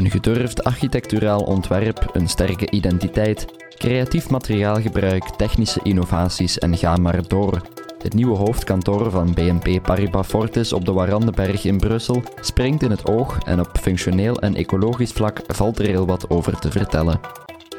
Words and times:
Een 0.00 0.10
gedurfd 0.10 0.64
architecturaal 0.64 1.40
ontwerp, 1.40 2.10
een 2.12 2.28
sterke 2.28 2.70
identiteit, 2.70 3.46
creatief 3.76 4.30
materiaalgebruik, 4.30 5.24
technische 5.24 5.80
innovaties 5.82 6.58
en 6.58 6.76
ga 6.76 6.96
maar 6.96 7.28
door. 7.28 7.60
Het 8.02 8.14
nieuwe 8.14 8.36
hoofdkantoor 8.36 9.10
van 9.10 9.34
BNP 9.34 9.82
Paribas 9.82 10.26
Fortis 10.26 10.72
op 10.72 10.84
de 10.84 10.92
Warandenberg 10.92 11.64
in 11.64 11.78
Brussel 11.78 12.22
springt 12.40 12.82
in 12.82 12.90
het 12.90 13.06
oog 13.06 13.38
en 13.44 13.60
op 13.60 13.78
functioneel 13.80 14.40
en 14.40 14.54
ecologisch 14.54 15.12
vlak 15.12 15.40
valt 15.46 15.78
er 15.78 15.86
heel 15.86 16.06
wat 16.06 16.30
over 16.30 16.58
te 16.58 16.70
vertellen. 16.70 17.20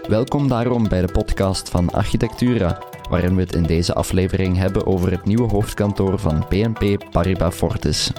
Welkom 0.08 0.48
daarom 0.48 0.88
bij 0.88 1.02
de 1.02 1.12
podcast 1.12 1.70
van 1.70 1.90
Architectura, 1.90 2.82
waarin 3.10 3.36
we 3.36 3.42
het 3.42 3.56
in 3.56 3.64
deze 3.64 3.94
aflevering 3.94 4.58
hebben 4.58 4.86
over 4.86 5.12
het 5.12 5.26
nieuwe 5.26 5.52
hoofdkantoor 5.52 6.20
van 6.20 6.46
BNP 6.50 7.12
Paribas 7.12 7.56
Fortis. 7.56 8.12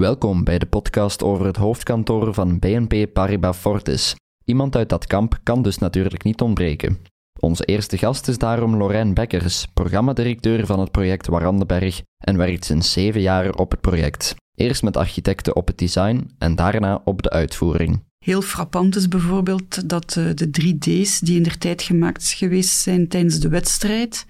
Welkom 0.00 0.44
bij 0.44 0.58
de 0.58 0.66
podcast 0.66 1.22
over 1.22 1.46
het 1.46 1.56
hoofdkantoor 1.56 2.34
van 2.34 2.58
BNP 2.58 3.12
Paribas 3.12 3.56
Fortis. 3.56 4.14
Iemand 4.44 4.76
uit 4.76 4.88
dat 4.88 5.06
kamp 5.06 5.38
kan 5.42 5.62
dus 5.62 5.78
natuurlijk 5.78 6.24
niet 6.24 6.40
ontbreken. 6.40 6.98
Onze 7.40 7.64
eerste 7.64 7.98
gast 7.98 8.28
is 8.28 8.38
daarom 8.38 8.76
Lorijn 8.76 9.14
Bekkers, 9.14 9.66
programmadirecteur 9.74 10.66
van 10.66 10.80
het 10.80 10.90
project 10.90 11.26
Warandenberg 11.26 12.02
en 12.24 12.36
werkt 12.36 12.64
sinds 12.64 12.92
zeven 12.92 13.20
jaar 13.20 13.54
op 13.54 13.70
het 13.70 13.80
project. 13.80 14.34
Eerst 14.54 14.82
met 14.82 14.96
architecten 14.96 15.56
op 15.56 15.66
het 15.66 15.78
design 15.78 16.30
en 16.38 16.54
daarna 16.54 17.00
op 17.04 17.22
de 17.22 17.30
uitvoering. 17.30 18.02
Heel 18.24 18.42
frappant 18.42 18.96
is 18.96 19.08
bijvoorbeeld 19.08 19.88
dat 19.88 20.16
eh, 20.16 20.24
de 20.34 20.48
3D's 20.60 21.20
die 21.20 21.36
in 21.36 21.42
der 21.42 21.58
tijd 21.58 21.82
gemaakt 21.82 22.28
geweest 22.28 22.78
zijn 22.78 23.08
tijdens 23.08 23.40
de 23.40 23.48
wedstrijd, 23.48 24.26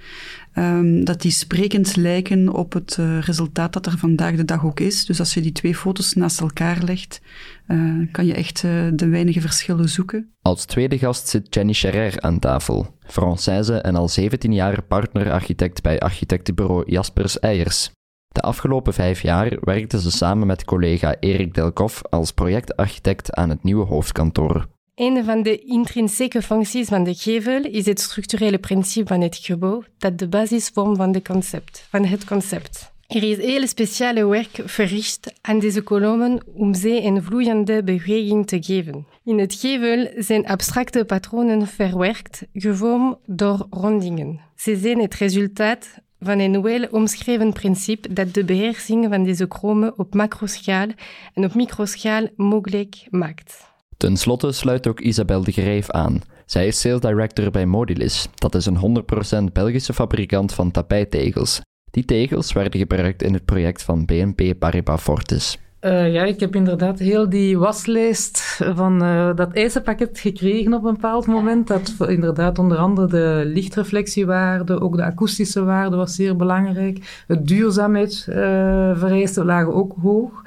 um, 0.54 1.04
dat 1.04 1.20
die 1.20 1.30
sprekend 1.30 1.96
lijken 1.96 2.52
op 2.52 2.72
het 2.72 2.96
uh, 3.00 3.20
resultaat 3.20 3.72
dat 3.72 3.86
er 3.86 3.98
vandaag 3.98 4.36
de 4.36 4.44
dag 4.44 4.64
ook 4.64 4.80
is. 4.80 5.04
Dus 5.04 5.18
als 5.18 5.34
je 5.34 5.40
die 5.40 5.52
twee 5.52 5.74
foto's 5.74 6.14
naast 6.14 6.40
elkaar 6.40 6.82
legt, 6.82 7.20
uh, 7.68 8.06
kan 8.12 8.26
je 8.26 8.34
echt 8.34 8.62
uh, 8.62 8.88
de 8.92 9.08
weinige 9.08 9.40
verschillen 9.40 9.88
zoeken. 9.88 10.32
Als 10.42 10.64
tweede 10.64 10.98
gast 10.98 11.28
zit 11.28 11.54
Jenny 11.54 11.72
Scherer 11.72 12.20
aan 12.20 12.38
tafel, 12.38 12.96
Française 13.06 13.80
en 13.80 13.96
al 13.96 14.08
17 14.08 14.52
jaar 14.52 14.82
partnerarchitect 14.82 15.82
bij 15.82 16.00
architectenbureau 16.00 16.90
Jaspers 16.90 17.38
Eyers. 17.38 17.90
De 18.28 18.40
afgelopen 18.40 18.94
vijf 18.94 19.22
jaar 19.22 19.56
werkte 19.60 20.00
ze 20.00 20.10
samen 20.10 20.46
met 20.46 20.64
collega 20.64 21.16
Erik 21.20 21.54
Delkoff 21.54 22.02
als 22.10 22.32
projectarchitect 22.32 23.34
aan 23.34 23.48
het 23.50 23.62
nieuwe 23.62 23.84
hoofdkantoor. 23.84 24.68
Een 25.00 25.24
van 25.24 25.42
de 25.42 25.58
intrinsieke 25.58 26.42
functies 26.42 26.88
van 26.88 27.04
de 27.04 27.14
gevel 27.14 27.64
is 27.64 27.86
het 27.86 28.00
structurele 28.00 28.58
principe 28.58 29.06
van 29.06 29.20
het 29.20 29.36
gebouw 29.36 29.82
dat 29.98 30.18
de 30.18 30.28
basis 30.28 30.68
vormt 30.68 30.96
van, 30.96 31.12
de 31.12 31.22
concept, 31.22 31.86
van 31.90 32.04
het 32.04 32.24
concept. 32.24 32.92
Er 33.06 33.22
is 33.22 33.36
heel 33.36 33.66
speciale 33.66 34.26
werk 34.26 34.62
verricht 34.64 35.32
aan 35.40 35.58
deze 35.58 35.82
kolommen 35.82 36.40
om 36.54 36.74
ze 36.74 37.02
een 37.02 37.22
vloeiende 37.22 37.82
beweging 37.82 38.46
te 38.46 38.62
geven. 38.62 39.06
In 39.24 39.38
het 39.38 39.54
gevel 39.54 40.22
zijn 40.22 40.46
abstracte 40.46 41.04
patronen 41.04 41.66
verwerkt, 41.66 42.42
gevormd 42.52 43.16
door 43.26 43.66
rondingen. 43.70 44.40
Ze 44.56 44.76
zijn 44.76 45.00
het 45.00 45.14
resultaat 45.14 45.88
van 46.18 46.38
een 46.38 46.62
wel 46.62 46.86
omschreven 46.90 47.52
principe 47.52 48.12
dat 48.12 48.34
de 48.34 48.44
beheersing 48.44 49.06
van 49.08 49.24
deze 49.24 49.48
kromen 49.48 49.98
op 49.98 50.14
macroschaal 50.14 50.88
en 51.34 51.44
op 51.44 51.54
microschaal 51.54 52.26
mogelijk 52.36 53.06
maakt. 53.10 53.69
Ten 54.00 54.16
slotte 54.16 54.52
sluit 54.52 54.86
ook 54.86 55.00
Isabel 55.00 55.44
de 55.44 55.52
Greef 55.52 55.90
aan. 55.90 56.22
Zij 56.46 56.66
is 56.66 56.80
sales 56.80 57.00
director 57.00 57.50
bij 57.50 57.66
Modilis. 57.66 58.28
Dat 58.34 58.54
is 58.54 58.66
een 58.66 59.04
100% 59.48 59.52
Belgische 59.52 59.92
fabrikant 59.92 60.52
van 60.54 60.70
tapijtegels. 60.70 61.60
Die 61.90 62.04
tegels 62.04 62.52
werden 62.52 62.80
gebruikt 62.80 63.22
in 63.22 63.32
het 63.32 63.44
project 63.44 63.82
van 63.82 64.04
BNP 64.04 64.58
Paribas 64.58 65.02
Fortis. 65.02 65.58
Uh, 65.80 66.12
ja, 66.12 66.24
ik 66.24 66.40
heb 66.40 66.54
inderdaad 66.54 66.98
heel 66.98 67.28
die 67.28 67.58
waslijst 67.58 68.60
van 68.74 69.02
uh, 69.02 69.34
dat 69.34 69.52
eisenpakket 69.52 70.18
gekregen 70.18 70.74
op 70.74 70.84
een 70.84 70.94
bepaald 70.94 71.26
moment. 71.26 71.66
Dat 71.66 71.94
inderdaad 72.06 72.58
onder 72.58 72.78
andere 72.78 73.06
de 73.06 73.42
lichtreflectiewaarde, 73.46 74.80
ook 74.80 74.96
de 74.96 75.04
akoestische 75.04 75.64
waarde 75.64 75.96
was 75.96 76.14
zeer 76.14 76.36
belangrijk. 76.36 77.24
Het 77.26 77.46
duurzaamheidsvereisten 77.46 79.42
uh, 79.42 79.48
lagen 79.48 79.74
ook 79.74 79.94
hoog. 80.02 80.42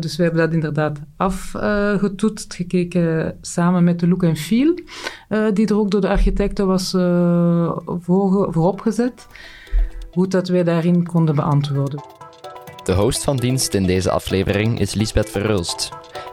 Dus 0.00 0.16
we 0.16 0.22
hebben 0.22 0.40
dat 0.40 0.52
inderdaad 0.52 1.00
afgetoetst, 1.16 2.54
gekeken 2.54 3.36
samen 3.40 3.84
met 3.84 4.00
de 4.00 4.08
look 4.08 4.22
en 4.22 4.36
feel, 4.36 4.78
die 5.52 5.66
er 5.66 5.78
ook 5.78 5.90
door 5.90 6.00
de 6.00 6.08
architecten 6.08 6.66
was 6.66 6.90
voor, 7.84 8.52
vooropgezet. 8.52 9.26
Hoe 10.12 10.28
dat 10.28 10.48
wij 10.48 10.64
daarin 10.64 11.06
konden 11.06 11.34
beantwoorden. 11.34 12.23
De 12.84 12.92
host 12.92 13.24
van 13.24 13.36
dienst 13.36 13.74
in 13.74 13.86
deze 13.86 14.10
aflevering 14.10 14.80
is 14.80 14.94
Lisbeth 14.94 15.30
Verhulst. 15.30 15.88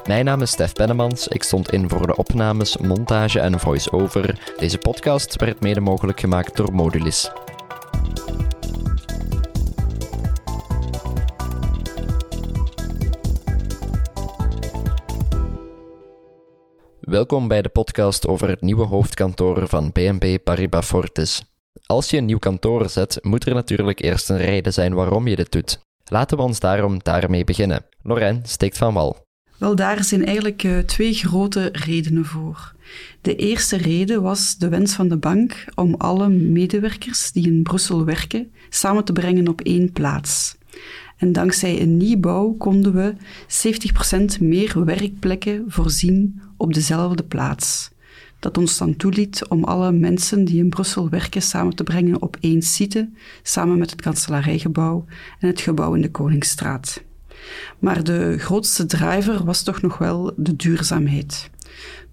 Mijn 0.07 0.25
naam 0.25 0.41
is 0.41 0.51
Stef 0.51 0.73
Pennemans, 0.73 1.27
ik 1.27 1.43
stond 1.43 1.71
in 1.71 1.89
voor 1.89 2.07
de 2.07 2.15
opnames, 2.15 2.77
montage 2.77 3.39
en 3.39 3.59
voice-over. 3.59 4.53
Deze 4.57 4.77
podcast 4.77 5.35
werd 5.35 5.61
mede 5.61 5.79
mogelijk 5.79 6.19
gemaakt 6.19 6.55
door 6.55 6.73
Modulis. 6.73 7.31
Welkom 16.99 17.47
bij 17.47 17.61
de 17.61 17.69
podcast 17.69 18.27
over 18.27 18.49
het 18.49 18.61
nieuwe 18.61 18.85
hoofdkantoor 18.85 19.67
van 19.67 19.91
BNP 19.91 20.43
Paribas 20.43 20.85
Fortis. 20.85 21.43
Als 21.85 22.09
je 22.09 22.17
een 22.17 22.25
nieuw 22.25 22.39
kantoor 22.39 22.89
zet, 22.89 23.19
moet 23.21 23.45
er 23.45 23.53
natuurlijk 23.53 24.01
eerst 24.01 24.29
een 24.29 24.37
reden 24.37 24.73
zijn 24.73 24.93
waarom 24.93 25.27
je 25.27 25.35
dit 25.35 25.51
doet. 25.51 25.89
Laten 26.11 26.37
we 26.37 26.43
ons 26.43 26.59
daarom 26.59 26.99
daarmee 27.03 27.43
beginnen. 27.43 27.85
Lorraine 28.03 28.39
steekt 28.43 28.77
van 28.77 28.93
wal. 28.93 29.25
Wel, 29.57 29.75
daar 29.75 30.03
zijn 30.03 30.25
eigenlijk 30.25 30.63
uh, 30.63 30.77
twee 30.77 31.13
grote 31.13 31.69
redenen 31.71 32.25
voor. 32.25 32.73
De 33.21 33.35
eerste 33.35 33.77
reden 33.77 34.21
was 34.21 34.57
de 34.57 34.69
wens 34.69 34.93
van 34.93 35.07
de 35.07 35.17
bank 35.17 35.65
om 35.75 35.95
alle 35.95 36.29
medewerkers 36.29 37.31
die 37.31 37.45
in 37.45 37.63
Brussel 37.63 38.05
werken 38.05 38.51
samen 38.69 39.03
te 39.03 39.13
brengen 39.13 39.47
op 39.47 39.61
één 39.61 39.91
plaats. 39.91 40.57
En 41.17 41.31
dankzij 41.31 41.81
een 41.81 41.97
nieuwbouw 41.97 42.51
konden 42.51 42.93
we 42.93 43.13
70% 44.37 44.41
meer 44.41 44.85
werkplekken 44.85 45.63
voorzien 45.67 46.41
op 46.57 46.73
dezelfde 46.73 47.23
plaats. 47.23 47.91
Dat 48.41 48.57
ons 48.57 48.77
dan 48.77 48.95
toeliet 48.95 49.47
om 49.47 49.63
alle 49.63 49.91
mensen 49.91 50.45
die 50.45 50.57
in 50.57 50.69
Brussel 50.69 51.09
werken 51.09 51.41
samen 51.41 51.75
te 51.75 51.83
brengen 51.83 52.21
op 52.21 52.37
één 52.39 52.61
site, 52.61 53.09
samen 53.43 53.77
met 53.77 53.89
het 53.89 54.01
kanselarijgebouw 54.01 55.05
en 55.39 55.47
het 55.47 55.61
gebouw 55.61 55.93
in 55.93 56.01
de 56.01 56.11
Koningsstraat. 56.11 57.03
Maar 57.79 58.03
de 58.03 58.37
grootste 58.37 58.85
driver 58.85 59.43
was 59.43 59.63
toch 59.63 59.81
nog 59.81 59.97
wel 59.97 60.33
de 60.35 60.55
duurzaamheid. 60.55 61.49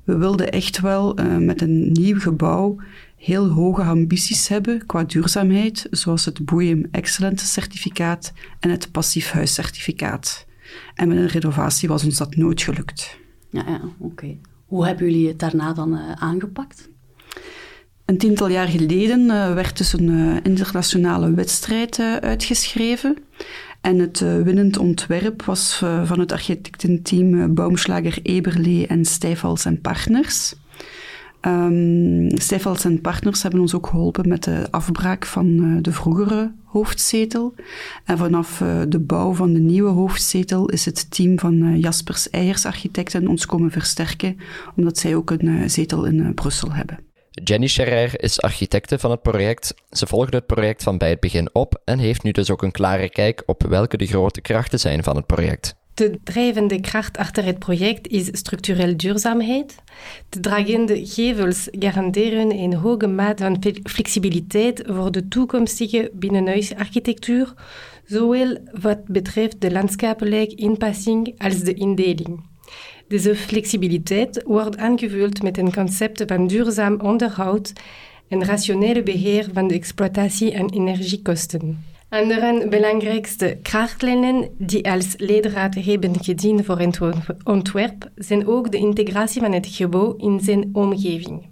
We 0.05 0.17
wilden 0.17 0.53
echt 0.53 0.81
wel 0.81 1.21
uh, 1.21 1.37
met 1.37 1.61
een 1.61 1.93
nieuw 1.93 2.21
gebouw 2.21 2.77
heel 3.19 3.49
hoge 3.49 3.83
ambities 3.83 4.49
hebben 4.49 4.87
qua 4.87 5.05
duurzaamheid, 5.05 5.87
zoals 5.91 6.25
het 6.25 6.44
BOEM 6.44 6.87
Excellence 6.91 7.47
certificaat 7.47 8.33
en 8.61 8.71
het 8.71 8.91
Passief 8.91 9.31
Huiscertificaat. 9.31 10.47
En 10.94 11.09
met 11.09 11.17
een 11.17 11.27
renovatie 11.27 11.88
was 11.88 12.05
ons 12.05 12.17
dat 12.17 12.37
nooit 12.37 12.62
gelukt. 12.62 13.19
Ja, 13.50 13.65
ja 13.67 13.81
oké. 13.99 14.37
Hoe 14.69 14.87
hebben 14.87 15.11
jullie 15.11 15.29
het 15.29 15.39
daarna 15.39 15.73
dan 15.73 15.93
uh, 15.93 16.12
aangepakt? 16.12 16.89
Een 18.05 18.19
tiental 18.19 18.49
jaar 18.49 18.69
geleden 18.69 19.21
uh, 19.21 19.55
werd 19.55 19.79
dus 19.79 19.93
een 19.93 20.09
uh, 20.09 20.37
internationale 20.43 21.34
wedstrijd 21.34 21.99
uitgeschreven. 22.21 23.19
En 23.81 23.99
het 23.99 24.19
winnend 24.21 24.79
ontwerp 24.79 25.43
was 25.43 25.83
van 26.05 26.21
het 26.21 26.33
architectenteam 26.33 27.55
Baumschlager 27.55 28.19
Eberle 28.23 28.87
en 28.87 29.05
Stijfals 29.05 29.65
en 29.65 29.81
Partners. 29.81 30.55
Um, 31.41 32.31
Stijfels 32.38 32.84
en 32.84 33.00
Partners 33.00 33.43
hebben 33.43 33.60
ons 33.60 33.75
ook 33.75 33.87
geholpen 33.87 34.29
met 34.29 34.44
de 34.44 34.67
afbraak 34.70 35.26
van 35.26 35.46
uh, 35.46 35.79
de 35.82 35.93
vroegere 35.93 36.52
hoofdzetel. 36.64 37.55
En 38.05 38.19
vanaf 38.19 38.61
uh, 38.61 38.82
de 38.88 38.99
bouw 38.99 39.35
van 39.35 39.52
de 39.52 39.61
nieuwe 39.61 39.90
hoofdzetel 39.90 40.69
is 40.69 40.85
het 40.85 41.11
team 41.11 41.38
van 41.38 41.55
uh, 41.55 41.81
Jaspers 41.81 42.31
Eyers 42.31 42.64
Architecten 42.64 43.29
ons 43.29 43.46
komen 43.46 43.70
versterken, 43.70 44.37
omdat 44.76 44.99
zij 44.99 45.14
ook 45.14 45.31
een 45.31 45.70
zetel 45.70 46.05
in 46.05 46.35
Brussel 46.35 46.73
hebben. 46.73 46.99
Jenny 47.44 47.67
Scherer 47.67 48.23
is 48.23 48.41
architecte 48.41 48.99
van 48.99 49.11
het 49.11 49.23
project. 49.23 49.75
Ze 49.91 50.06
volgde 50.06 50.37
het 50.37 50.46
project 50.46 50.82
van 50.82 50.99
bij 50.99 51.11
het 51.11 51.20
begin 51.20 51.55
op 51.55 51.81
en 51.84 51.99
heeft 51.99 52.23
nu 52.23 52.31
dus 52.31 52.50
ook 52.50 52.62
een 52.62 52.70
klare 52.70 53.11
kijk 53.11 53.43
op 53.46 53.62
welke 53.62 53.96
de 53.96 54.06
grote 54.06 54.41
krachten 54.41 54.81
zijn 54.81 55.02
van 55.02 55.17
het 55.17 55.26
project. 55.26 55.78
De 55.99 56.19
drijvende 56.25 56.81
kracht 56.81 57.17
achter 57.17 57.45
het 57.45 57.59
project 57.59 58.09
is 58.09 58.27
structureel 58.33 58.97
duurzaamheid. 58.97 59.75
De 60.29 60.41
dragende 60.41 61.06
gevels 61.06 61.69
garanderen 61.71 62.50
een 62.50 62.75
hoge 62.75 63.06
maat 63.06 63.41
van 63.41 63.62
flexibiliteit 63.83 64.83
voor 64.87 65.11
de 65.11 65.29
toekomstige 65.29 66.11
binnenhuisarchitectuur, 66.15 67.55
zowel 68.05 68.56
wat 68.81 69.05
betreft 69.05 69.61
de 69.61 69.71
landschapelijke 69.71 70.55
inpassing 70.55 71.35
als 71.39 71.61
de 71.61 71.75
indeling. 71.75 72.44
Deze 73.09 73.37
flexibiliteit 73.37 74.43
wordt 74.47 74.77
aangevuld 74.77 75.43
met 75.43 75.59
een 75.59 75.73
concept 75.73 76.23
van 76.27 76.47
duurzaam 76.47 77.01
onderhoud 77.01 77.73
en 78.29 78.44
rationele 78.44 79.03
beheer 79.03 79.49
van 79.53 79.69
de 79.69 79.75
exploitatie- 79.75 80.53
en 80.53 80.71
energiekosten. 80.71 81.97
Andere 82.08 82.69
belangrijkste 82.69 83.58
krachtlijnen 83.62 84.49
die 84.58 84.90
als 84.90 85.14
leidraad 85.16 85.75
hebben 85.75 86.25
gediend 86.25 86.64
voor 86.64 86.78
het 86.78 87.00
ontwerp 87.44 88.10
zijn 88.14 88.46
ook 88.46 88.70
de 88.70 88.78
integratie 88.78 89.40
van 89.40 89.52
het 89.52 89.66
gebouw 89.66 90.16
in 90.16 90.40
zijn 90.40 90.69
omgeving 90.72 91.46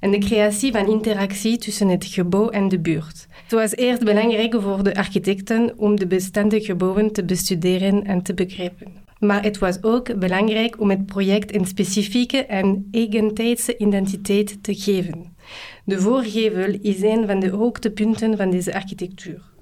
en 0.00 0.10
de 0.10 0.18
creatie 0.18 0.72
van 0.72 0.88
interactie 0.88 1.58
tussen 1.58 1.88
het 1.88 2.04
gebouw 2.04 2.48
en 2.48 2.68
de 2.68 2.78
buurt. 2.78 3.26
Het 3.42 3.52
was 3.52 3.76
eerst 3.76 4.04
belangrijk 4.04 4.60
voor 4.60 4.82
de 4.82 4.94
architecten 4.94 5.72
om 5.76 5.96
de 5.96 6.06
bestaande 6.06 6.60
gebouwen 6.60 7.12
te 7.12 7.24
bestuderen 7.24 8.04
en 8.04 8.22
te 8.22 8.34
begrijpen. 8.34 9.04
Maar 9.18 9.42
het 9.42 9.58
was 9.58 9.82
ook 9.82 10.18
belangrijk 10.18 10.80
om 10.80 10.90
het 10.90 11.06
project 11.06 11.54
een 11.54 11.66
specifieke 11.66 12.44
en 12.44 12.88
eigentijdse 12.90 13.76
identiteit 13.76 14.62
te 14.62 14.74
geven. 14.74 15.36
De 15.84 16.00
voorgevel 16.00 16.78
is 16.80 17.02
een 17.02 17.26
van 17.26 17.40
de 17.40 17.48
hoogtepunten 17.50 18.36
van 18.36 18.50
deze 18.50 18.74
architectuur. 18.74 19.54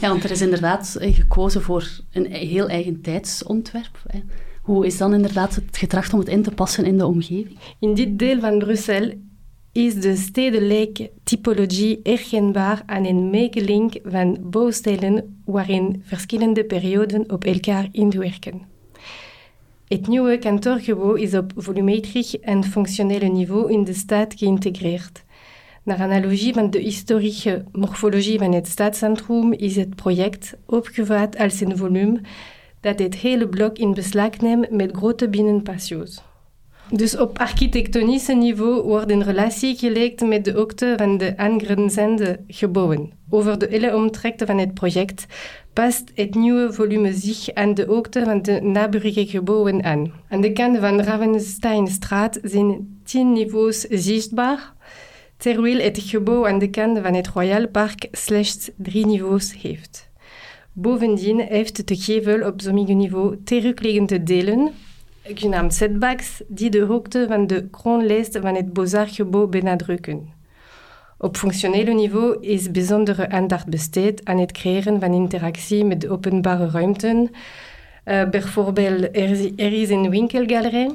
Ja, 0.00 0.08
want 0.08 0.24
er 0.24 0.30
is 0.30 0.40
inderdaad 0.40 0.96
gekozen 1.00 1.62
voor 1.62 1.88
een 2.12 2.26
heel 2.32 2.68
eigen 2.68 3.00
tijdsontwerp. 3.00 4.02
Hoe 4.62 4.86
is 4.86 4.98
dan 4.98 5.14
inderdaad 5.14 5.54
het 5.54 5.76
getracht 5.76 6.12
om 6.12 6.18
het 6.18 6.28
in 6.28 6.42
te 6.42 6.50
passen 6.50 6.84
in 6.84 6.98
de 6.98 7.06
omgeving? 7.06 7.58
In 7.78 7.94
dit 7.94 8.18
deel 8.18 8.40
van 8.40 8.58
Brussel 8.58 9.12
is 9.72 9.94
de 9.94 10.16
stedelijke 10.16 11.10
typologie 11.24 12.00
herkenbaar 12.02 12.82
aan 12.86 13.04
een 13.04 13.30
mengeling 13.30 14.00
van 14.04 14.38
bouwstijlen 14.40 15.42
waarin 15.44 16.02
verschillende 16.04 16.64
perioden 16.64 17.32
op 17.32 17.44
elkaar 17.44 17.88
inwerken. 17.92 18.62
Het 19.88 20.06
nieuwe 20.06 20.38
kantoorgebouw 20.38 21.14
is 21.14 21.34
op 21.34 21.52
volumetrisch 21.56 22.40
en 22.40 22.64
functionele 22.64 23.28
niveau 23.28 23.72
in 23.72 23.84
de 23.84 23.94
stad 23.94 24.34
geïntegreerd. 24.36 25.24
Naar 25.82 26.00
analogie 26.00 26.52
van 26.52 26.70
de 26.70 26.78
historische 26.78 27.64
morfologie 27.72 28.38
van 28.38 28.52
het 28.52 28.68
stadcentrum 28.68 29.52
is 29.52 29.76
het 29.76 29.94
project 29.94 30.56
opgevat 30.66 31.38
als 31.38 31.60
een 31.60 31.76
volume 31.76 32.20
dat 32.80 32.98
het 32.98 33.14
hele 33.14 33.48
blok 33.48 33.78
in 33.78 33.94
beslag 33.94 34.38
neemt 34.38 34.70
met 34.70 34.96
grote 34.96 35.28
binnenpatio's. 35.28 36.22
Dus 36.90 37.16
op 37.16 37.38
architectonisch 37.38 38.26
niveau 38.26 38.82
wordt 38.82 39.10
een 39.10 39.22
relatie 39.22 39.76
gelegd 39.76 40.20
met 40.20 40.44
de 40.44 40.52
hoogte 40.52 40.94
van 40.96 41.18
de 41.18 41.36
aangrenzende 41.36 42.40
gebouwen. 42.46 43.12
Over 43.28 43.58
de 43.58 43.66
hele 43.70 43.96
omtrek 43.96 44.42
van 44.44 44.58
het 44.58 44.74
project 44.74 45.26
past 45.72 46.10
het 46.14 46.34
nieuwe 46.34 46.72
volume 46.72 47.12
zich 47.12 47.54
aan 47.54 47.74
de 47.74 47.84
hoogte 47.84 48.24
van 48.24 48.42
de 48.42 48.60
naburige 48.60 49.26
gebouwen 49.26 49.84
aan. 49.84 50.12
Aan 50.28 50.40
de 50.40 50.52
kant 50.52 50.78
van 50.78 51.00
Ravensteinstraat 51.00 52.38
zijn 52.42 53.00
tien 53.04 53.32
niveaus 53.32 53.80
zichtbaar, 53.80 54.74
terwijl 55.40 55.80
het 55.80 55.98
gebouw 55.98 56.46
aan 56.46 56.58
de 56.58 56.70
kant 56.70 56.98
van 57.02 57.14
het 57.14 57.28
Royal 57.28 57.68
Park 57.68 58.08
slechts 58.12 58.70
drie 58.76 59.06
niveaus 59.06 59.54
heeft. 59.62 60.10
Bovendien 60.72 61.40
heeft 61.40 61.88
de 61.88 61.96
gevel 61.96 62.46
op 62.46 62.60
sommige 62.60 62.92
niveau 62.92 63.36
terugliggende 63.44 64.22
delen, 64.22 64.70
genaamd 65.22 65.74
setbacks, 65.74 66.42
die 66.48 66.70
de 66.70 66.80
hoogte 66.80 67.24
van 67.28 67.46
de 67.46 67.68
kroonlijst 67.70 68.38
van 68.40 68.54
het 68.54 68.72
Beaux-Arts-gebouw 68.72 69.46
benadrukken. 69.46 70.32
Op 71.18 71.36
functioneel 71.36 71.94
niveau 71.94 72.36
is 72.40 72.70
bijzondere 72.70 73.28
aandacht 73.28 73.66
besteed 73.66 74.24
aan 74.24 74.38
het 74.38 74.52
creëren 74.52 75.00
van 75.00 75.12
interactie 75.12 75.84
met 75.84 76.08
openbare 76.08 76.70
ruimten. 76.70 77.30
Uh, 78.04 78.28
bijvoorbeeld, 78.28 79.02
er, 79.02 79.52
er 79.56 79.72
is 79.72 79.90
een 79.90 80.10
winkelgalerij 80.10 80.90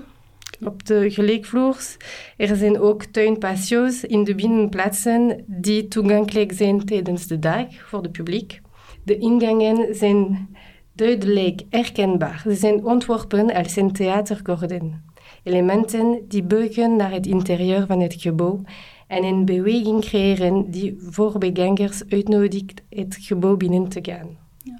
op 0.64 0.86
de 0.86 1.12
gelijkvloers. 1.12 1.98
Er 2.38 2.56
zijn 2.56 2.80
ook 2.80 3.04
tuinpatio's 3.04 4.04
in 4.04 4.24
de 4.24 4.36
binnenplaatsen 4.36 5.44
die 5.48 5.88
toegankelijk 5.88 6.52
zijn 6.52 6.86
tijdens 6.86 7.28
de 7.28 7.40
dag 7.40 7.66
voor 7.74 8.02
het 8.02 8.12
publiek. 8.12 8.62
De 9.04 9.18
ingangen 9.18 9.96
zijn 9.96 10.50
duidelijk 10.94 11.62
herkenbaar. 11.70 12.42
Ze 12.44 12.56
zijn 12.56 12.86
ontworpen 12.86 13.54
als 13.54 13.76
een 13.76 13.92
theatergordijn. 13.92 15.04
Elementen 15.44 16.26
die 16.28 16.44
buigen 16.44 16.96
naar 16.96 17.12
het 17.12 17.26
interieur 17.26 17.86
van 17.86 18.02
het 18.02 18.16
gebouw 18.18 18.62
en 19.08 19.24
een 19.24 19.46
beweging 19.46 20.02
creëren 20.02 20.72
die 20.72 20.98
voorbijgangers 21.00 22.04
uitnodigt 22.10 22.82
het 22.90 23.18
gebouw 23.20 23.58
binnen 23.58 23.88
te 23.88 24.00
gaan. 24.02 24.38
Ja. 24.64 24.80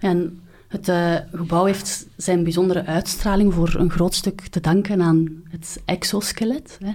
En 0.00 0.40
het 0.68 0.88
uh, 0.88 1.14
gebouw 1.32 1.64
heeft 1.64 2.06
zijn 2.16 2.42
bijzondere 2.42 2.84
uitstraling 2.84 3.54
voor 3.54 3.74
een 3.74 3.90
groot 3.90 4.14
stuk 4.14 4.40
te 4.40 4.60
danken 4.60 5.02
aan 5.02 5.42
het 5.50 5.82
exoskelet. 5.84 6.78
Hè. 6.84 6.92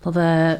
Dat 0.00 0.16
uh, 0.16 0.52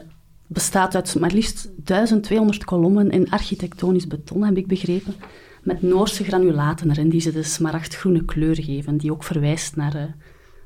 bestaat 0.46 0.94
uit 0.94 1.18
maar 1.18 1.32
liefst 1.32 1.70
1200 1.76 2.64
kolommen 2.64 3.10
in 3.10 3.30
architectonisch 3.30 4.06
beton, 4.06 4.44
heb 4.44 4.56
ik 4.56 4.66
begrepen 4.66 5.14
met 5.62 5.82
Noorse 5.82 6.24
granulaten 6.24 6.90
erin, 6.90 7.08
die 7.08 7.20
ze 7.20 7.32
de 7.32 7.42
smaragdgroene 7.42 8.24
kleur 8.24 8.62
geven, 8.62 8.96
die 8.96 9.12
ook 9.12 9.24
verwijst 9.24 9.76
naar 9.76 9.96
uh, 9.96 10.02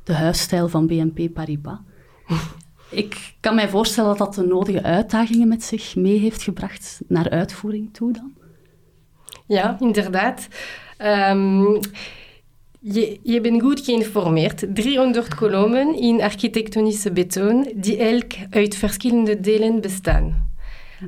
de 0.05 0.15
huisstijl 0.15 0.69
van 0.69 0.87
BNP 0.87 1.33
Paribas. 1.33 1.79
Ik 2.91 3.35
kan 3.41 3.55
mij 3.55 3.69
voorstellen 3.69 4.09
dat 4.09 4.19
dat 4.19 4.35
de 4.35 4.51
nodige 4.51 4.83
uitdagingen 4.83 5.49
met 5.49 5.65
zich 5.65 5.97
mee 5.97 6.19
heeft 6.19 6.43
gebracht 6.43 7.01
naar 7.09 7.31
uitvoering 7.31 7.95
toe 7.95 8.13
dan. 8.13 8.33
Ja, 9.47 9.77
inderdaad. 9.81 10.49
Um, 11.05 11.81
je, 12.81 13.19
je, 13.23 13.41
bent 13.41 13.63
goed 13.63 13.81
geïnformeerd. 13.85 14.75
300 14.75 15.35
kolommen 15.35 15.99
in 16.01 16.23
architectonische 16.23 17.13
beton, 17.13 17.73
die 17.75 17.97
elk 17.97 18.33
uit 18.51 18.77
verschillende 18.77 19.41
delen 19.41 19.81
bestaan. 19.81 20.51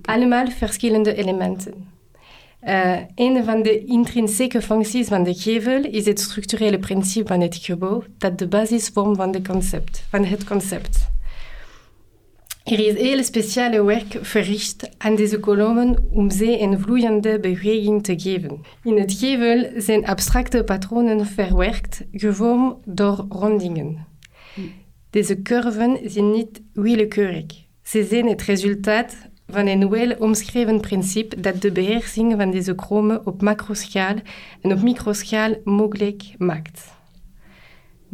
Allemaal 0.03 0.51
verschillende 0.51 1.15
elementen. 1.15 1.93
Uh, 2.63 2.97
een 3.15 3.45
van 3.45 3.63
de 3.63 3.85
intrinsieke 3.85 4.63
functies 4.63 5.09
van 5.09 5.23
de 5.23 5.35
gevel 5.35 5.85
is 5.85 6.07
het 6.07 6.21
structurele 6.21 6.79
principe 6.79 7.29
van 7.29 7.41
het 7.41 7.57
gebouw, 7.57 8.03
dat 8.19 8.39
de 8.39 8.49
basis 8.49 8.89
vormt 8.89 9.17
van, 9.17 9.31
de 9.31 9.43
concept, 9.43 10.07
van 10.11 10.25
het 10.25 10.45
concept. 10.45 11.14
Er 12.65 12.79
is 12.79 12.95
heel 12.95 13.23
speciale 13.25 13.85
werk 13.85 14.19
verricht 14.23 14.91
aan 14.99 15.15
deze 15.17 15.41
kolommen 15.41 16.09
om 16.11 16.31
ze 16.31 16.61
een 16.61 16.81
vloeiende 16.81 17.41
beweging 17.41 18.03
te 18.03 18.21
geven. 18.21 18.61
In 18.83 18.99
het 18.99 19.13
gevel 19.13 19.81
zijn 19.81 20.07
abstracte 20.07 20.65
patronen 20.65 21.27
verwerkt, 21.27 22.05
gevormd 22.13 22.77
door 22.85 23.27
rondingen. 23.29 24.07
Deze 25.11 25.43
curven 25.43 25.99
zijn 26.05 26.31
niet 26.31 26.63
willekeurig. 26.73 27.45
Ze 27.83 28.05
zijn 28.05 28.29
het 28.29 28.43
resultaat 28.43 29.17
van 29.49 29.67
een 29.67 29.89
wel 29.89 30.17
omschreven 30.19 30.81
principe 30.81 31.41
dat 31.41 31.63
de 31.63 31.73
beheersing 31.73 32.35
van 32.37 32.51
deze 32.51 32.73
chromen 32.77 33.27
op 33.27 33.43
macroschaal 33.43 34.15
en 34.61 34.73
op 34.73 34.83
microschaal 34.83 35.55
mogelijk 35.65 36.23
maakt. 36.39 36.93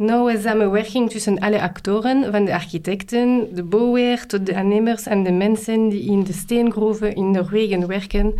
Nauwe 0.01 0.39
samenwerking 0.39 1.09
tussen 1.09 1.39
alle 1.39 1.61
actoren, 1.61 2.31
van 2.31 2.45
de 2.45 2.53
architecten, 2.53 3.55
de 3.55 3.63
bouwer 3.63 4.27
tot 4.27 4.45
de 4.45 4.55
aannemers 4.55 5.05
en 5.05 5.23
de 5.23 5.31
mensen 5.31 5.89
die 5.89 6.03
in 6.03 6.23
de 6.23 6.33
steengroeven 6.33 7.15
in 7.15 7.31
Noorwegen 7.31 7.87
werken, 7.87 8.33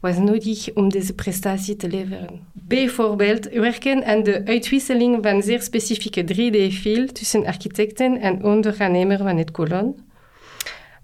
was 0.00 0.18
nodig 0.18 0.74
om 0.74 0.88
deze 0.88 1.14
prestatie 1.14 1.76
te 1.76 1.88
leveren. 1.88 2.40
Bijvoorbeeld 2.52 3.48
werken 3.48 4.04
aan 4.04 4.22
de 4.22 4.42
uitwisseling 4.44 5.18
van 5.22 5.42
zeer 5.42 5.62
specifieke 5.62 6.22
3D-fil 6.22 7.06
tussen 7.06 7.46
architecten 7.46 8.20
en 8.20 8.44
onderaannemer 8.44 9.18
van 9.18 9.36
het 9.36 9.50
kolon, 9.50 9.96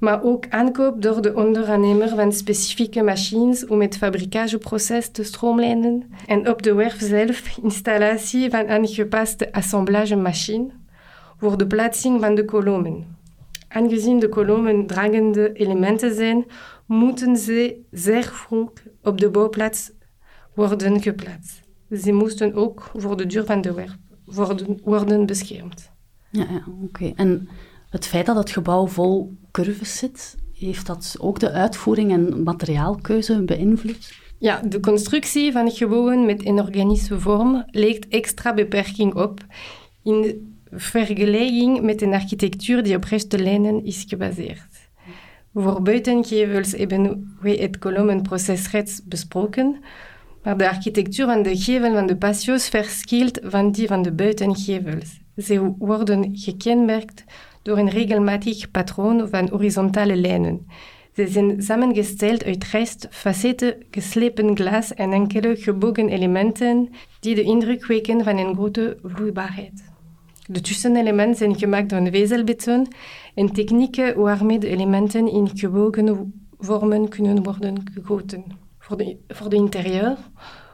maar 0.02 0.22
ook 0.22 0.46
aankoop 0.48 1.02
door 1.02 1.22
de 1.22 1.34
onderaannemer 1.34 2.08
van 2.08 2.32
specifieke 2.32 3.02
machines 3.02 3.66
om 3.66 3.80
het 3.80 3.96
fabrikageproces 3.96 5.08
te 5.08 5.24
stroomlijnen 5.24 6.10
en 6.26 6.48
op 6.48 6.62
de 6.62 6.74
werf 6.74 7.00
zelf 7.00 7.58
installatie 7.62 8.50
van 8.50 8.68
aangepaste 8.68 9.52
assemblagemachine 9.52 10.70
voor 11.36 11.58
de 11.58 11.66
plaatsing 11.66 12.20
van 12.20 12.34
de 12.34 12.44
kolommen. 12.44 13.16
Aangezien 13.68 14.18
de 14.18 14.28
kolommen 14.28 14.86
dragende 14.86 15.52
elementen 15.52 16.14
zijn, 16.14 16.44
moeten 16.86 17.36
ze 17.36 17.80
zeer 17.90 18.24
vroeg 18.24 18.72
op 19.02 19.20
de 19.20 19.30
bouwplaats 19.30 19.90
worden 20.54 21.00
geplaatst. 21.00 21.62
Ze 21.90 22.12
moesten 22.12 22.54
ook 22.54 22.90
voor 22.94 23.16
de 23.16 23.26
duur 23.26 23.44
van 23.44 23.60
de 23.60 23.72
werf 23.72 23.96
worden, 24.24 24.80
worden 24.84 25.26
beschermd. 25.26 25.90
Ja, 26.30 26.46
ja 26.50 26.64
oké. 26.82 27.12
En 27.16 27.48
het 27.90 28.06
feit 28.06 28.26
dat 28.26 28.36
het 28.36 28.50
gebouw 28.50 28.86
vol 28.86 29.40
curves 29.52 29.98
zit, 29.98 30.36
heeft 30.58 30.86
dat 30.86 31.16
ook 31.18 31.40
de 31.40 31.50
uitvoering 31.50 32.12
en 32.12 32.42
materiaalkeuze 32.42 33.42
beïnvloed? 33.42 34.20
Ja, 34.38 34.60
de 34.60 34.80
constructie 34.80 35.52
van 35.52 35.70
gebouwen 35.70 36.26
met 36.26 36.46
een 36.46 36.60
organische 36.60 37.20
vorm 37.20 37.64
legt 37.70 38.08
extra 38.08 38.54
beperking 38.54 39.14
op 39.14 39.40
in 40.02 40.50
vergelijking 40.70 41.80
met 41.80 42.02
een 42.02 42.14
architectuur 42.14 42.82
die 42.82 42.96
op 42.96 43.04
rechte 43.04 43.38
lijnen 43.38 43.84
is 43.84 44.04
gebaseerd. 44.08 44.90
Voor 45.54 45.82
buitengevels 45.82 46.72
hebben 46.72 47.36
wij 47.40 47.54
het 47.54 47.78
kolommenproces 47.78 48.70
reeds 48.70 49.00
besproken, 49.04 49.76
maar 50.42 50.56
de 50.56 50.68
architectuur 50.68 51.26
van 51.26 51.42
de 51.42 51.56
gevel 51.56 51.92
van 51.92 52.06
de 52.06 52.16
patio's 52.16 52.68
verschilt 52.68 53.38
van 53.42 53.72
die 53.72 53.86
van 53.86 54.02
de 54.02 54.12
buitengevels. 54.12 55.20
Ze 55.36 55.74
worden 55.78 56.30
gekenmerkt 56.32 57.24
door 57.62 57.78
een 57.78 57.90
regelmatig 57.90 58.70
patroon 58.70 59.28
van 59.28 59.48
horizontale 59.48 60.16
lijnen, 60.16 60.66
Ze 61.14 61.26
zijn 61.26 61.62
samengesteld 61.62 62.44
uit 62.44 62.64
rijst, 62.64 63.06
facetten, 63.10 63.74
geslepen 63.90 64.56
glas 64.56 64.94
en 64.94 65.12
enkele 65.12 65.56
gebogen 65.56 66.08
elementen 66.08 66.88
die 67.20 67.34
de 67.34 67.42
indruk 67.42 67.86
wekken 67.86 68.24
van 68.24 68.38
een 68.38 68.54
grote 68.54 68.98
vloeibaarheid. 69.02 69.90
De 70.46 70.60
tussenelementen 70.60 71.36
zijn 71.36 71.58
gemaakt 71.58 71.92
van 71.92 72.10
vezelbeton 72.10 72.86
en 73.34 73.52
technieken 73.52 74.20
waarmee 74.20 74.58
de 74.58 74.68
elementen 74.68 75.32
in 75.32 75.50
gebogen 75.54 76.32
vormen 76.58 77.08
kunnen 77.08 77.42
worden 77.42 77.84
gegoten. 77.94 78.44
Voor 78.78 78.96
de, 78.96 79.16
voor 79.28 79.50
de 79.50 79.56
interieur, 79.56 80.16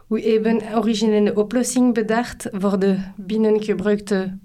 we 0.06 0.20
hebben 0.20 0.52
een 0.52 0.76
originele 0.76 1.36
oplossing 1.36 1.94
bedacht 1.94 2.48
voor 2.52 2.78
de 2.78 2.98
binnengebruikte 3.16 4.38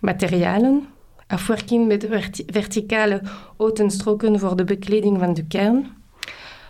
materialen, 0.00 0.86
afwerking 1.26 1.86
met 1.86 2.06
verticale 2.46 3.20
houten 3.56 3.90
stroken 3.90 4.38
voor 4.38 4.56
de 4.56 4.64
bekleding 4.64 5.18
van 5.18 5.34
de 5.34 5.46
kern. 5.46 5.86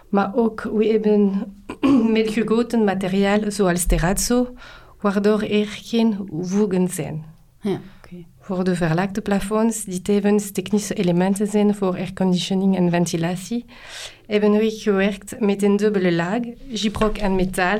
Maar 0.08 0.32
ook 0.34 0.62
we 0.62 0.86
hebben 0.86 1.54
met 2.16 2.30
gegoten 2.30 2.84
materiaal 2.84 3.40
zoals 3.48 3.86
terrazzo, 3.86 4.54
waardoor 5.00 5.42
er 5.42 5.66
geen 5.66 6.28
voegen 6.40 6.88
zijn. 6.88 7.25
Ja, 7.60 7.80
Voor 8.40 8.64
de 8.64 8.75
verlaagde 8.75 9.20
plafonds, 9.20 9.84
die 9.84 10.02
tevens 10.02 10.50
technische 10.50 10.94
elementen 10.94 11.46
zijn 11.46 11.75
voor 11.75 11.94
airconditioning 11.94 12.76
en 12.76 12.90
ventilatie, 12.90 13.64
hebben 14.26 14.50
we 14.50 14.70
gewerkt 14.70 15.40
met 15.40 15.62
een 15.62 15.76
dubbele 15.76 16.12
laag, 16.12 16.40
gyprok 16.72 17.16
en 17.16 17.34
metaal, 17.34 17.78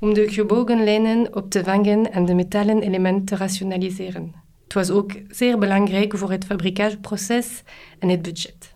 om 0.00 0.14
de 0.14 0.28
gebogen 0.28 0.84
lijnen 0.84 1.36
op 1.36 1.50
te 1.50 1.64
vangen 1.64 2.12
en 2.12 2.24
de 2.24 2.34
metalen 2.34 2.82
elementen 2.82 3.24
te 3.24 3.36
rationaliseren. 3.36 4.43
Het 4.74 4.88
was 4.88 4.96
ook 4.96 5.12
zeer 5.28 5.58
belangrijk 5.58 6.16
voor 6.16 6.30
het 6.30 6.44
fabrikageproces 6.44 7.62
en 7.98 8.08
het 8.08 8.22
budget. 8.22 8.74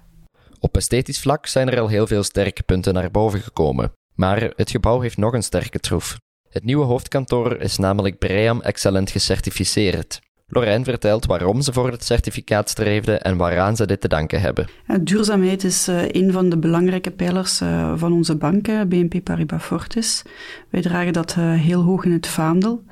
Op 0.61 0.77
esthetisch 0.77 1.21
vlak 1.21 1.47
zijn 1.47 1.69
er 1.69 1.81
al 1.81 1.89
heel 1.89 2.07
veel 2.07 2.23
sterke 2.23 2.63
punten 2.63 2.95
naar 2.95 3.11
boven 3.11 3.41
gekomen. 3.41 3.93
Maar 4.15 4.53
het 4.57 4.71
gebouw 4.71 5.01
heeft 5.01 5.17
nog 5.17 5.33
een 5.33 5.43
sterke 5.43 5.79
troef. 5.79 6.19
Het 6.49 6.65
nieuwe 6.65 6.85
hoofdkantoor 6.85 7.61
is 7.61 7.77
namelijk 7.77 8.19
BREAM 8.19 8.61
Excellent 8.61 9.11
gecertificeerd. 9.11 10.21
Lorijn 10.51 10.85
vertelt 10.85 11.27
waarom 11.27 11.61
ze 11.61 11.73
voor 11.73 11.91
het 11.91 12.05
certificaat 12.05 12.69
streefden 12.69 13.23
en 13.23 13.37
waaraan 13.37 13.77
ze 13.77 13.87
dit 13.87 14.01
te 14.01 14.09
danken 14.09 14.41
hebben. 14.41 14.69
Duurzaamheid 15.01 15.65
is 15.65 15.89
uh, 15.89 16.09
een 16.09 16.33
van 16.33 16.49
de 16.49 16.59
belangrijke 16.59 17.11
pijlers 17.11 17.61
uh, 17.61 17.93
van 17.97 18.13
onze 18.13 18.37
banken, 18.37 18.89
BNP 18.89 19.25
Paribas 19.25 19.63
Fortis. 19.63 20.23
Wij 20.71 20.83
dragen 20.83 21.13
dat 21.13 21.37
uh, 21.39 21.53
heel 21.55 21.83
hoog 21.83 22.05
in 22.05 22.13
het 22.13 22.27
vaandel. 22.27 22.85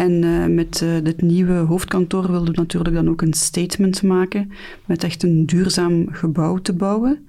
En 0.00 0.54
met 0.54 0.84
dit 1.02 1.22
nieuwe 1.22 1.52
hoofdkantoor 1.52 2.30
wilden 2.30 2.54
we 2.54 2.60
natuurlijk 2.60 2.94
dan 2.94 3.08
ook 3.08 3.22
een 3.22 3.32
statement 3.32 4.02
maken 4.02 4.52
met 4.86 5.04
echt 5.04 5.22
een 5.22 5.46
duurzaam 5.46 6.06
gebouw 6.12 6.56
te 6.56 6.72
bouwen. 6.72 7.26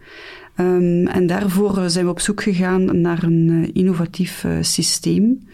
Um, 0.60 1.08
en 1.08 1.28
daarvoor 1.28 1.78
eh, 1.78 1.86
zijn 1.88 2.06
we 2.06 2.12
op 2.12 2.20
zoek 2.20 2.44
gegaan 2.44 3.02
naar 3.02 3.24
een 3.24 3.74
innovatief 3.74 4.46
systeem. 4.62 5.48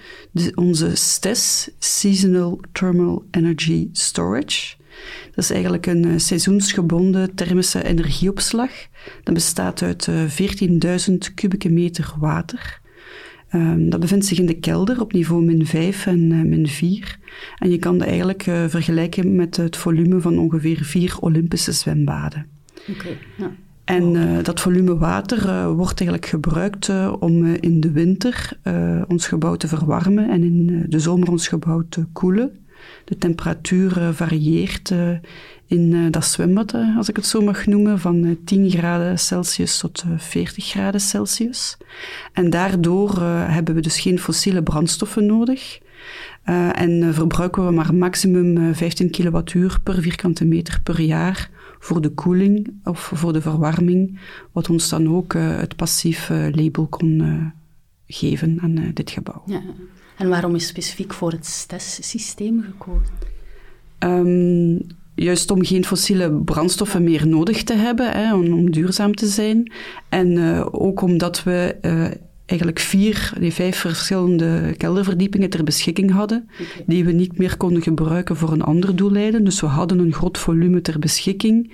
Onze 0.56 0.96
STES, 0.96 1.70
Seasonal 1.80 2.60
Thermal 2.72 3.24
Energy 3.32 3.90
Storage. 3.92 4.76
Dat 5.26 5.44
is 5.44 5.52
eigenlijk 5.52 5.86
een 5.86 6.20
seizoensgebonden 6.20 7.36
thermische 7.36 7.84
energieopslag. 7.84 8.72
Dat 9.24 9.34
bestaat 9.34 9.82
uit 9.82 10.10
14.000 10.10 11.16
kubieke 11.36 11.70
meter 11.70 12.14
water. 12.20 12.82
Um, 13.56 13.90
dat 13.90 14.00
bevindt 14.00 14.26
zich 14.26 14.40
in 14.40 14.46
de 14.46 14.60
kelder 14.60 15.02
op 15.02 15.14
niveau 15.14 15.44
min 15.44 15.66
5 15.66 16.06
en 16.06 16.50
min 16.50 16.68
4. 16.68 17.18
En 17.58 17.70
je 17.70 17.78
kan 17.78 17.98
dat 17.98 18.08
eigenlijk 18.08 18.44
vergelijken 18.44 19.36
met 19.36 19.58
het 19.58 19.78
volume 19.78 20.22
van 20.22 20.40
ongeveer 20.40 20.84
vier 20.84 21.18
Olympische 21.20 21.72
zwembaden. 21.72 22.46
Oké, 22.80 22.92
okay, 22.92 23.18
ja. 23.38 23.52
En 23.88 24.14
uh, 24.14 24.44
dat 24.44 24.60
volume 24.60 24.98
water 24.98 25.46
uh, 25.46 25.72
wordt 25.72 26.00
eigenlijk 26.00 26.26
gebruikt 26.26 26.88
uh, 26.88 27.14
om 27.20 27.46
in 27.46 27.80
de 27.80 27.92
winter 27.92 28.58
ons 29.08 29.28
gebouw 29.28 29.56
te 29.56 29.68
verwarmen 29.68 30.30
en 30.30 30.44
in 30.44 30.86
de 30.90 31.00
zomer 31.00 31.30
ons 31.30 31.48
gebouw 31.48 31.84
te 31.90 32.06
koelen. 32.12 32.52
De 33.06 33.18
temperatuur 33.18 34.14
varieert 34.14 34.94
in 35.66 36.12
dat 36.12 36.26
zwembad, 36.26 36.74
als 36.98 37.10
ik 37.10 37.16
het 37.16 37.26
zo 37.26 37.42
mag 37.42 37.66
noemen, 37.66 38.00
van 38.00 38.38
10 38.46 38.70
graden 38.70 39.20
Celsius 39.20 39.78
tot 39.78 40.04
40 40.18 40.66
graden 40.66 41.02
Celsius. 41.02 41.78
En 42.34 42.50
daardoor 42.50 43.22
hebben 43.22 43.76
we 43.76 43.82
dus 43.82 44.00
geen 44.00 44.20
fossiele 44.20 44.64
brandstoffen 44.64 45.26
nodig. 45.26 45.80
en 46.74 47.14
verbruiken 47.14 47.66
we 47.66 47.72
maar 47.72 47.96
maximum 47.96 48.76
15 48.76 49.10
kilowattuur 49.10 49.80
per 49.84 50.02
vierkante 50.02 50.46
meter 50.46 50.82
per 50.84 51.02
jaar 51.02 51.50
voor 51.80 52.02
de 52.02 52.10
koeling 52.10 52.74
of 52.84 53.12
voor 53.14 53.34
de 53.34 53.42
verwarming, 53.42 54.20
wat 54.52 54.70
ons 54.70 54.90
dan 54.90 55.16
ook 55.16 55.34
het 55.34 55.76
passief 55.76 56.30
label 56.30 56.88
kon 56.88 57.52
geven 58.08 58.60
aan 58.62 58.92
dit 58.94 59.12
gebouw. 59.12 59.44
Ja. 59.46 59.62
En 60.18 60.30
waarom 60.30 60.56
is 60.56 60.68
specifiek 60.68 61.14
voor 61.14 61.32
het 61.32 61.46
STES-systeem 61.46 62.64
gekozen? 62.64 63.14
Um, 64.00 64.88
juist 65.16 65.52
om 65.52 65.66
geen 65.66 65.86
fossiele 65.86 66.32
brandstoffen 66.32 67.04
meer 67.04 67.28
nodig 67.28 67.64
te 67.64 67.74
hebben, 67.74 68.12
hè, 68.12 68.34
om, 68.34 68.54
om, 68.54 68.72
duurzaam 68.72 69.16
te 69.16 69.28
zijn. 69.28 69.72
En 70.10 70.38
ook 70.72 71.02
omdat 71.02 71.44
we 71.44 71.76
eigenlijk 72.48 72.80
vier, 72.80 73.34
nee, 73.40 73.54
vijf 73.54 73.78
verschillende 73.78 74.74
kelderverdiepingen 74.78 75.50
ter 75.50 75.64
beschikking 75.64 76.12
hadden, 76.12 76.50
die 76.86 77.06
we 77.06 77.12
niet 77.12 77.38
meer 77.38 77.58
konden 77.58 77.82
gebruiken 77.82 78.36
voor 78.36 78.52
een 78.52 78.62
ander 78.62 78.96
doeleinde. 78.96 79.44
Dus 79.44 79.62
we 79.62 79.68
hadden 79.68 80.00
een 80.00 80.14
groot 80.14 80.38
volume 80.38 80.82
ter 80.82 81.00
beschikking. 81.00 81.74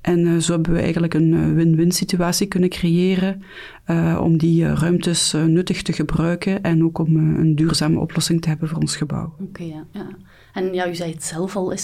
En 0.00 0.18
uh, 0.18 0.38
zo 0.38 0.52
hebben 0.52 0.72
we 0.72 0.80
eigenlijk 0.80 1.14
een 1.14 1.32
uh, 1.32 1.54
win-win 1.54 1.92
situatie 1.92 2.46
kunnen 2.46 2.68
creëren 2.68 3.42
uh, 3.86 4.20
om 4.22 4.38
die 4.38 4.74
ruimtes 4.74 5.32
nuttig 5.32 5.82
te 5.82 5.92
gebruiken 5.92 6.62
en 6.62 6.84
ook 6.84 6.98
om 6.98 7.16
een 7.16 7.54
duurzame 7.54 7.98
oplossing 7.98 8.42
te 8.42 8.48
hebben 8.48 8.68
voor 8.68 8.78
ons 8.78 8.96
gebouw. 8.96 9.24
Oké, 9.24 9.42
okay, 9.42 9.66
ja, 9.66 9.86
ja. 9.92 10.08
En 10.52 10.74
ja, 10.74 10.88
u 10.88 10.94
zei 10.94 11.12
het 11.12 11.24
zelf 11.24 11.56
al, 11.56 11.72
70% 11.72 11.76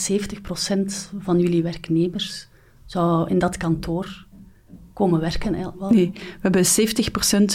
van 1.18 1.40
jullie 1.40 1.62
werknemers 1.62 2.48
zou 2.86 3.28
in 3.28 3.38
dat 3.38 3.56
kantoor 3.56 4.26
komen 5.00 5.20
werken? 5.20 5.52
Wel? 5.78 5.90
Nee, 5.90 6.10
we 6.14 6.38
hebben 6.40 6.64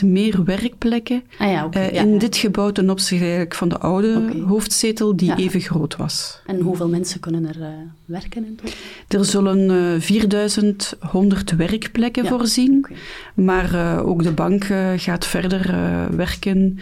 70% 0.03 0.05
meer 0.05 0.43
werkplekken 0.43 1.23
ah, 1.37 1.51
ja, 1.51 1.65
okay, 1.65 1.89
uh, 1.89 2.01
in 2.01 2.13
ja. 2.13 2.19
dit 2.19 2.37
gebouw 2.37 2.71
ten 2.71 2.89
opzichte 2.89 3.45
van 3.49 3.69
de 3.69 3.77
oude 3.77 4.27
okay. 4.27 4.41
hoofdzetel, 4.41 5.15
die 5.15 5.35
even 5.35 5.61
groot 5.61 5.95
was. 5.95 6.41
En 6.45 6.59
hoeveel 6.59 6.89
mensen 6.89 7.19
kunnen 7.19 7.45
er 7.45 7.57
uh, 7.59 7.67
werken 8.05 8.45
in 8.45 8.55
totaal? 8.55 8.73
Er 9.07 9.25
zullen 9.25 9.71
uh, 9.71 10.01
4100 10.01 11.55
werkplekken 11.55 12.25
voorzien, 12.25 12.85
maar 13.33 13.99
ook 14.05 14.23
de 14.23 14.31
bank 14.31 14.65
gaat 14.95 15.25
verder 15.25 15.75
werken, 16.15 16.79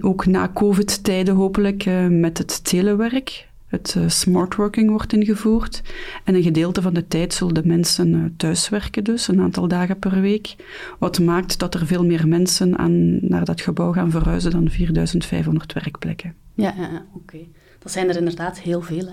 ook 0.00 0.26
na 0.26 0.50
COVID-tijden 0.54 1.34
hopelijk, 1.34 1.84
met 2.08 2.38
het 2.38 2.64
telewerk. 2.64 3.46
Het 3.66 3.94
uh, 3.98 4.08
smart 4.08 4.54
working 4.54 4.90
wordt 4.90 5.12
ingevoerd. 5.12 5.82
En 6.24 6.34
een 6.34 6.42
gedeelte 6.42 6.82
van 6.82 6.94
de 6.94 7.08
tijd 7.08 7.34
zullen 7.34 7.54
de 7.54 7.66
mensen 7.66 8.08
uh, 8.14 8.24
thuiswerken, 8.36 9.04
dus 9.04 9.28
een 9.28 9.40
aantal 9.40 9.68
dagen 9.68 9.98
per 9.98 10.20
week. 10.20 10.54
Wat 10.98 11.18
maakt 11.18 11.58
dat 11.58 11.74
er 11.74 11.86
veel 11.86 12.04
meer 12.04 12.28
mensen 12.28 12.78
aan, 12.78 13.28
naar 13.28 13.44
dat 13.44 13.60
gebouw 13.60 13.92
gaan 13.92 14.10
verhuizen 14.10 14.50
dan 14.50 14.70
4500 14.70 15.72
werkplekken. 15.72 16.34
Ja, 16.54 16.74
ja, 16.76 17.06
oké. 17.14 17.38
Dat 17.78 17.92
zijn 17.92 18.08
er 18.08 18.16
inderdaad 18.16 18.60
heel 18.60 18.80
veel. 18.80 19.08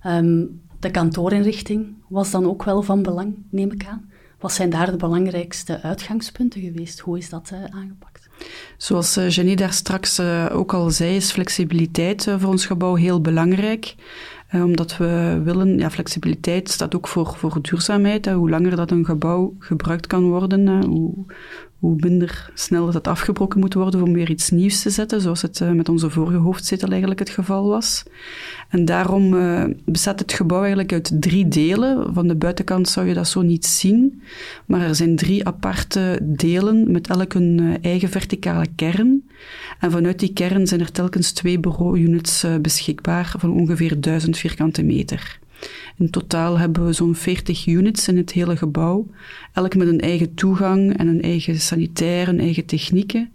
Hè. 0.00 0.18
Um, 0.18 0.60
de 0.78 0.90
kantoorinrichting 0.90 1.94
was 2.08 2.30
dan 2.30 2.46
ook 2.46 2.64
wel 2.64 2.82
van 2.82 3.02
belang, 3.02 3.34
neem 3.50 3.72
ik 3.72 3.86
aan. 3.86 4.10
Wat 4.46 4.54
zijn 4.54 4.70
daar 4.70 4.90
de 4.90 4.96
belangrijkste 4.96 5.82
uitgangspunten 5.82 6.60
geweest? 6.60 6.98
Hoe 7.00 7.18
is 7.18 7.28
dat 7.28 7.50
uh, 7.52 7.58
aangepakt? 7.70 8.28
Zoals 8.76 9.16
uh, 9.16 9.30
Jenny 9.30 9.54
daar 9.54 9.72
straks 9.72 10.18
uh, 10.18 10.46
ook 10.52 10.74
al 10.74 10.90
zei, 10.90 11.16
is 11.16 11.32
flexibiliteit 11.32 12.26
voor 12.38 12.50
ons 12.50 12.66
gebouw 12.66 12.94
heel 12.94 13.20
belangrijk. 13.20 13.94
Omdat 14.52 14.96
we 14.96 15.40
willen, 15.44 15.78
ja, 15.78 15.90
flexibiliteit 15.90 16.70
staat 16.70 16.94
ook 16.94 17.08
voor, 17.08 17.34
voor 17.36 17.58
duurzaamheid. 17.62 18.26
hoe 18.26 18.50
langer 18.50 18.76
dat 18.76 18.90
een 18.90 19.04
gebouw 19.04 19.54
gebruikt 19.58 20.06
kan 20.06 20.28
worden, 20.28 20.84
hoe, 20.84 21.14
hoe 21.78 21.94
minder 21.96 22.50
snel 22.54 22.90
dat 22.90 23.08
afgebroken 23.08 23.60
moet 23.60 23.74
worden 23.74 24.02
om 24.02 24.12
weer 24.12 24.30
iets 24.30 24.50
nieuws 24.50 24.82
te 24.82 24.90
zetten, 24.90 25.20
zoals 25.20 25.42
het 25.42 25.60
uh, 25.60 25.70
met 25.70 25.88
onze 25.88 26.10
vorige 26.10 26.36
hoofdzetel 26.36 26.88
eigenlijk 26.88 27.20
het 27.20 27.30
geval 27.30 27.68
was. 27.68 28.02
En 28.68 28.84
daarom 28.84 29.34
uh, 29.34 29.64
bestaat 29.84 30.18
het 30.18 30.32
gebouw 30.32 30.58
eigenlijk 30.58 30.92
uit 30.92 31.16
drie 31.20 31.48
delen. 31.48 32.14
Van 32.14 32.26
de 32.26 32.34
buitenkant 32.34 32.88
zou 32.88 33.06
je 33.06 33.14
dat 33.14 33.28
zo 33.28 33.42
niet 33.42 33.66
zien, 33.66 34.22
maar 34.66 34.80
er 34.80 34.94
zijn 34.94 35.16
drie 35.16 35.46
aparte 35.46 36.18
delen 36.22 36.90
met 36.90 37.08
elk 37.08 37.34
een 37.34 37.78
eigen 37.82 38.08
verticale 38.08 38.66
kern. 38.76 39.22
En 39.80 39.90
vanuit 39.90 40.18
die 40.18 40.32
kern 40.32 40.66
zijn 40.66 40.80
er 40.80 40.92
telkens 40.92 41.32
twee 41.32 41.58
bureauunits 41.58 42.46
beschikbaar 42.60 43.34
van 43.38 43.52
ongeveer 43.52 44.00
1000 44.00 44.36
vierkante 44.36 44.82
meter. 44.82 45.38
In 45.96 46.10
totaal 46.10 46.58
hebben 46.58 46.86
we 46.86 46.92
zo'n 46.92 47.14
40 47.14 47.66
units 47.66 48.08
in 48.08 48.16
het 48.16 48.32
hele 48.32 48.56
gebouw, 48.56 49.06
elk 49.52 49.74
met 49.74 49.88
een 49.88 50.00
eigen 50.00 50.34
toegang 50.34 50.96
en 50.96 51.08
een 51.08 51.22
eigen 51.22 51.60
sanitair, 51.60 52.28
een 52.28 52.40
eigen 52.40 52.64
technieken, 52.64 53.30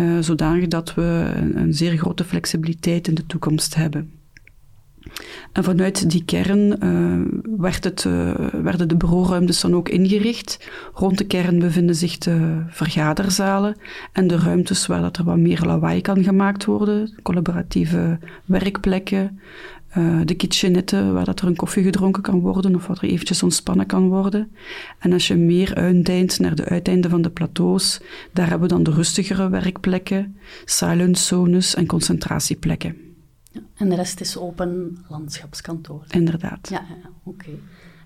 uh, 0.00 0.18
zodanig 0.20 0.68
dat 0.68 0.94
we 0.94 1.32
een, 1.54 1.74
zeer 1.74 1.96
grote 1.96 2.24
flexibiliteit 2.24 3.08
in 3.08 3.14
de 3.14 3.26
toekomst 3.26 3.74
hebben. 3.74 4.10
En 5.52 5.64
vanuit 5.64 6.10
die 6.10 6.24
kern 6.24 6.76
uh, 6.84 7.40
werd 7.58 7.84
het, 7.84 8.04
uh, 8.04 8.30
werden 8.52 8.88
de 8.88 8.96
bureauruimtes 8.96 9.60
dan 9.60 9.74
ook 9.74 9.88
ingericht. 9.88 10.68
Rond 10.94 11.18
de 11.18 11.24
kern 11.24 11.58
bevinden 11.58 11.94
zich 11.94 12.18
de 12.18 12.62
vergaderzalen 12.68 13.76
en 14.12 14.26
de 14.26 14.36
ruimtes 14.36 14.86
waar 14.86 15.00
dat 15.00 15.16
er 15.16 15.24
wat 15.24 15.36
meer 15.36 15.62
lawaai 15.64 16.00
kan 16.00 16.24
gemaakt 16.24 16.64
worden. 16.64 17.14
Collaboratieve 17.22 18.18
werkplekken, 18.44 19.40
uh, 19.98 20.20
de 20.24 20.34
kitchenette 20.34 21.12
waar 21.12 21.24
dat 21.24 21.40
er 21.40 21.46
een 21.46 21.56
koffie 21.56 21.82
gedronken 21.82 22.22
kan 22.22 22.40
worden 22.40 22.74
of 22.74 22.86
wat 22.86 22.98
er 22.98 23.08
eventjes 23.08 23.42
ontspannen 23.42 23.86
kan 23.86 24.08
worden. 24.08 24.50
En 24.98 25.12
als 25.12 25.28
je 25.28 25.34
meer 25.34 25.74
uitdeint 25.74 26.38
naar 26.38 26.54
de 26.54 26.64
uiteinden 26.64 27.10
van 27.10 27.22
de 27.22 27.30
plateaus, 27.30 28.00
daar 28.32 28.48
hebben 28.48 28.68
we 28.68 28.74
dan 28.74 28.82
de 28.82 28.90
rustigere 28.90 29.48
werkplekken, 29.48 30.36
silent 30.64 31.18
zones 31.18 31.74
en 31.74 31.86
concentratieplekken. 31.86 33.05
Ja, 33.56 33.62
en 33.74 33.88
de 33.88 33.94
rest 33.94 34.20
is 34.20 34.36
open 34.36 34.98
landschapskantoor. 35.08 36.04
Inderdaad. 36.08 36.68
Ja, 36.68 36.84
ja 36.88 37.10
oké. 37.24 37.50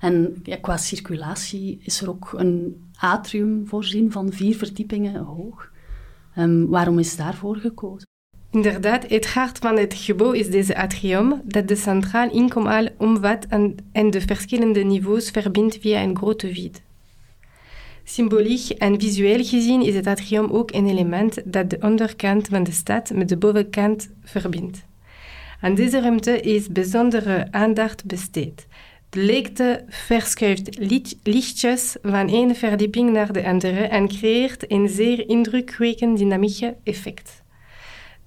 En 0.01 0.41
ja, 0.43 0.57
qua 0.57 0.77
circulatie 0.77 1.81
is 1.83 2.01
er 2.01 2.09
ook 2.09 2.33
een 2.37 2.85
atrium 2.99 3.67
voorzien 3.67 4.13
van 4.13 4.33
vier 4.33 4.57
verdiepingen 4.57 5.15
hoog. 5.15 5.71
Um, 6.39 6.69
waarom 6.69 6.99
is 6.99 7.17
daarvoor 7.17 7.57
gekozen? 7.57 8.09
Inderdaad, 8.51 9.09
het 9.09 9.27
hart 9.27 9.59
van 9.59 9.79
het 9.79 9.95
gebouw 9.95 10.33
is 10.33 10.51
deze 10.51 10.77
atrium 10.77 11.41
dat 11.45 11.69
de 11.69 11.77
centraal 11.77 12.31
inkomaal 12.31 12.89
omvat 12.99 13.47
en, 13.47 13.77
en 13.93 14.11
de 14.11 14.21
verschillende 14.21 14.81
niveaus 14.81 15.31
verbindt 15.31 15.79
via 15.81 16.03
een 16.03 16.17
grote 16.17 16.55
vide. 16.55 16.79
Symboliek 18.05 18.69
en 18.71 19.01
visueel 19.01 19.45
gezien 19.45 19.83
is 19.83 19.95
het 19.95 20.07
atrium 20.07 20.51
ook 20.51 20.73
een 20.73 20.87
element 20.87 21.53
dat 21.53 21.71
de 21.71 21.79
onderkant 21.81 22.49
van 22.49 22.63
de 22.63 22.73
stad 22.73 23.11
met 23.15 23.29
de 23.29 23.37
bovenkant 23.37 24.11
verbindt. 24.23 24.89
Aan 25.61 25.75
deze 25.75 26.01
ruimte 26.01 26.41
is 26.41 26.69
bijzondere 26.69 27.47
aandacht 27.51 28.05
besteed. 28.05 28.67
De 29.11 29.21
leegte 29.21 29.85
verschuift 29.89 30.79
lichtjes 31.23 31.97
van 32.03 32.29
één 32.29 32.55
verdieping 32.55 33.13
naar 33.13 33.33
de 33.33 33.45
andere 33.45 33.81
en 33.81 34.09
creëert 34.09 34.73
een 34.73 34.89
zeer 34.89 35.29
indrukwekkend 35.29 36.19
dynamieke 36.19 36.77
effect. 36.85 37.43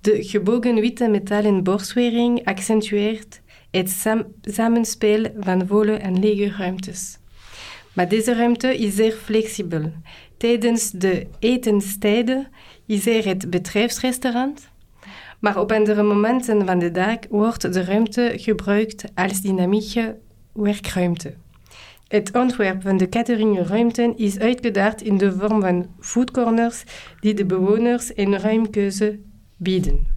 De 0.02 0.24
gebogen 0.24 0.76
witte 0.76 1.08
metalen 1.08 1.64
borstwering 1.64 2.46
accentueert 2.46 3.42
het 3.72 3.90
sam 3.90 4.26
samenspel 4.42 5.26
van 5.40 5.68
volle 5.68 5.94
en 5.94 6.20
lege 6.20 6.56
ruimtes. 6.58 7.18
Maar 7.94 8.10
deze 8.10 8.34
ruimte 8.34 8.78
is 8.78 8.96
zeer 8.96 9.12
flexibel. 9.12 9.92
Tijdens 10.38 10.92
de 10.92 11.28
etenstijden 11.40 12.48
is 12.86 13.08
er 13.08 13.26
het 13.26 13.50
bedrijfsrestaurant, 13.50 14.72
maar 15.44 15.60
op 15.60 15.72
andere 15.72 16.04
momenten 16.04 16.66
van 16.66 16.80
de 16.80 16.92
dag 16.92 17.18
wordt 17.30 17.74
de 17.74 17.84
ruimte 17.84 18.34
gebruikt 18.36 19.04
als 19.16 19.42
dynamieke 19.42 20.18
werkruimte. 20.54 21.34
Het 22.08 22.36
ontwerp 22.36 22.82
van 22.82 22.98
de 22.98 23.10
cateringruimten 23.10 24.18
is 24.18 24.40
uitgedacht 24.40 25.02
in 25.02 25.18
de 25.18 25.32
vorm 25.32 25.62
van 25.62 25.88
foodcorners 26.00 26.84
die 27.20 27.34
de 27.34 27.46
bewoners 27.46 28.12
een 28.16 28.40
ruim 28.40 28.70
keuze 28.70 29.20
bieden. 29.58 30.08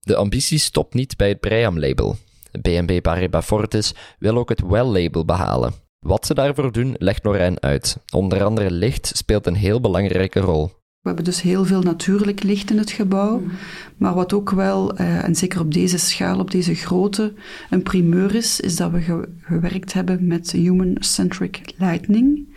De 0.00 0.16
ambitie 0.16 0.58
stopt 0.58 0.94
niet 0.94 1.16
bij 1.16 1.28
het 1.28 1.40
Breiam-label. 1.40 2.16
BNB 2.62 3.00
Paribas 3.02 3.44
Fortis 3.44 3.94
wil 4.18 4.36
ook 4.36 4.48
het 4.48 4.60
WELL-label 4.60 5.24
behalen. 5.24 5.72
Wat 5.98 6.26
ze 6.26 6.34
daarvoor 6.34 6.72
doen, 6.72 6.94
legt 6.98 7.24
Lorijn 7.24 7.62
uit. 7.62 7.98
Onder 8.14 8.44
andere 8.44 8.70
licht 8.70 9.12
speelt 9.16 9.46
een 9.46 9.54
heel 9.54 9.80
belangrijke 9.80 10.40
rol. 10.40 10.70
We 11.04 11.10
hebben 11.10 11.28
dus 11.28 11.42
heel 11.42 11.64
veel 11.64 11.82
natuurlijk 11.82 12.42
licht 12.42 12.70
in 12.70 12.78
het 12.78 12.90
gebouw. 12.90 13.38
Mhm. 13.38 13.54
Maar 13.96 14.14
wat 14.14 14.32
ook 14.32 14.50
wel, 14.50 14.96
eh, 14.96 15.24
en 15.24 15.34
zeker 15.34 15.60
op 15.60 15.74
deze 15.74 15.98
schaal, 15.98 16.38
op 16.38 16.50
deze 16.50 16.74
grootte, 16.74 17.32
een 17.70 17.82
primeur 17.82 18.34
is, 18.34 18.60
is 18.60 18.76
dat 18.76 18.90
we 18.90 19.26
gewerkt 19.40 19.92
hebben 19.92 20.26
met 20.26 20.50
human-centric 20.50 21.74
lighting. 21.76 22.48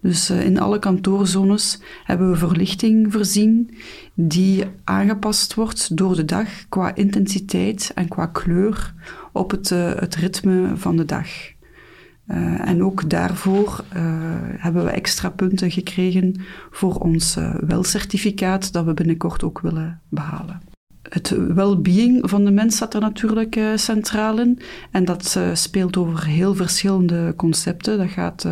Dus 0.00 0.30
uh, 0.30 0.44
in 0.44 0.60
alle 0.60 0.78
kantoorzones 0.78 1.80
hebben 2.04 2.30
we 2.30 2.36
verlichting 2.36 3.12
voorzien 3.12 3.70
die 4.14 4.64
aangepast 4.84 5.54
wordt 5.54 5.96
door 5.96 6.16
de 6.16 6.24
dag 6.24 6.48
qua 6.68 6.94
intensiteit 6.94 7.92
en 7.94 8.08
qua 8.08 8.26
kleur 8.26 8.94
op 9.32 9.50
het, 9.50 9.70
uh, 9.70 9.94
het 9.94 10.14
ritme 10.14 10.76
van 10.76 10.96
de 10.96 11.04
dag. 11.04 11.28
Uh, 12.30 12.68
en 12.68 12.84
ook 12.84 13.10
daarvoor 13.10 13.84
uh, 13.96 14.02
hebben 14.56 14.84
we 14.84 14.90
extra 14.90 15.30
punten 15.30 15.70
gekregen 15.70 16.34
voor 16.70 16.94
ons 16.94 17.36
uh, 17.36 17.54
welcertificaat 17.54 18.72
dat 18.72 18.84
we 18.84 18.94
binnenkort 18.94 19.42
ook 19.42 19.60
willen 19.60 20.00
behalen. 20.08 20.69
Het 21.10 21.54
well-being 21.54 22.30
van 22.30 22.44
de 22.44 22.50
mens 22.50 22.74
staat 22.74 22.94
er 22.94 23.00
natuurlijk 23.00 23.60
centraal 23.74 24.40
in. 24.40 24.58
En 24.90 25.04
dat 25.04 25.38
speelt 25.52 25.96
over 25.96 26.26
heel 26.26 26.54
verschillende 26.54 27.32
concepten. 27.36 27.98
Dat 27.98 28.08
gaat 28.08 28.46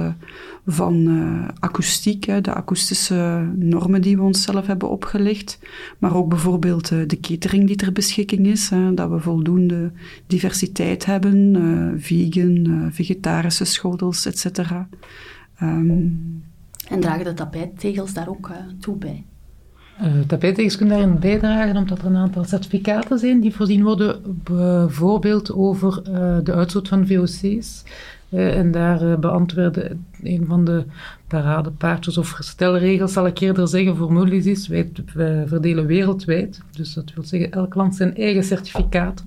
van 0.70 0.94
uh, 0.94 1.48
akoestiek, 1.58 2.44
de 2.44 2.54
akoestische 2.54 3.50
normen 3.54 4.02
die 4.02 4.16
we 4.16 4.22
onszelf 4.22 4.66
hebben 4.66 4.90
opgelegd, 4.90 5.58
maar 5.98 6.16
ook 6.16 6.28
bijvoorbeeld 6.28 6.88
de 6.88 7.18
catering 7.20 7.66
die 7.66 7.76
ter 7.76 7.92
beschikking 7.92 8.46
is, 8.46 8.68
hè, 8.68 8.94
dat 8.94 9.10
we 9.10 9.20
voldoende 9.20 9.92
diversiteit 10.26 11.04
hebben, 11.04 11.94
vegan, 11.98 12.88
vegetarische 12.92 13.64
schotels, 13.64 14.26
etc. 14.26 14.70
Um, 15.62 16.42
en 16.88 17.00
dragen 17.00 17.24
de 17.24 17.34
tapijttegels 17.34 18.12
daar 18.12 18.28
ook 18.28 18.50
toe 18.80 18.96
bij? 18.96 19.24
Uh, 20.02 20.76
kunnen 20.76 20.88
daarin 20.88 21.18
bijdragen 21.18 21.76
omdat 21.76 21.98
er 21.98 22.06
een 22.06 22.16
aantal 22.16 22.44
certificaten 22.44 23.18
zijn 23.18 23.40
die 23.40 23.54
voorzien 23.54 23.82
worden, 23.82 24.20
bijvoorbeeld 24.44 25.52
over 25.52 26.02
de 26.44 26.52
uitstoot 26.52 26.88
van 26.88 27.06
VOC's. 27.06 27.84
Uh, 28.30 28.58
en 28.58 28.70
daar 28.70 29.02
uh, 29.02 29.16
beantwoordde 29.16 29.96
een 30.22 30.44
van 30.46 30.64
de 30.64 30.84
paradepaardjes 31.26 32.18
of 32.18 32.36
stelregels, 32.38 33.12
zal 33.12 33.26
ik 33.26 33.38
eerder 33.38 33.68
zeggen, 33.68 33.96
voor 33.96 34.12
Moody's 34.12 34.46
is, 34.46 34.68
wij, 34.68 34.90
verdelen 35.46 35.86
wereldwijd. 35.86 36.60
Dus 36.70 36.94
dat 36.94 37.12
wil 37.14 37.24
zeggen, 37.24 37.52
elk 37.52 37.74
land 37.74 37.96
zijn 37.96 38.16
eigen 38.16 38.44
certificaat. 38.44 39.24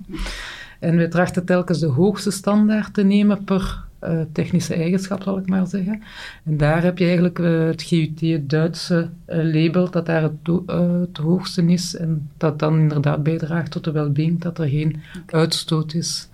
En 0.80 0.96
wij 0.96 1.08
trachten 1.08 1.44
telkens 1.44 1.78
de 1.78 1.86
hoogste 1.86 2.30
standaard 2.30 2.94
te 2.94 3.02
nemen 3.02 3.44
per 3.44 3.84
uh, 4.04 4.20
technische 4.32 4.74
eigenschap, 4.74 5.22
zal 5.22 5.38
ik 5.38 5.48
maar 5.48 5.66
zeggen. 5.66 6.02
En 6.44 6.56
daar 6.56 6.82
heb 6.82 6.98
je 6.98 7.04
eigenlijk 7.04 7.38
het 7.38 7.82
GUT, 7.82 8.20
het 8.20 8.50
Duitse 8.50 9.08
label, 9.26 9.90
dat 9.90 10.06
daar 10.06 10.22
het, 10.22 10.32
het, 10.66 11.16
hoogste 11.16 11.62
is. 11.62 11.96
En 11.96 12.30
dat 12.36 12.58
dan 12.58 12.78
inderdaad 12.78 13.22
bijdraagt 13.22 13.70
tot 13.70 13.84
de 13.84 13.92
well-being, 13.92 14.40
dat 14.40 14.58
er 14.58 14.68
geen 14.68 15.02
uitstoot 15.26 15.94
is 15.94 16.28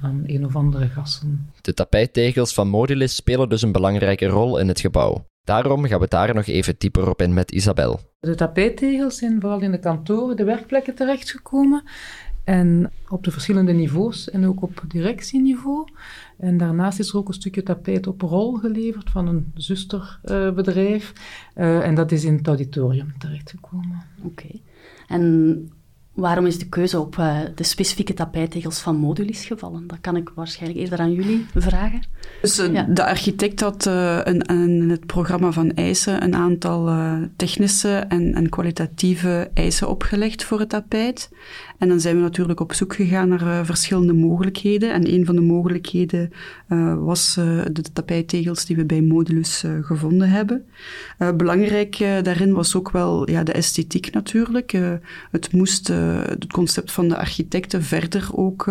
van 0.00 0.22
een 0.26 0.44
of 0.44 0.56
andere 0.56 0.88
gassen. 0.88 1.50
De 1.60 1.74
tapijttegels 1.74 2.54
van 2.54 2.68
Modulis 2.68 3.14
spelen 3.14 3.48
dus 3.48 3.62
een 3.62 3.72
belangrijke 3.72 4.26
rol 4.26 4.58
in 4.58 4.68
het 4.68 4.80
gebouw. 4.80 5.24
Daarom 5.44 5.84
gaan 5.84 6.00
we 6.00 6.08
daar 6.08 6.34
nog 6.34 6.46
even 6.46 6.74
dieper 6.78 7.08
op 7.08 7.22
in 7.22 7.34
met 7.34 7.52
Isabel. 7.52 8.00
De 8.20 8.34
tapijttegels 8.34 9.16
zijn 9.16 9.40
vooral 9.40 9.60
in 9.60 9.70
de 9.70 9.78
kantoren, 9.78 10.36
de 10.36 10.44
werkplekken 10.44 10.94
terechtgekomen. 10.94 11.82
En 12.44 12.90
op 13.08 13.24
de 13.24 13.30
verschillende 13.30 13.72
niveaus 13.72 14.30
en 14.30 14.46
ook 14.46 14.62
op 14.62 14.82
directieniveau. 14.88 15.88
En 16.38 16.56
daarnaast 16.56 16.98
is 16.98 17.08
er 17.08 17.16
ook 17.16 17.28
een 17.28 17.34
stukje 17.34 17.62
tapijt 17.62 18.06
op 18.06 18.20
rol 18.20 18.54
geleverd 18.54 19.10
van 19.10 19.26
een 19.26 19.52
zusterbedrijf. 19.54 21.12
Uh, 21.56 21.86
en 21.86 21.94
dat 21.94 22.12
is 22.12 22.24
in 22.24 22.34
het 22.34 22.46
auditorium 22.46 23.12
terechtgekomen. 23.18 24.02
Oké. 24.22 24.48
En 25.08 25.70
Waarom 26.12 26.46
is 26.46 26.58
de 26.58 26.68
keuze 26.68 27.00
op 27.00 27.16
uh, 27.16 27.38
de 27.54 27.64
specifieke 27.64 28.14
tapijttegels 28.14 28.78
van 28.80 28.96
Modulis 28.96 29.44
gevallen? 29.44 29.86
Dat 29.86 30.00
kan 30.00 30.16
ik 30.16 30.30
waarschijnlijk 30.34 30.80
eerder 30.80 30.98
aan 30.98 31.12
jullie 31.12 31.46
vragen. 31.54 32.02
Dus 32.40 32.58
uh, 32.58 32.72
ja. 32.72 32.82
de 32.82 33.04
architect 33.04 33.60
had 33.60 33.86
uh, 33.86 34.20
een, 34.22 34.50
een, 34.50 34.90
het 34.90 35.06
programma 35.06 35.52
van 35.52 35.70
eisen 35.70 36.22
een 36.22 36.34
aantal 36.34 36.90
technische 37.36 37.88
en, 37.88 38.34
en, 38.34 38.48
kwalitatieve 38.48 39.50
eisen 39.54 39.88
opgelegd 39.88 40.44
voor 40.44 40.58
het 40.58 40.68
tapijt. 40.68 41.30
En 41.82 41.88
dan 41.88 42.00
zijn 42.00 42.16
we 42.16 42.22
natuurlijk 42.22 42.60
op 42.60 42.72
zoek 42.72 42.94
gegaan 42.94 43.28
naar 43.28 43.66
verschillende 43.66 44.12
mogelijkheden. 44.12 44.92
En 44.92 45.12
een 45.12 45.24
van 45.24 45.34
de 45.34 45.40
mogelijkheden 45.40 46.32
was 46.98 47.34
de 47.72 47.84
tapijttegels 47.92 48.64
die 48.64 48.76
we 48.76 48.84
bij 48.84 49.00
Modulus 49.00 49.64
gevonden 49.80 50.28
hebben. 50.28 50.64
belangrijk 51.36 51.98
daarin 51.98 52.52
was 52.52 52.76
ook 52.76 52.90
wel 52.90 53.30
ja, 53.30 53.42
de 53.42 53.52
esthetiek 53.52 54.12
natuurlijk. 54.12 54.72
het 55.30 55.52
moest 55.52 55.88
het 55.88 56.46
concept 56.46 56.92
van 56.92 57.08
de 57.08 57.16
architecten 57.16 57.82
verder 57.82 58.28
ook 58.32 58.70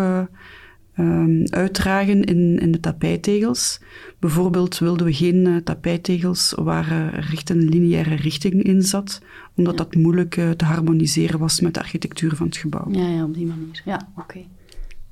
um, 0.98 1.44
uitdragen 1.50 2.24
in, 2.24 2.58
in 2.58 2.72
de 2.72 2.80
tapijttegels. 2.80 3.80
Bijvoorbeeld 4.18 4.78
wilden 4.78 5.06
we 5.06 5.12
geen 5.12 5.46
uh, 5.46 5.56
tapijttegels 5.56 6.52
waar 6.56 6.90
er 6.90 7.28
echt 7.32 7.50
een 7.50 7.68
lineaire 7.68 8.14
richting 8.14 8.62
in 8.62 8.82
zat, 8.82 9.20
omdat 9.56 9.76
dat 9.76 9.94
moeilijk 9.94 10.36
uh, 10.36 10.50
te 10.50 10.64
harmoniseren 10.64 11.38
was 11.38 11.60
met 11.60 11.74
de 11.74 11.80
architectuur 11.80 12.36
van 12.36 12.46
het 12.46 12.56
gebouw. 12.56 12.86
Ja, 12.90 13.08
ja 13.08 13.24
op 13.24 13.34
die 13.34 13.46
manier. 13.46 13.82
Ja, 13.84 14.08
oké. 14.16 14.20
Okay. 14.20 14.48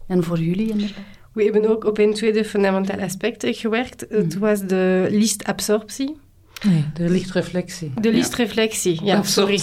En 0.07 0.25
voor 0.25 0.39
jullie 0.39 0.71
inderdaad? 0.71 1.19
We 1.33 1.45
hebben 1.45 1.69
ook 1.69 1.85
op 1.85 1.99
een 1.99 2.15
tweede 2.15 2.45
fundamental 2.45 3.01
aspect 3.01 3.47
gewerkt. 3.47 4.07
Het 4.09 4.35
mhm. 4.35 4.39
was 4.39 4.67
de 4.67 5.07
lichtabsorptie. 5.11 6.17
Nee, 6.63 6.85
de 6.95 7.09
lichtreflectie. 7.11 7.93
De 8.01 8.13
lichtreflectie, 8.13 9.01
ja, 9.05 9.23
sorry. 9.23 9.59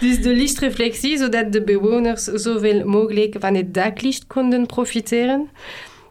Dus 0.00 0.22
de 0.22 0.32
lichtreflectie, 0.34 1.18
zodat 1.18 1.52
de 1.52 1.62
bewoners 1.62 2.24
zoveel 2.24 2.86
mogelijk 2.86 3.36
van 3.38 3.54
het 3.54 3.74
daklicht 3.74 4.26
konden 4.26 4.66
profiteren. 4.66 5.48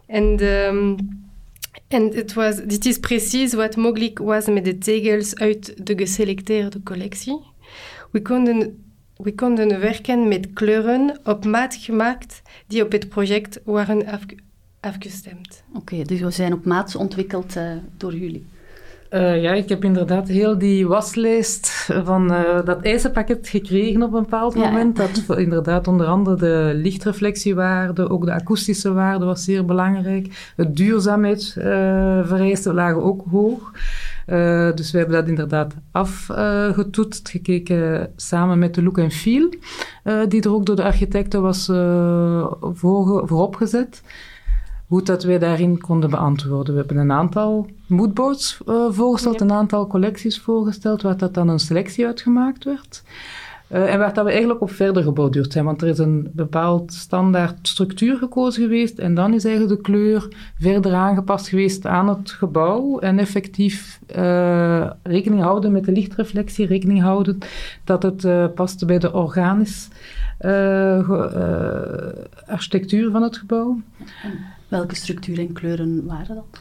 En, 0.06 0.36
de, 0.36 0.94
en 1.88 2.14
het 2.14 2.32
was, 2.32 2.56
dit 2.56 2.86
is 2.86 2.98
precies 2.98 3.54
wat 3.54 3.76
mogelijk 3.76 4.18
was 4.18 4.46
met 4.46 4.64
de 4.64 4.78
tegels 4.78 5.34
uit 5.34 5.86
de 5.86 5.98
geselecteerde 5.98 6.82
collectie. 6.82 7.40
We 8.10 8.22
konden, 8.22 8.84
we 9.16 9.34
konden 9.34 9.80
werken 9.80 10.28
met 10.28 10.52
kleuren 10.52 11.20
op 11.24 11.44
maat 11.44 11.74
gemaakt 11.74 12.42
die 12.66 12.84
op 12.84 12.92
het 12.92 13.08
project 13.08 13.60
waren 13.64 14.06
afge- 14.06 14.36
afgestemd. 14.82 15.62
Oké, 15.74 16.02
dus 16.02 16.20
we 16.20 16.30
zijn 16.30 16.52
op 16.52 16.64
maat 16.64 16.96
ontwikkeld 16.96 17.56
eh, 17.56 17.64
door 17.96 18.14
jullie. 18.14 18.46
Eh, 19.08 19.42
ja, 19.42 19.52
ik 19.52 19.68
heb 19.68 19.84
inderdaad 19.84 20.28
heel 20.28 20.58
die 20.58 20.86
waslijst 20.86 21.68
van 22.04 22.32
eh, 22.32 22.64
dat 22.64 22.82
eisenpakket 22.82 23.48
gekregen 23.48 24.02
op 24.02 24.12
een 24.12 24.22
bepaald 24.22 24.54
Ja, 24.54 24.62
ja. 24.62 24.70
moment. 24.70 24.96
Dat 24.96 25.38
inderdaad 25.38 25.88
onder 25.88 26.06
andere 26.06 26.36
de 26.36 26.72
lichtreflectiewaarde, 26.74 28.08
ook 28.08 28.24
de 28.24 28.32
akoestische 28.32 28.92
waarde 28.92 29.24
was 29.24 29.44
zeer 29.44 29.64
belangrijk. 29.64 30.52
Het 30.56 30.76
duurzaamheidsvereisten 30.76 32.74
lagen 32.74 33.02
ook 33.02 33.24
hoog. 33.30 33.72
Eh, 34.26 34.72
dus 34.74 34.90
we 34.90 34.98
hebben 34.98 35.16
dat 35.16 35.28
inderdaad 35.28 35.74
afgetoetst, 35.90 37.28
gekeken 37.28 38.12
samen 38.16 38.58
met 38.58 38.74
de 38.74 38.82
look 38.82 38.98
and 38.98 39.14
feel, 39.14 39.48
eh, 40.02 40.20
die 40.28 40.42
er 40.42 40.52
ook 40.52 40.66
door 40.66 40.76
de 40.76 40.82
architecten 40.82 41.42
was 41.42 41.68
eh, 41.68 42.46
vooropgezet 42.72 44.02
hoe 44.92 45.02
dat 45.02 45.22
wij 45.24 45.38
daarin 45.38 45.78
konden 45.80 46.10
beantwoorden. 46.10 46.72
We 46.74 46.78
hebben 46.80 46.96
een 46.96 47.12
aantal 47.12 47.66
moodboards 47.86 48.58
eh, 48.66 48.86
voorgesteld, 48.90 49.38
Ja. 49.38 49.44
een 49.44 49.52
aantal 49.52 49.86
collecties 49.86 50.40
voorgesteld, 50.40 51.02
waar 51.02 51.16
dat 51.16 51.34
dan 51.34 51.48
een 51.48 51.58
selectie 51.58 52.06
uitgemaakt 52.06 52.64
werd. 52.64 53.02
Eh, 53.68 53.92
en 53.92 53.98
waar 53.98 54.14
dat 54.14 54.24
we 54.24 54.30
eigenlijk 54.30 54.60
op 54.60 54.70
verder 54.70 55.02
geborduurd 55.02 55.52
zijn, 55.52 55.64
want 55.64 55.82
er 55.82 55.88
is 55.88 55.98
een 55.98 56.30
bepaald 56.32 56.92
standaard 56.92 57.68
structuur 57.68 58.16
gekozen 58.16 58.62
geweest 58.62 58.98
en 58.98 59.14
dan 59.14 59.34
is 59.34 59.44
eigenlijk 59.44 59.76
de 59.76 59.82
kleur 59.82 60.28
verder 60.58 60.94
aangepast 60.94 61.48
geweest 61.48 61.86
aan 61.86 62.08
het 62.08 62.30
gebouw 62.30 62.98
en 62.98 63.18
effectief 63.18 64.00
eh, 64.06 64.90
rekening 65.02 65.42
houden 65.42 65.72
met 65.72 65.84
de 65.84 65.92
lichtreflectie, 65.92 66.66
rekening 66.66 67.00
houden 67.02 67.38
dat 67.84 68.02
het 68.02 68.54
paste 68.54 68.86
bij 68.86 68.98
de 68.98 69.12
organisch 69.12 69.88
ge- 70.38 71.30
eh, 71.34 72.52
architectuur 72.52 73.10
van 73.10 73.22
het 73.22 73.36
gebouw. 73.36 73.80
Welke 74.72 74.94
structuur 74.94 75.38
en 75.38 75.52
kleuren 75.52 76.04
waren 76.06 76.34
dat? 76.34 76.60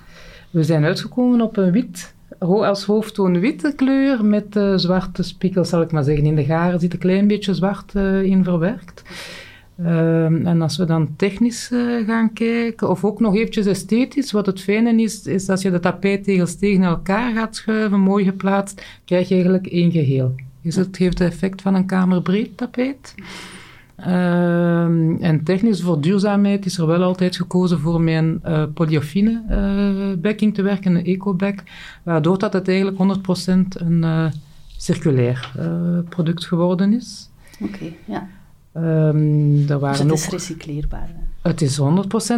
We 0.50 0.64
zijn 0.64 0.84
uitgekomen 0.84 1.42
op 1.42 1.58
een 1.58 1.72
wit, 1.72 2.14
als 2.40 2.84
hoofdtoon 2.84 3.40
witte 3.40 3.74
kleur 3.76 4.26
met 4.26 4.56
eh, 4.56 4.74
zwarte 4.76 5.24
spikkels, 5.24 5.70
zal 5.70 5.82
ik 5.82 5.92
maar 5.92 6.04
zeggen. 6.04 6.26
In 6.26 6.36
de 6.36 6.44
garen 6.44 6.80
zit 6.80 6.94
een 6.94 7.00
klein 7.00 7.28
beetje 7.28 7.54
zwart 7.54 7.96
eh, 7.96 8.24
in 8.24 8.44
verwerkt. 8.44 9.04
Ehm, 9.78 10.46
en 10.48 10.62
als 10.62 10.78
we 10.78 10.86
dan 10.86 11.14
technisch 11.16 11.72
eh, 11.72 12.06
gaan 12.08 12.34
kijken, 12.34 12.90
of 12.90 13.06
ook 13.06 13.20
nog 13.20 13.36
eventjes 13.36 13.66
esthetisch, 13.66 14.32
wat 14.32 14.46
het 14.46 14.62
fijne 14.62 15.02
is, 15.02 15.26
is 15.26 15.50
als 15.50 15.62
je 15.62 15.72
de 15.72 15.80
tapijttegels 15.80 16.56
tegen 16.56 16.84
elkaar 16.84 17.34
gaat 17.34 17.56
schuiven, 17.56 18.00
mooi 18.00 18.24
geplaatst, 18.24 18.86
krijg 19.06 19.28
je 19.28 19.34
eigenlijk 19.34 19.68
één 19.68 19.92
geheel. 19.92 20.36
Dus 20.62 20.76
het 20.76 20.98
geeft 20.98 21.20
het 21.20 21.32
effect 21.32 21.62
van 21.62 21.76
een 21.76 21.86
kamerbreed 21.86 22.58
tapijt. 22.58 23.16
Ehm, 24.02 25.16
en 25.22 25.44
technisch 25.44 25.82
voor 25.82 26.02
duurzaamheid 26.02 26.66
is 26.66 26.78
er 26.78 26.88
wel 26.88 27.04
altijd 27.04 27.36
gekozen 27.36 27.80
voor 27.80 28.02
mijn 28.02 28.40
eh 28.44 28.64
polyofine 28.74 29.44
eh 29.50 30.22
backing 30.22 30.54
te 30.54 30.62
werken, 30.62 30.96
een 30.96 31.06
eco-back, 31.06 31.64
waardoor 32.04 32.38
dat 32.38 32.54
het 32.54 32.68
eigenlijk 32.68 32.98
100% 32.98 33.82
een 33.82 34.04
eh, 34.04 34.26
circulair 34.78 35.52
product 36.10 36.46
geworden 36.46 36.94
is. 36.94 37.30
Oké, 37.62 37.86
ja. 38.06 38.28
Ehm 38.74 39.56
er 39.56 39.68
Dus 39.68 39.80
waren 39.80 40.00
het 40.00 40.12
ook... 40.12 40.18
is 40.18 40.30
recycleerbaar. 40.30 41.08
hè? 41.08 41.31
Het 41.42 41.62
is 41.62 41.80
100% 41.80 41.84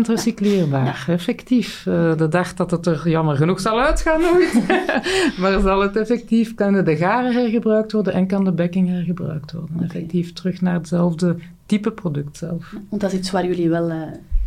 recycleerbaar, 0.07 1.05
effectief. 1.07 1.85
Eh, 1.85 2.17
de 2.17 2.27
dag 2.27 2.53
dat 2.53 2.71
het 2.71 2.85
er 2.85 3.09
jammer 3.09 3.35
genoeg 3.35 3.59
zal 3.59 3.81
uitgaan 3.81 4.21
nooit. 4.21 4.67
maar 5.39 5.59
zal 5.61 5.81
het 5.81 5.95
effectief, 5.95 6.53
kunnen 6.53 6.85
de 6.85 6.95
garen 6.95 7.33
hergebruikt 7.33 7.91
worden 7.91 8.13
en 8.13 8.27
kan 8.27 8.43
de 8.43 8.51
backing 8.51 8.87
hergebruikt 8.87 9.51
worden. 9.51 9.83
Effectief 9.83 10.33
terug 10.33 10.61
naar 10.61 10.73
hetzelfde 10.73 11.35
type 11.65 11.91
product 11.91 12.37
zelf. 12.37 12.75
Want 12.89 13.01
dat 13.01 13.11
is 13.11 13.19
iets 13.19 13.31
waar 13.31 13.45
jullie 13.45 13.69
wel 13.69 13.89
eh, 13.89 14.01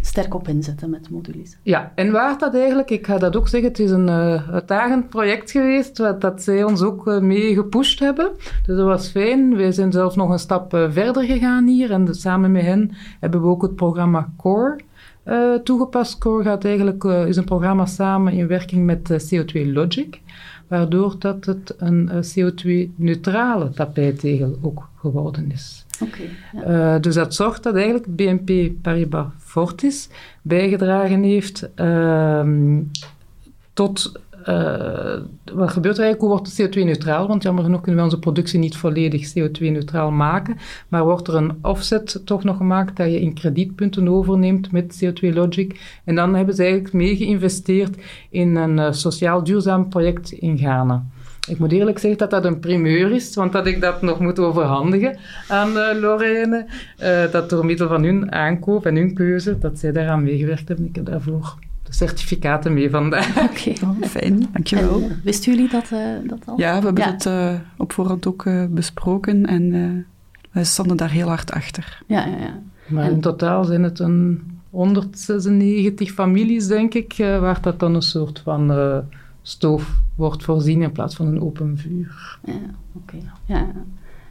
sterk 0.06 0.34
op 0.34 0.48
inzetten 0.48 0.90
met 0.90 1.10
modules. 1.10 1.56
Ja, 1.62 1.92
en 1.94 2.12
waar 2.12 2.38
dat 2.38 2.54
eigenlijk, 2.54 2.90
ik 2.90 3.06
ga 3.06 3.18
dat 3.18 3.36
ook 3.36 3.48
zeggen, 3.48 3.68
het 3.68 3.78
is 3.78 3.90
een 3.90 4.08
eh, 4.08 4.50
uitdagend 4.50 5.08
project 5.08 5.50
geweest, 5.50 5.98
wat 5.98 6.20
dat 6.20 6.42
zij 6.42 6.64
ons 6.64 6.82
ook 6.82 7.06
eh, 7.06 7.18
mee 7.18 7.54
gepusht 7.54 7.98
hebben. 7.98 8.30
Dus 8.66 8.76
dat 8.76 8.86
was 8.86 9.08
fijn. 9.08 9.56
Wij 9.56 9.72
zijn 9.72 9.92
zelfs 9.92 10.16
nog 10.16 10.30
een 10.30 10.38
stap 10.38 10.74
eh, 10.74 10.86
verder 10.90 11.22
gegaan 11.22 11.66
hier 11.66 11.90
en 11.90 12.04
dus 12.04 12.20
samen 12.20 12.52
met 12.52 12.62
hen 12.62 12.90
hebben 13.20 13.42
we 13.42 13.46
ook 13.46 13.62
het 13.62 13.76
programma 13.76 14.32
CORE 14.36 14.76
toegepast. 15.62 16.18
CORE 16.18 16.44
gaat 16.44 16.64
eigenlijk, 16.64 17.04
is 17.04 17.36
een 17.36 17.44
programma 17.44 17.86
samen 17.86 18.32
in 18.32 18.46
werking 18.46 18.84
met 18.84 19.10
eh, 19.10 19.18
CO2 19.18 19.72
Logic, 19.72 20.20
waardoor 20.68 21.14
dat 21.18 21.44
het 21.44 21.74
een 21.78 22.08
eh, 22.08 22.16
CO2-neutrale 22.16 23.70
tapijttegel 23.70 24.58
ook 24.62 24.88
geworden 24.96 25.50
is. 25.52 25.86
Oké, 26.02 26.22
ja. 26.52 26.98
Dus 26.98 27.14
dat 27.14 27.34
zorgt 27.34 27.62
dat 27.62 27.74
eigenlijk 27.74 28.16
BNP 28.16 28.70
Paribas 28.82 29.26
Fortis 29.56 30.08
bijgedragen 30.42 31.22
heeft 31.22 31.70
ehm, 31.74 32.82
tot... 33.72 34.20
eh, 34.44 35.20
wat 35.52 35.70
gebeurt 35.70 35.98
er 35.98 36.04
eigenlijk? 36.04 36.20
Hoe 36.20 36.28
wordt 36.28 36.56
het 36.56 36.76
CO2-neutraal? 36.76 37.26
Want 37.26 37.42
jammer 37.42 37.64
genoeg 37.64 37.80
kunnen 37.80 38.00
we 38.00 38.06
onze 38.06 38.18
productie 38.18 38.58
niet 38.58 38.76
volledig 38.76 39.32
CO2-neutraal 39.32 40.10
maken. 40.10 40.56
Maar 40.88 41.04
wordt 41.04 41.28
er 41.28 41.34
een 41.34 41.58
offset 41.62 42.20
toch 42.24 42.44
nog 42.44 42.56
gemaakt 42.56 42.96
dat 42.96 43.10
je 43.10 43.20
in 43.20 43.34
kredietpunten 43.34 44.08
overneemt 44.08 44.72
met 44.72 45.04
CO2 45.04 45.34
Logic. 45.34 46.00
En 46.04 46.14
dan 46.14 46.34
hebben 46.34 46.54
ze 46.54 46.62
eigenlijk 46.62 46.94
mee 46.94 47.16
geïnvesteerd 47.16 47.96
in 48.30 48.56
een 48.56 48.78
eh, 48.78 48.92
sociaal 48.92 49.44
duurzaam 49.44 49.88
project 49.88 50.30
in 50.30 50.58
Ghana. 50.58 51.04
Ik 51.46 51.58
moet 51.58 51.72
eerlijk 51.72 51.98
zeggen 51.98 52.18
dat 52.18 52.30
dat 52.30 52.44
een 52.44 52.60
primeur 52.60 53.12
is, 53.12 53.34
want 53.34 53.52
dat 53.52 53.66
ik 53.66 53.80
dat 53.80 54.02
nog 54.02 54.20
moet 54.20 54.38
overhandigen 54.38 55.18
aan 55.48 55.68
uh, 55.68 56.00
Lorraine. 56.00 56.66
Uh, 57.02 57.32
dat 57.32 57.50
door 57.50 57.66
middel 57.66 57.88
van 57.88 58.02
hun 58.02 58.32
aankoop 58.32 58.86
en 58.86 58.96
hun 58.96 59.14
keuze, 59.14 59.58
dat 59.58 59.78
zij 59.78 59.92
daaraan 59.92 60.22
meegewerkt 60.22 60.68
hebben. 60.68 60.86
Ik 60.86 60.94
heb 60.94 61.06
daarvoor 61.06 61.54
de 61.82 61.92
certificaten 61.92 62.74
mee 62.74 62.90
vandaag. 62.90 63.36
Oké. 63.50 63.72
Oh, 63.84 64.02
fijn, 64.02 64.48
dankjewel. 64.52 65.02
En, 65.02 65.08
uh, 65.08 65.12
wisten 65.24 65.52
jullie 65.52 65.70
dat, 65.70 65.90
uh, 65.92 66.00
dat 66.24 66.38
al? 66.46 66.58
Ja, 66.58 66.78
we 66.78 66.84
hebben 66.84 67.04
ja. 67.04 67.12
het 67.12 67.24
uh, 67.24 67.52
op 67.76 67.92
voorhand 67.92 68.26
ook 68.26 68.44
uh, 68.44 68.64
besproken 68.68 69.46
en 69.46 69.62
uh, 69.62 69.90
wij 70.50 70.64
stonden 70.64 70.96
daar 70.96 71.10
heel 71.10 71.28
hard 71.28 71.52
achter. 71.52 72.02
Ja, 72.06 72.26
ja, 72.26 72.36
ja. 72.36 72.58
Maar 72.86 73.04
en... 73.04 73.10
in 73.10 73.20
totaal 73.20 73.64
zijn 73.64 73.82
het 73.82 73.98
een 73.98 74.42
196 74.70 76.12
families, 76.12 76.66
denk 76.66 76.94
ik, 76.94 77.18
uh, 77.18 77.38
waar 77.38 77.60
dat 77.60 77.80
dan 77.80 77.94
een 77.94 78.02
soort 78.02 78.40
van 78.44 78.70
uh, 78.70 78.98
stoof 79.48 80.00
wordt 80.14 80.44
voorzien 80.44 80.82
in 80.82 80.92
plaats 80.92 81.14
van 81.16 81.26
een 81.26 81.40
open 81.40 81.78
vuur. 81.78 82.38
Ja, 82.44 82.52
oké. 82.92 83.16
Okay. 83.16 83.22
Ja. 83.44 83.66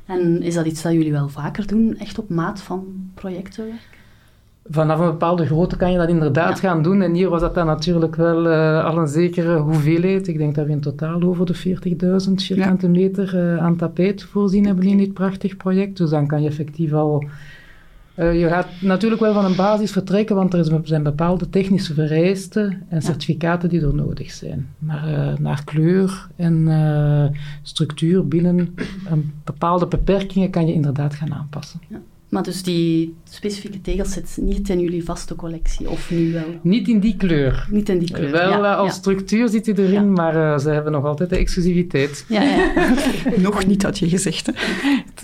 En 0.05 0.41
is 0.41 0.53
dat 0.53 0.65
iets 0.65 0.81
dat 0.81 0.93
jullie 0.93 1.11
wel 1.11 1.29
vaker 1.29 1.67
doen, 1.67 1.97
echt 1.97 2.19
op 2.19 2.29
maat 2.29 2.61
van 2.61 3.09
projecten? 3.13 3.65
Vanaf 4.69 4.99
een 4.99 5.05
bepaalde 5.05 5.45
grootte 5.45 5.77
kan 5.77 5.91
je 5.91 5.97
dat 5.97 6.09
inderdaad 6.09 6.59
ja. 6.59 6.69
gaan 6.69 6.83
doen. 6.83 7.01
En 7.01 7.13
hier 7.13 7.29
was 7.29 7.41
dat 7.41 7.53
dan 7.53 7.65
natuurlijk 7.65 8.15
wel 8.15 8.45
uh, 8.45 8.85
al 8.85 8.97
een 8.97 9.07
zekere 9.07 9.57
hoeveelheid. 9.57 10.27
Ik 10.27 10.37
denk 10.37 10.55
dat 10.55 10.65
we 10.65 10.71
in 10.71 10.79
totaal 10.79 11.21
over 11.21 11.45
de 11.45 11.55
40.000 12.27 12.33
vierkante 12.33 12.87
meter 12.87 13.35
uh, 13.35 13.57
aan 13.57 13.75
tapijt 13.75 14.23
voorzien 14.23 14.65
hebben 14.65 14.85
in 14.85 14.97
dit 14.97 15.13
prachtig 15.13 15.57
project. 15.57 15.97
Dus 15.97 16.09
dan 16.09 16.27
kan 16.27 16.41
je 16.41 16.47
effectief 16.47 16.93
al... 16.93 17.25
Uh, 18.15 18.39
je 18.39 18.47
gaat 18.47 18.67
natuurlijk 18.81 19.21
wel 19.21 19.33
van 19.33 19.45
een 19.45 19.55
basis 19.55 19.91
vertrekken, 19.91 20.35
want 20.35 20.53
er 20.53 20.81
zijn 20.83 21.03
bepaalde 21.03 21.49
technische 21.49 21.93
vereisten 21.93 22.83
en 22.89 23.01
certificaten 23.01 23.69
die 23.69 23.81
er 23.81 23.95
nodig 23.95 24.31
zijn. 24.31 24.69
Maar 24.79 25.35
naar 25.39 25.63
kleur 25.63 26.27
en 26.35 27.33
structuur 27.61 28.27
binnen 28.27 28.75
bepaalde 29.43 29.87
beperkingen 29.87 30.49
kan 30.49 30.67
je 30.67 30.73
inderdaad 30.73 31.13
gaan 31.13 31.33
aanpassen. 31.33 31.79
Ja. 31.87 31.97
Maar 32.29 32.43
dus 32.43 32.63
die 32.63 33.15
specifieke 33.29 33.81
tegels 33.81 34.11
zit 34.11 34.37
niet 34.41 34.69
in 34.69 34.79
jullie 34.79 35.03
vaste 35.03 35.35
collectie, 35.35 35.89
of 35.89 36.11
nu 36.11 36.33
wel? 36.33 36.59
Niet 36.61 36.87
in 36.87 36.99
die 36.99 37.15
kleur. 37.17 37.67
Niet 37.71 37.89
in 37.89 37.99
die 37.99 38.11
kleur, 38.11 38.31
Wel 38.31 38.63
ja, 38.63 38.73
als 38.73 38.87
ja. 38.87 38.93
structuur 38.93 39.49
zit 39.49 39.65
hij 39.65 39.75
erin, 39.75 39.91
ja. 39.93 40.01
maar 40.01 40.35
uh, 40.35 40.57
ze 40.57 40.69
hebben 40.69 40.91
nog 40.91 41.05
altijd 41.05 41.29
de 41.29 41.37
exclusiviteit. 41.37 42.25
Ja, 42.27 42.41
ja. 42.41 42.71
nog 43.37 43.65
niet, 43.65 43.83
had 43.83 43.99
je 43.99 44.09
gezegd. 44.09 44.51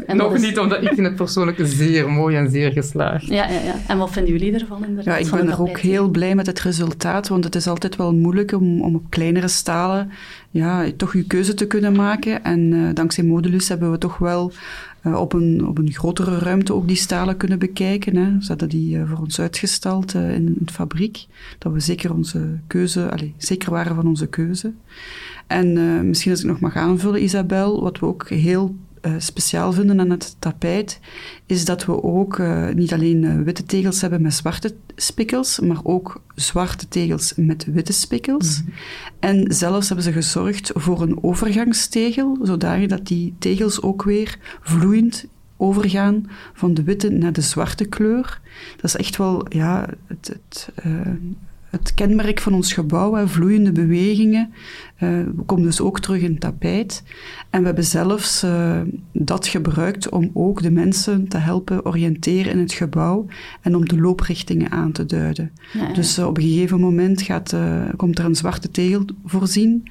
Hè? 0.05 0.13
Nog 0.13 0.33
is... 0.33 0.41
niet, 0.41 0.59
omdat 0.59 0.81
ik 0.81 0.87
vind 0.87 1.07
het 1.07 1.15
persoonlijk 1.15 1.59
zeer 1.63 2.09
mooi 2.09 2.35
en 2.35 2.49
zeer 2.49 2.71
geslaagd. 2.71 3.27
Ja, 3.27 3.49
ja, 3.49 3.59
ja. 3.59 3.75
En 3.87 3.97
wat 3.97 4.11
vinden 4.11 4.31
jullie 4.31 4.53
ervan 4.53 4.85
inderdaad? 4.85 5.19
Ja, 5.19 5.25
ik 5.25 5.31
ben 5.31 5.49
er 5.49 5.61
ook 5.61 5.79
heel 5.79 6.09
blij 6.09 6.35
met 6.35 6.45
het 6.45 6.59
resultaat, 6.59 7.27
want 7.27 7.43
het 7.43 7.55
is 7.55 7.67
altijd 7.67 7.95
wel 7.95 8.13
moeilijk 8.13 8.51
om, 8.51 8.81
om 8.81 8.95
op 8.95 9.03
kleinere 9.09 9.47
stalen 9.47 10.11
ja, 10.51 10.85
toch 10.97 11.13
je 11.13 11.23
keuze 11.23 11.53
te 11.53 11.67
kunnen 11.67 11.95
maken. 11.95 12.43
En 12.43 12.59
uh, 12.59 12.89
dankzij 12.93 13.23
Modulus 13.23 13.69
hebben 13.69 13.91
we 13.91 13.97
toch 13.97 14.17
wel 14.17 14.51
uh, 15.03 15.19
op, 15.19 15.33
een, 15.33 15.67
op 15.67 15.77
een 15.77 15.91
grotere 15.91 16.37
ruimte 16.37 16.73
ook 16.73 16.87
die 16.87 16.95
stalen 16.95 17.37
kunnen 17.37 17.59
bekijken. 17.59 18.15
Hè. 18.15 18.41
Ze 18.41 18.47
hadden 18.47 18.69
die 18.69 18.97
uh, 18.97 19.09
voor 19.09 19.17
ons 19.17 19.39
uitgestald 19.39 20.13
in, 20.13 20.31
in 20.31 20.55
de 20.59 20.73
fabriek. 20.73 21.25
Dat 21.57 21.73
we 21.73 21.79
zeker 21.79 22.13
onze 22.13 22.59
keuze, 22.67 23.11
allez, 23.11 23.31
zeker 23.37 23.71
waren 23.71 23.95
van 23.95 24.07
onze 24.07 24.27
keuze. 24.27 24.73
En 25.47 26.07
misschien 26.07 26.31
als 26.31 26.41
ik 26.41 26.47
nog 26.47 26.59
mag 26.59 26.75
aanvullen, 26.75 27.23
Isabel, 27.23 27.81
wat 27.81 27.99
we 27.99 28.05
ook 28.05 28.29
heel 28.29 28.75
uh, 29.01 29.13
speciaal 29.17 29.73
vinden 29.73 29.99
aan 29.99 30.09
het 30.09 30.35
tapijt, 30.39 30.99
is 31.45 31.65
dat 31.65 31.85
we 31.85 32.03
ook 32.03 32.37
uh, 32.37 32.69
niet 32.69 32.93
alleen 32.93 33.23
uh, 33.23 33.41
witte 33.41 33.63
tegels 33.63 34.01
hebben 34.01 34.21
met 34.21 34.33
zwarte 34.33 34.75
spikkels, 34.95 35.59
maar 35.59 35.79
ook 35.83 36.21
zwarte 36.35 36.87
tegels 36.87 37.33
met 37.35 37.65
witte 37.65 37.93
spikkels. 37.93 38.59
Mm 38.59 38.65
-hmm. 38.65 38.73
En 39.19 39.53
zelfs 39.53 39.87
hebben 39.87 40.05
ze 40.05 40.11
gezorgd 40.11 40.71
voor 40.73 41.01
een 41.01 41.23
overgangstegel, 41.23 42.37
zodanig 42.41 42.87
dat 42.87 43.07
die 43.07 43.33
tegels 43.39 43.81
ook 43.81 44.03
weer 44.03 44.37
vloeiend 44.61 45.25
overgaan 45.57 46.29
van 46.53 46.73
de 46.73 46.83
witte 46.83 47.09
naar 47.09 47.33
de 47.33 47.41
zwarte 47.41 47.85
kleur. 47.85 48.41
Dat 48.75 48.83
is 48.83 48.95
echt 48.95 49.17
wel 49.17 49.45
ja, 49.49 49.87
het, 50.07 50.27
het 50.27 50.69
het 51.71 51.93
kenmerk 51.93 52.39
van 52.39 52.53
ons 52.53 52.73
gebouw, 52.73 53.13
hè, 53.13 53.27
vloeiende 53.27 53.71
bewegingen, 53.71 54.53
uh, 54.99 55.19
komt 55.45 55.63
dus 55.63 55.81
ook 55.81 55.99
terug 55.99 56.21
in 56.21 56.31
het 56.31 56.39
tapijt. 56.39 57.03
En 57.49 57.59
we 57.59 57.65
hebben 57.65 57.83
zelfs 57.83 58.43
uh, 58.43 58.81
dat 59.13 59.47
gebruikt 59.47 60.09
om 60.09 60.29
ook 60.33 60.61
de 60.61 60.71
mensen 60.71 61.27
te 61.27 61.37
helpen 61.37 61.85
oriënteren 61.85 62.51
in 62.51 62.59
het 62.59 62.73
gebouw 62.73 63.25
en 63.61 63.75
om 63.75 63.87
de 63.87 63.99
looprichtingen 63.99 64.71
aan 64.71 64.91
te 64.91 65.05
duiden. 65.05 65.51
Ja, 65.73 65.87
ja. 65.87 65.93
Dus 65.93 66.19
uh, 66.19 66.27
op 66.27 66.37
een 66.37 66.43
gegeven 66.43 66.79
moment 66.79 67.21
gaat, 67.21 67.55
komt 67.95 68.19
er 68.19 68.25
een 68.25 68.35
zwarte 68.35 68.71
tegel 68.71 69.05
voorzien 69.25 69.83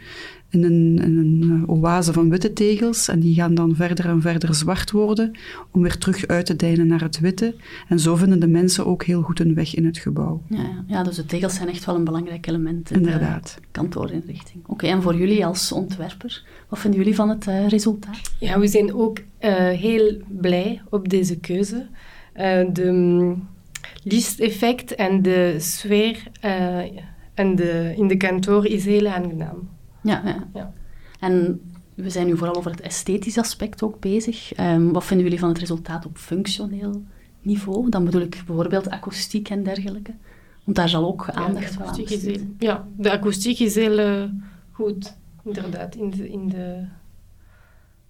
in 0.51 0.65
een, 0.65 0.99
in 1.03 1.17
een 1.17 1.63
eh, 1.63 1.71
oase 1.71 2.13
van 2.13 2.31
witte 2.31 2.53
tegels. 2.53 3.09
En 3.09 3.21
die 3.21 3.35
gaan 3.35 3.55
dan 3.55 3.75
verder 3.75 4.05
en 4.05 4.21
verder 4.21 4.55
zwart 4.55 4.91
worden 4.91 5.39
om 5.71 5.83
weer 5.83 5.99
terug 5.99 6.27
uit 6.27 6.47
te 6.47 6.57
dijnen 6.57 6.87
naar 6.87 7.01
het 7.01 7.21
witte. 7.21 7.55
En 7.89 8.01
zo 8.01 8.17
vinden 8.17 8.41
de 8.41 8.47
mensen 8.47 8.87
ook 8.87 9.05
heel 9.05 9.23
goed 9.23 9.39
hun 9.39 9.55
weg 9.55 9.75
in 9.75 9.85
het 9.85 9.99
gebouw. 9.99 10.43
Ja, 10.49 10.85
ja 10.87 11.03
dus 11.03 11.17
de 11.17 11.25
tegels 11.25 11.55
zijn 11.55 11.69
echt 11.69 11.85
wel 11.85 11.95
een 11.95 12.05
belangrijk 12.05 12.47
element 12.47 12.91
in 12.91 12.97
Inderdaad. 12.97 13.57
de 13.61 13.67
kantoorinrichting. 13.71 14.63
Oké, 14.63 14.73
okay, 14.73 14.91
en 14.91 15.03
voor 15.03 15.17
jullie 15.17 15.47
als 15.47 15.73
ontwerper, 15.73 16.45
wat 16.69 16.79
vinden 16.79 17.01
jullie 17.01 17.15
van 17.15 17.29
het 17.29 17.47
uh, 17.47 17.69
resultaat? 17.69 18.21
Ja, 18.39 18.59
we 18.59 18.67
zijn 18.67 18.95
ook 18.95 19.19
uh, 19.19 19.25
heel 19.69 20.17
blij 20.29 20.83
op 20.89 21.09
deze 21.09 21.39
keuze. 21.39 21.87
Uh, 22.37 22.43
de 22.73 22.87
um, 22.87 23.49
lichteffect 24.03 24.95
en 24.95 25.23
de 25.23 25.57
sfeer 25.59 26.23
en 27.35 27.57
de, 27.57 27.95
in 27.97 28.09
de 28.09 28.17
kantoor 28.17 28.67
is 28.67 28.85
heel 28.85 29.07
aangenaam. 29.07 29.69
Ja, 30.03 30.23
ja. 30.25 30.49
ja. 30.55 30.73
En 31.19 31.61
we 31.95 32.11
zijn 32.11 32.27
nu 32.27 32.37
vooral 32.37 32.57
over 32.57 32.71
het 32.71 32.81
esthetisch 32.81 33.39
aspect 33.39 33.83
ook 33.83 34.01
bezig. 34.01 34.59
Um, 34.59 34.93
wat 34.93 35.05
vinden 35.05 35.25
jullie 35.25 35.41
van 35.41 35.49
het 35.49 35.59
resultaat 35.59 36.07
op 36.07 36.19
functioneel 36.19 37.03
niveau? 37.43 37.89
Dan 37.89 38.05
bedoel 38.05 38.21
ik 38.21 38.43
bijvoorbeeld 38.47 38.91
akoestiek 38.91 39.49
en 39.49 39.63
dergelijke. 39.63 40.15
Want 40.65 40.77
daar 40.77 40.89
zal 40.89 41.07
ook 41.07 41.31
aandacht 41.31 41.75
ja, 41.75 41.85
aan. 41.85 42.55
Ja, 42.59 42.89
de 42.97 43.11
akoestiek 43.11 43.59
is 43.59 43.75
heel 43.75 43.99
uh, 43.99 44.25
goed, 44.71 45.17
inderdaad, 45.45 45.95
in 45.95 46.11
de, 46.11 46.31
in 46.31 46.49
de 46.49 46.85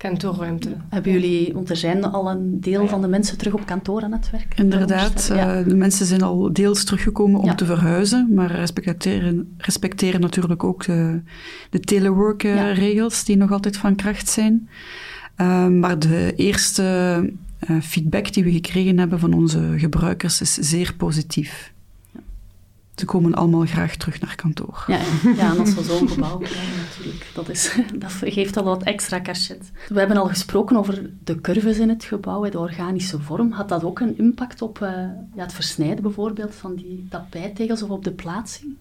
kantoorruimte. 0.00 0.68
Hebben 0.88 1.12
jullie, 1.12 1.52
want 1.52 1.70
er 1.70 1.76
zijn 1.76 2.04
al 2.04 2.30
een 2.30 2.60
deel 2.60 2.88
van 2.88 3.00
de 3.00 3.08
mensen 3.08 3.38
terug 3.38 3.54
op 3.54 3.66
kantoor 3.66 4.02
aan 4.02 4.12
het 4.12 4.30
werk? 4.30 4.54
Inderdaad, 4.56 5.30
ja. 5.34 5.58
uh, 5.60 5.66
de 5.68 5.74
mensen 5.74 6.06
zijn 6.06 6.22
al 6.22 6.52
deels 6.52 6.84
teruggekomen 6.84 7.40
om 7.40 7.46
ja. 7.46 7.54
te 7.54 7.64
verhuizen, 7.64 8.34
maar 8.34 8.52
respecteren, 8.52 9.54
respecteren 9.56 10.20
natuurlijk 10.20 10.64
ook 10.64 10.84
de, 10.84 11.20
de 11.70 11.80
telework-regels 11.80 13.18
ja. 13.18 13.24
die 13.24 13.36
nog 13.36 13.52
altijd 13.52 13.76
van 13.76 13.94
kracht 13.94 14.28
zijn. 14.28 14.68
Uh, 15.40 15.66
maar 15.66 15.98
de 15.98 16.32
eerste 16.36 16.82
uh, 17.70 17.80
feedback 17.80 18.32
die 18.32 18.44
we 18.44 18.52
gekregen 18.52 18.98
hebben 18.98 19.18
van 19.18 19.32
onze 19.32 19.74
gebruikers 19.76 20.40
is 20.40 20.54
zeer 20.54 20.94
positief. 20.96 21.72
Ze 23.00 23.06
komen 23.06 23.34
allemaal 23.34 23.66
graag 23.66 23.96
terug 23.96 24.20
naar 24.20 24.34
kantoor. 24.34 24.84
Ja, 24.86 24.98
ja 25.36 25.50
en 25.50 25.58
als 25.58 25.74
we 25.74 25.82
zo'n 25.82 26.08
gebouw 26.08 26.38
krijgen 26.38 26.82
natuurlijk, 26.88 27.26
dat, 27.34 27.48
is, 27.48 27.76
dat 27.94 28.12
geeft 28.12 28.56
al 28.56 28.64
wat 28.64 28.82
extra 28.82 29.20
cachet. 29.20 29.70
We 29.88 29.98
hebben 29.98 30.16
al 30.16 30.26
gesproken 30.26 30.76
over 30.76 31.10
de 31.24 31.40
curves 31.40 31.78
in 31.78 31.88
het 31.88 32.04
gebouw, 32.04 32.50
de 32.50 32.58
organische 32.58 33.20
vorm. 33.20 33.52
Had 33.52 33.68
dat 33.68 33.84
ook 33.84 34.00
een 34.00 34.18
impact 34.18 34.62
op 34.62 34.78
uh, 34.82 34.88
ja, 35.34 35.42
het 35.42 35.52
versnijden 35.52 36.02
bijvoorbeeld 36.02 36.54
van 36.54 36.74
die 36.74 37.06
tapijttegels 37.10 37.82
of 37.82 37.90
op 37.90 38.04
de 38.04 38.12
plaatsing? 38.12 38.76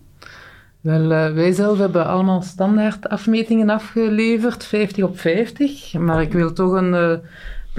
Wel, 0.81 1.01
uh, 1.01 1.33
wij 1.33 1.51
zelf 1.51 1.77
hebben 1.77 2.07
allemaal 2.07 2.41
standaard 2.41 3.09
afmetingen 3.09 3.69
afgeleverd, 3.69 4.63
50 4.63 5.03
op 5.03 5.19
50. 5.19 5.93
Maar 5.93 6.21
ik 6.21 6.33
wil 6.33 6.53
toch 6.53 6.71
een... 6.71 6.93
Uh, 6.93 7.13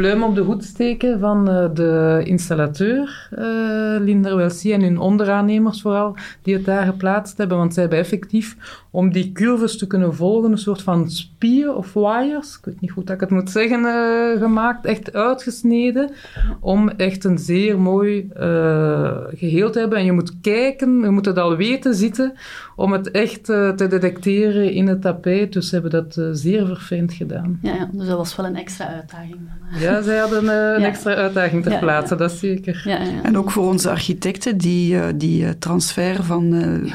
pluim 0.01 0.23
op 0.23 0.35
de 0.35 0.41
hoed 0.41 0.65
steken 0.65 1.19
van 1.19 1.51
uh, 1.51 1.65
de 1.75 2.21
installateur, 2.25 3.29
uh, 3.39 3.97
Linder 3.99 4.63
en 4.63 4.83
hun 4.83 4.99
onderaannemers 4.99 5.83
vooral, 5.83 6.17
die 6.43 6.55
het 6.55 6.65
daar 6.65 6.85
geplaatst 6.85 7.39
hebben. 7.39 7.57
Want 7.57 7.73
zij 7.75 7.83
hebben 7.83 8.01
effectief, 8.01 8.57
om 8.91 9.13
die 9.13 9.33
curves 9.33 9.79
te 9.79 9.87
kunnen 9.87 10.15
volgen, 10.15 10.53
een 10.53 10.59
soort 10.59 10.83
van 10.83 11.11
spier 11.11 11.75
of 11.75 11.93
wires, 11.93 12.57
ik 12.57 12.65
weet 12.65 12.81
niet 12.81 12.91
goed 12.91 13.07
dat 13.07 13.15
ik 13.15 13.21
het 13.21 13.31
moet 13.31 13.51
zeggen, 13.51 13.81
uh, 13.81 14.43
gemaakt, 14.43 14.87
echt 14.87 15.13
uitgesneden, 15.13 16.11
om 16.61 16.89
echt 16.89 17.25
een 17.25 17.39
zeer 17.39 17.81
mooi 17.81 18.29
geheel 19.35 19.71
te 19.71 19.79
hebben. 19.79 19.99
En 19.99 20.05
je 20.05 20.13
moet 20.13 20.41
kijken, 20.41 21.01
je 21.01 21.11
moet 21.11 21.27
het 21.27 21.39
al 21.39 21.57
weten 21.57 21.95
zitten, 21.95 22.33
om 22.81 22.93
het 22.93 23.11
echt 23.11 23.45
te 23.45 23.87
detecteren 23.89 24.73
in 24.73 24.87
het 24.87 25.03
tapijt. 25.03 25.53
Dus 25.53 25.69
ze 25.69 25.75
hebben 25.75 25.91
dat 25.91 26.39
zeer 26.39 26.67
verfijnd 26.67 27.13
gedaan. 27.13 27.59
Ja, 27.63 27.75
ja, 27.75 27.89
dus 27.93 28.07
dat 28.07 28.17
was 28.17 28.37
wel 28.37 28.47
een 28.47 28.57
extra 28.57 28.87
uitdaging. 28.87 29.39
Ja, 29.79 30.03
zij 30.03 30.19
hadden 30.19 30.45
uh, 30.45 30.51
een 30.51 30.81
ja. 30.81 30.87
extra 30.87 31.15
uitdaging 31.15 31.63
ter 31.63 31.73
ja, 31.73 31.79
plaatse, 31.79 32.17
dat 32.17 32.33
zeker. 32.33 32.99
En 33.23 33.39
ook 33.39 33.51
voor 33.51 33.69
onze 33.69 33.91
architecten 33.91 34.59
die 34.59 34.95
uh, 34.95 35.07
die 35.17 35.59
transfer 35.59 36.25
van 36.25 36.55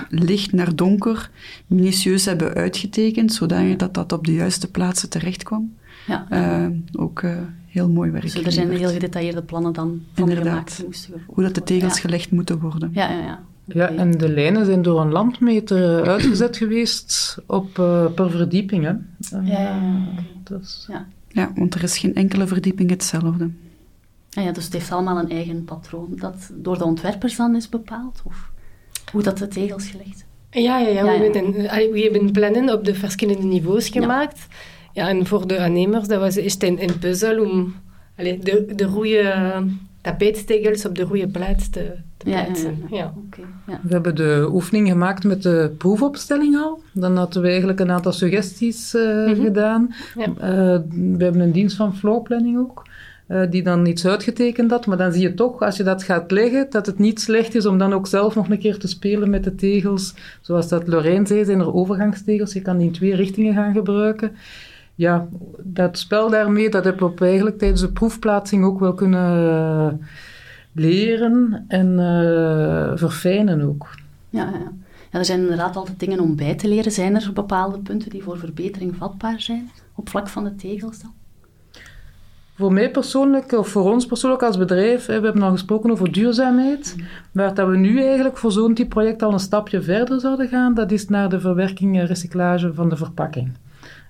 licht 0.10 0.52
naar 0.52 0.76
donker 0.76 1.30
minutieus 1.68 2.26
hebben 2.26 2.54
uitgetekend, 2.54 3.34
zodat 3.34 3.80
dat 3.80 3.94
dat 3.94 4.12
op 4.12 4.26
de 4.26 4.34
juiste 4.34 4.72
plaatsen 4.72 5.10
terecht 5.10 5.44
kwam. 5.44 5.74
Ja. 6.08 6.72
ook 6.98 7.24
heel 7.68 7.90
mooi 7.90 8.12
werk. 8.12 8.24
Dus 8.24 8.44
er 8.44 8.52
zijn 8.52 8.72
heel 8.72 8.90
gedetailleerde 8.90 9.42
plannen 9.42 9.74
dan 9.74 10.02
van 10.14 10.30
Inderdaad. 10.30 10.72
gemaakt 10.72 11.10
Hoe 11.26 11.44
dat 11.44 11.56
de 11.56 11.64
tegels 11.64 12.00
gelegd 12.00 12.32
moeten 12.32 12.60
worden. 12.60 12.90
Ja, 12.94 13.10
ja, 13.10 13.40
ja. 13.66 13.90
En 13.90 14.12
de 14.12 14.30
lijnen 14.30 14.66
zijn 14.66 14.82
door 14.82 15.02
een 15.02 15.12
landmeter 15.12 16.08
uitgezet 16.08 16.58
geweest 16.58 17.38
op, 17.46 17.78
uh, 17.78 18.06
per 18.14 18.32
verdieping. 18.32 18.84
Hè. 18.84 18.92
Uh, 19.40 19.48
ja, 19.48 19.60
ja, 19.60 20.06
dus. 20.44 20.86
ja. 20.88 21.08
Ja, 21.30 21.52
want 21.56 21.76
er 21.76 21.84
is 21.84 21.98
geen 21.98 22.16
enkele 22.16 22.48
verdieping 22.48 22.90
hetzelfde. 22.90 23.50
Ah 24.34 24.44
ja, 24.44 24.52
dus 24.52 24.64
het 24.64 24.74
heeft 24.74 24.92
allemaal 24.92 25.20
een 25.20 25.30
eigen 25.30 25.64
patroon 25.64 26.14
dat 26.16 26.52
door 26.54 26.78
de 26.78 26.84
ontwerpers 26.84 27.36
dan 27.36 27.56
is 27.56 27.70
bepaald? 27.70 28.22
Of 28.24 28.52
hoe 29.12 29.24
dat 29.24 29.38
de 29.38 29.48
tegels 29.48 29.88
gelegd? 29.88 30.26
Ja, 30.52 30.80
ja, 30.80 30.88
ja, 30.88 30.90
ja, 30.90 31.04
we, 31.04 31.10
Hebben, 31.10 31.92
we 31.92 32.02
hebben 32.02 32.32
plannen 32.32 32.74
op 32.74 32.86
de 32.86 32.96
verschillende 32.96 33.44
niveaus 33.44 33.90
gemaakt. 33.90 34.48
Ja, 34.94 35.08
en 35.10 35.26
voor 35.26 35.48
de 35.48 35.60
aannemers 35.60 36.08
dat 36.08 36.20
was 36.20 36.38
echt 36.38 36.64
een, 36.64 36.84
een 36.84 37.00
puzzel 37.00 37.44
om 37.46 37.76
allee, 38.18 38.40
de, 38.40 38.74
de 38.76 38.88
goede 38.88 39.64
tapijtstegels 40.06 40.86
op 40.86 40.96
de 40.96 41.06
goede 41.06 41.28
plaats 41.28 41.70
te, 41.70 41.92
te 42.18 42.26
plaatsen. 42.26 42.78
Ja, 42.90 42.98
ja, 42.98 43.14
okay, 43.26 43.46
ja. 43.68 43.80
We 43.84 43.94
hebben 43.94 44.16
de 44.16 44.48
oefening 44.52 44.88
gemaakt 44.88 45.24
met 45.24 45.44
de 45.44 45.72
proefopstelling 45.78 46.58
al. 46.58 46.82
Dan 46.92 47.18
hadden 47.18 47.42
we 47.42 47.48
eigenlijk 47.48 47.80
een 47.80 47.92
aantal 47.92 48.12
suggesties 48.12 48.96
uh, 48.96 49.28
mm 49.28 49.34
-hmm. 49.34 49.44
gedaan. 49.44 49.96
Uh, 50.18 50.26
we 50.92 51.24
hebben 51.24 51.40
een 51.40 51.52
dienst 51.52 51.76
van 51.76 51.96
flowplanning 51.96 52.58
ook. 52.58 52.84
Uh, 53.28 53.42
die 53.50 53.64
dan 53.64 53.86
iets 53.86 54.06
uitgetekend 54.06 54.72
had, 54.72 54.86
maar 54.86 54.98
dan 54.98 55.12
zie 55.12 55.22
je 55.22 55.34
toch, 55.34 55.62
als 55.62 55.78
je 55.78 55.84
dat 55.84 56.04
gaat 56.04 56.32
leggen, 56.32 56.68
dat 56.70 56.86
het 56.86 57.00
niet 57.00 57.22
slecht 57.22 57.56
is 57.56 57.66
om 57.66 57.78
dan 57.78 57.94
ook 57.94 58.08
zelf 58.08 58.36
nog 58.36 58.50
een 58.50 58.60
keer 58.60 58.78
te 58.78 58.88
spelen 58.88 59.30
met 59.30 59.44
de 59.44 59.56
tegels. 59.56 60.14
Zoals 60.42 60.68
dat 60.68 60.88
Lorraine 60.88 61.28
zei, 61.28 61.46
zijn 61.46 61.60
er 61.60 61.74
overgangstegels, 61.74 62.54
je 62.54 62.62
kan 62.62 62.78
die 62.78 62.88
in 62.88 62.94
twee 62.94 63.16
richtingen 63.16 63.54
gaan 63.54 63.74
gebruiken 63.74 64.32
ja, 64.96 65.28
dat 65.64 65.98
spel 65.98 66.30
daarmee, 66.30 66.70
dat 66.70 66.84
heb 66.84 67.02
ik 67.02 67.22
eigenlijk 67.22 67.58
tijdens 67.58 67.82
de 67.82 67.92
proefplaatsing 67.92 68.66
ook 68.66 68.80
wel 68.80 68.94
kunnen 68.94 69.44
uh, 69.44 70.08
leren 70.72 71.66
en 71.68 71.88
uh, 72.00 72.92
verfijnen 72.96 73.62
ook. 73.62 73.90
Ja, 74.30 74.44
ja. 74.44 74.72
ja, 75.12 75.20
er 75.20 75.26
zijn 75.26 75.40
inderdaad 75.40 75.76
altijd 75.76 76.00
dingen 76.00 76.20
om 76.20 76.36
bij 76.36 76.56
te 76.56 76.68
leren. 76.68 76.92
Zijn 76.92 77.16
er 77.16 77.32
bepaalde 77.34 77.80
punten 77.80 78.10
die 78.10 78.24
voor 78.24 78.38
verbetering 78.38 78.96
vatbaar 78.96 79.42
zijn 79.42 79.70
op 79.96 80.10
vlak 80.10 80.28
van 80.28 80.44
de 80.44 80.56
tegels 80.56 81.02
dan? 81.02 81.14
Voor 82.58 82.74
mij 82.74 82.92
persoonlijk, 82.92 83.52
of 83.52 83.68
voor 83.68 83.92
ons 83.92 84.06
persoonlijk 84.06 84.44
als 84.44 84.58
bedrijf, 84.58 85.06
we 85.06 85.14
hebben 85.14 85.42
al 85.42 85.52
gesproken 85.52 85.92
over 85.92 86.12
duurzaamheid, 86.12 86.96
maar 87.32 87.54
dat 87.54 87.68
we 87.68 87.78
nu 87.78 88.02
eigenlijk 88.02 88.38
voor 88.38 88.52
zo'n 88.52 88.74
type 88.74 88.90
project 88.90 89.24
al 89.24 89.34
een 89.34 89.40
stapje 89.40 89.82
verder 89.82 90.20
zouden 90.20 90.48
gaan, 90.48 90.74
dat 90.74 90.92
is 90.92 91.08
naar 91.08 91.30
de 91.30 91.40
verwerking 91.40 92.00
en 92.00 92.06
recyclage 92.06 92.74
van 92.74 92.90
de 92.90 92.96
verpakking. 92.96 93.52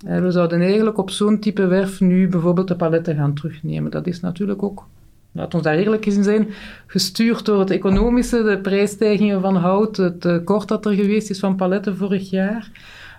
En 0.06 0.24
we 0.24 0.32
zouden 0.32 0.62
eigenlijk 0.62 0.98
op 0.98 1.10
zo'n 1.10 1.40
type 1.40 1.68
werf 1.68 2.00
nu 2.00 2.28
bijvoorbeeld 2.28 2.68
de 2.68 2.76
paletten 2.76 3.16
gaan 3.16 3.34
terugnemen. 3.34 3.92
Dat 3.92 4.08
is 4.08 4.20
natuurlijk 4.20 4.64
ook, 4.64 4.88
laat 5.32 5.54
ons 5.54 5.64
daar 5.64 5.76
eerlijk 5.76 6.06
in 6.06 6.24
zijn, 6.24 6.48
gestuurd 6.88 7.46
door 7.46 7.60
het 7.60 7.72
economische, 7.72 8.44
de 8.44 8.60
prijsstijgingen 8.60 9.42
van 9.42 9.56
hout, 9.56 9.98
het 9.98 10.22
tekort 10.22 10.68
dat 10.68 10.86
er 10.86 10.94
geweest 10.94 11.30
is 11.30 11.40
van 11.40 11.56
paletten 11.56 11.98
vorig 11.98 12.30
jaar. 12.30 12.72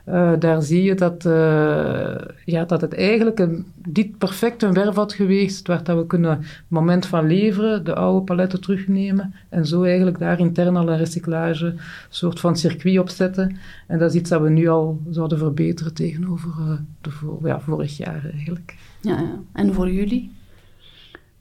Uh, 0.09 0.33
daar 0.39 0.63
zie 0.63 0.83
je 0.83 0.95
dat, 0.95 1.25
uh, 1.25 2.15
ja, 2.45 2.65
dat 2.65 2.81
het 2.81 2.95
eigenlijk 2.95 3.39
een, 3.39 3.67
dit 3.75 4.19
perfect 4.19 4.63
een 4.63 4.73
werf 4.73 4.95
had 4.95 5.13
geweest, 5.13 5.67
waar 5.67 5.85
dat 5.85 5.97
we 5.97 6.07
kunnen 6.07 6.31
het 6.31 6.65
moment 6.69 7.07
van 7.07 7.27
leveren, 7.27 7.85
de 7.85 7.95
oude 7.95 8.25
paletten 8.25 8.61
terugnemen 8.61 9.35
en 9.49 9.67
zo 9.67 9.83
eigenlijk 9.83 10.19
daar 10.19 10.39
intern 10.39 10.77
al 10.77 10.89
een 10.89 10.97
recyclage 10.97 11.75
soort 12.09 12.41
van 12.41 12.57
circuit 12.57 12.99
opzetten. 12.99 13.57
En 13.87 13.99
dat 13.99 14.11
is 14.11 14.21
iets 14.21 14.31
dat 14.31 14.41
we 14.41 14.49
nu 14.49 14.69
al 14.69 15.01
zouden 15.11 15.39
verbeteren 15.39 15.95
tegenover 15.95 16.51
uh, 16.59 16.73
de 17.01 17.11
ja, 17.43 17.61
vorig 17.61 17.97
jaar 17.97 18.31
eigenlijk. 18.33 18.77
Ja, 19.01 19.21
ja, 19.21 19.41
en 19.53 19.75
voor 19.75 19.91
jullie? 19.91 20.31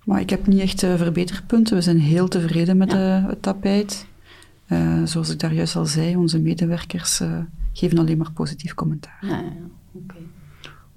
Maar 0.03 0.19
ik 0.19 0.29
heb 0.29 0.47
niet 0.47 0.59
echt 0.59 0.79
verbeterpunten. 0.79 1.75
We 1.75 1.81
zijn 1.81 1.99
heel 1.99 2.27
tevreden 2.27 2.77
met 2.77 2.91
ja. 2.91 3.25
het 3.27 3.41
tapijt. 3.41 4.07
zoals 5.03 5.29
ik 5.29 5.39
daar 5.39 5.53
juist 5.53 5.75
al 5.75 5.85
zei, 5.85 6.15
onze 6.15 6.39
medewerkers 6.39 7.21
geven 7.77 7.97
alleen 7.97 8.17
maar 8.17 8.31
positief 8.31 8.73
commentaar. 8.73 9.17
Ja, 9.21 9.37
ja. 9.37 9.69
Okay. 9.91 10.21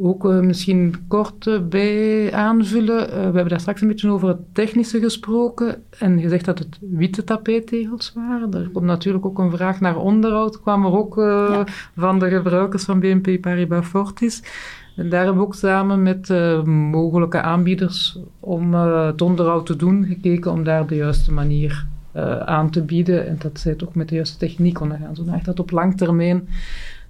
Ook 0.01 0.25
uh, 0.25 0.41
misschien 0.41 0.95
kort 1.09 1.47
uh, 1.47 1.61
bij 1.63 2.33
aanvullen. 2.33 3.07
Uh, 3.07 3.15
we 3.15 3.21
hebben 3.21 3.49
daar 3.49 3.61
straks 3.61 3.81
een 3.81 3.89
beetje 3.89 4.11
over 4.11 4.29
het 4.29 4.55
technische 4.55 5.01
gesproken 5.01 5.83
en 5.99 6.21
gezegd 6.21 6.45
dat 6.45 6.59
het 6.59 6.79
witte 6.81 7.25
tapijttegels 7.25 8.13
waren. 8.15 8.55
Er 8.55 8.71
komt 8.71 8.85
natuurlijk 8.85 9.27
ook 9.27 9.39
een 9.39 9.51
vraag 9.51 9.81
naar 9.81 9.97
onderhoud, 9.97 10.61
kwam 10.61 10.85
er 10.85 10.93
ook 10.93 11.15
ja. 11.17 11.65
van 11.97 12.19
de 12.19 12.29
gebruikers 12.29 12.85
van 12.85 13.01
BNP 13.01 13.41
Paribas 13.41 13.87
Fortis. 13.87 14.43
En 14.97 15.09
daar 15.09 15.25
hebben 15.25 15.41
we 15.43 15.47
ook 15.47 15.55
samen 15.55 16.03
met 16.03 16.29
mogelijke 16.67 17.41
aanbieders 17.41 18.19
om 18.41 18.75
het 18.75 19.23
onderhoud 19.23 19.67
te 19.67 19.77
doen 19.77 20.05
gekeken 20.05 20.53
om 20.53 20.65
daar 20.65 20.87
de 20.87 20.95
juiste 20.95 21.33
manier 21.33 21.87
uh, 22.19 22.39
aan 22.39 22.71
te 22.71 22.83
bieden 22.83 23.27
en 23.27 23.37
dat 23.39 23.61
zij 23.61 23.75
toch 23.75 23.95
met 23.95 24.09
de 24.09 24.15
juiste 24.15 24.37
techniek 24.37 24.81
ondergaan. 24.81 25.17
Zodat 25.17 25.45
dat 25.45 25.61
op 25.61 25.71
lang 25.71 25.97
termijn 25.97 26.49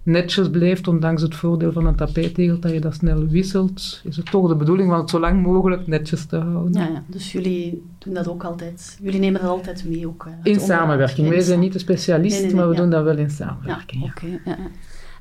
netjes 0.02 0.50
blijft, 0.50 0.88
ondanks 0.88 1.22
het 1.22 1.34
voordeel 1.34 1.72
van 1.72 1.86
een 1.86 1.94
tapijttegel 1.94 2.58
dat 2.58 2.72
je 2.72 2.80
dat 2.80 2.94
snel 2.94 3.26
wisselt, 3.26 4.00
is 4.04 4.16
het 4.16 4.30
toch 4.30 4.48
de 4.48 4.54
bedoeling 4.54 4.92
om 4.92 4.98
het 4.98 5.10
zo 5.10 5.20
lang 5.20 5.42
mogelijk 5.42 5.86
netjes 5.86 6.24
te 6.24 6.36
houden. 6.36 6.80
Ja, 6.82 6.88
ja. 6.88 7.02
dus 7.06 7.32
jullie 7.32 7.82
doen 7.98 8.14
dat 8.14 8.28
ook 8.28 8.44
altijd, 8.44 8.98
jullie 9.02 9.20
nemen 9.20 9.40
dat 9.40 9.50
altijd 9.50 9.84
mee 9.84 10.06
ook. 10.06 10.28
in 10.42 10.60
samenwerking. 10.60 11.28
Wij 11.28 11.40
zijn 11.40 11.60
niet 11.60 11.72
de 11.72 11.78
specialist, 11.78 12.32
nee, 12.32 12.40
nee, 12.40 12.46
nee, 12.46 12.60
maar 12.60 12.68
we 12.68 12.74
ja. 12.74 12.80
doen 12.80 12.90
dat 12.90 13.04
wel 13.04 13.18
in 13.18 13.30
samenwerking. 13.30 14.02
Ja, 14.02 14.10
oké. 14.10 14.40
Okay, 14.44 14.56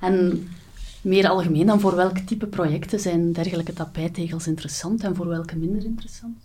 en 0.02 0.48
meer 1.02 1.28
algemeen 1.28 1.66
dan, 1.66 1.80
voor 1.80 1.96
welk 1.96 2.18
type 2.18 2.46
projecten 2.46 3.00
zijn 3.00 3.32
dergelijke 3.32 3.74
tapijttegels 3.74 4.48
interessant 4.48 5.04
en 5.04 5.16
voor 5.16 5.28
welke 5.28 5.58
minder 5.58 5.84
interessant? 5.84 6.38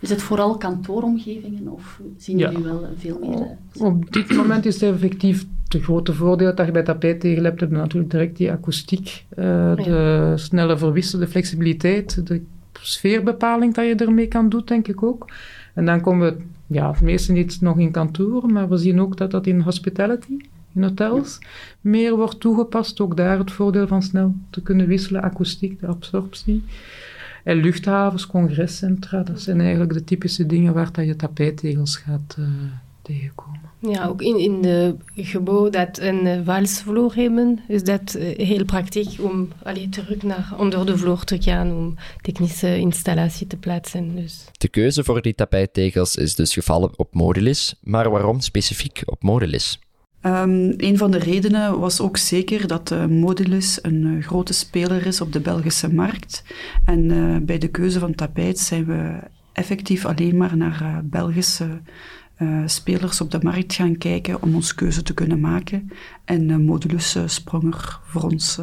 Is 0.00 0.10
het 0.10 0.22
vooral 0.22 0.56
kantooromgevingen 0.56 1.68
of 1.68 2.00
zien 2.16 2.38
jullie 2.38 2.62
wel 2.62 2.88
veel 2.96 3.18
meer? 3.20 3.56
Uh, 3.76 3.82
Op 3.82 4.12
dit 4.12 4.36
moment 4.36 4.66
is 4.66 4.80
het 4.80 4.94
effectief 4.94 5.46
de 5.68 5.82
grote 5.82 6.14
voordeel 6.14 6.54
dat 6.54 6.66
je 6.66 6.72
bij 6.72 6.82
tapijttegel 6.82 7.44
hebt, 7.44 7.60
heb 7.60 7.70
je 7.70 7.76
natuurlijk 7.76 8.10
direct 8.10 8.36
die 8.36 8.50
akoestiek, 8.50 9.24
uh, 9.38 9.44
ja. 9.44 9.74
de 9.74 10.32
snelle 10.36 10.78
verwisselen, 10.78 11.24
de 11.24 11.30
flexibiliteit, 11.30 12.26
de 12.26 12.42
sfeerbepaling 12.72 13.74
dat 13.74 13.86
je 13.86 13.94
ermee 13.94 14.26
kan 14.26 14.48
doen, 14.48 14.62
denk 14.64 14.88
ik 14.88 15.02
ook. 15.02 15.30
En 15.74 15.84
dan 15.84 16.00
komen 16.00 16.34
we, 16.34 16.42
ja, 16.66 16.90
het 16.90 17.00
meeste 17.00 17.32
niet 17.32 17.60
nog 17.60 17.78
in 17.78 17.90
kantoor, 17.90 18.46
maar 18.46 18.68
we 18.68 18.76
zien 18.76 19.00
ook 19.00 19.16
dat 19.16 19.30
dat 19.30 19.46
in 19.46 19.60
hospitality, 19.60 20.36
in 20.74 20.82
hotels, 20.82 21.38
ja. 21.40 21.46
meer 21.80 22.16
wordt 22.16 22.40
toegepast. 22.40 23.00
Ook 23.00 23.16
daar 23.16 23.38
het 23.38 23.52
voordeel 23.52 23.86
van 23.86 24.02
snel 24.02 24.34
te 24.50 24.62
kunnen 24.62 24.86
wisselen, 24.86 25.22
akoestiek, 25.22 25.80
de 25.80 25.86
absorptie. 25.86 26.64
En 27.44 27.56
luchthavens, 27.56 28.26
congrescentra, 28.26 29.22
dat 29.22 29.40
zijn 29.40 29.60
eigenlijk 29.60 29.92
de 29.92 30.04
typische 30.04 30.46
dingen 30.46 30.74
waar 30.74 30.92
dat 30.92 31.06
je 31.06 31.16
tapijttegels 31.16 31.96
gaat 31.96 32.36
uh, 32.38 32.46
tegenkomen. 33.02 33.60
Ja, 33.78 34.06
ook 34.06 34.22
in, 34.22 34.38
in 34.38 34.62
de 34.62 34.96
gebouw 35.14 35.70
dat 35.70 35.98
een 35.98 36.26
uh, 36.26 36.40
valsvloer 36.44 37.14
hebben, 37.14 37.60
is 37.68 37.84
dat 37.84 38.16
uh, 38.18 38.46
heel 38.46 38.64
praktisch 38.64 39.18
om 39.18 39.48
allee, 39.62 39.88
terug 39.88 40.22
naar 40.22 40.54
onder 40.58 40.86
de 40.86 40.98
vloer 40.98 41.24
te 41.24 41.42
gaan 41.42 41.72
om 41.72 41.94
technische 42.20 42.78
installatie 42.78 43.46
te 43.46 43.56
plaatsen. 43.56 44.16
Dus. 44.16 44.44
De 44.52 44.68
keuze 44.68 45.04
voor 45.04 45.22
die 45.22 45.34
tapijttegels 45.34 46.16
is 46.16 46.34
dus 46.34 46.52
gevallen 46.52 46.98
op 46.98 47.14
Modulis, 47.14 47.74
maar 47.80 48.10
waarom 48.10 48.40
specifiek 48.40 49.02
op 49.04 49.22
Modulis? 49.22 49.78
Um, 50.22 50.74
een 50.76 50.98
van 50.98 51.10
de 51.10 51.18
redenen 51.18 51.78
was 51.78 52.00
ook 52.00 52.16
zeker 52.16 52.66
dat 52.66 53.08
Modulus 53.08 53.78
een 53.82 54.04
uh, 54.04 54.22
grote 54.22 54.52
speler 54.52 55.06
is 55.06 55.20
op 55.20 55.32
de 55.32 55.40
Belgische 55.40 55.92
markt. 55.92 56.44
En 56.84 57.04
uh, 57.04 57.36
bij 57.42 57.58
de 57.58 57.68
keuze 57.68 57.98
van 57.98 58.14
tapijt 58.14 58.58
zijn 58.58 58.84
we 58.84 59.18
effectief 59.52 60.06
alleen 60.06 60.36
maar 60.36 60.56
naar 60.56 61.00
Belgische 61.04 61.80
spelers 62.66 63.20
op 63.20 63.30
de 63.30 63.38
markt 63.42 63.74
gaan 63.74 63.98
kijken 63.98 64.42
om 64.42 64.54
ons 64.54 64.74
keuze 64.74 65.02
te 65.02 65.14
kunnen 65.14 65.40
maken. 65.40 65.90
En 66.24 66.64
Modulus 66.64 67.16
sprong 67.26 67.74
er 67.74 68.00
voor 68.04 68.22
ons 68.22 68.60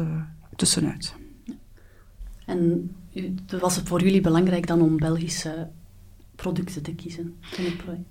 tussenuit. 0.56 1.14
En 2.46 2.90
was 3.60 3.76
het 3.76 3.88
voor 3.88 4.02
jullie 4.02 4.20
belangrijk 4.20 4.66
dan 4.66 4.80
om 4.80 4.96
Belgische 4.96 5.68
producten 6.42 6.82
te 6.82 6.94
kiezen 6.94 7.36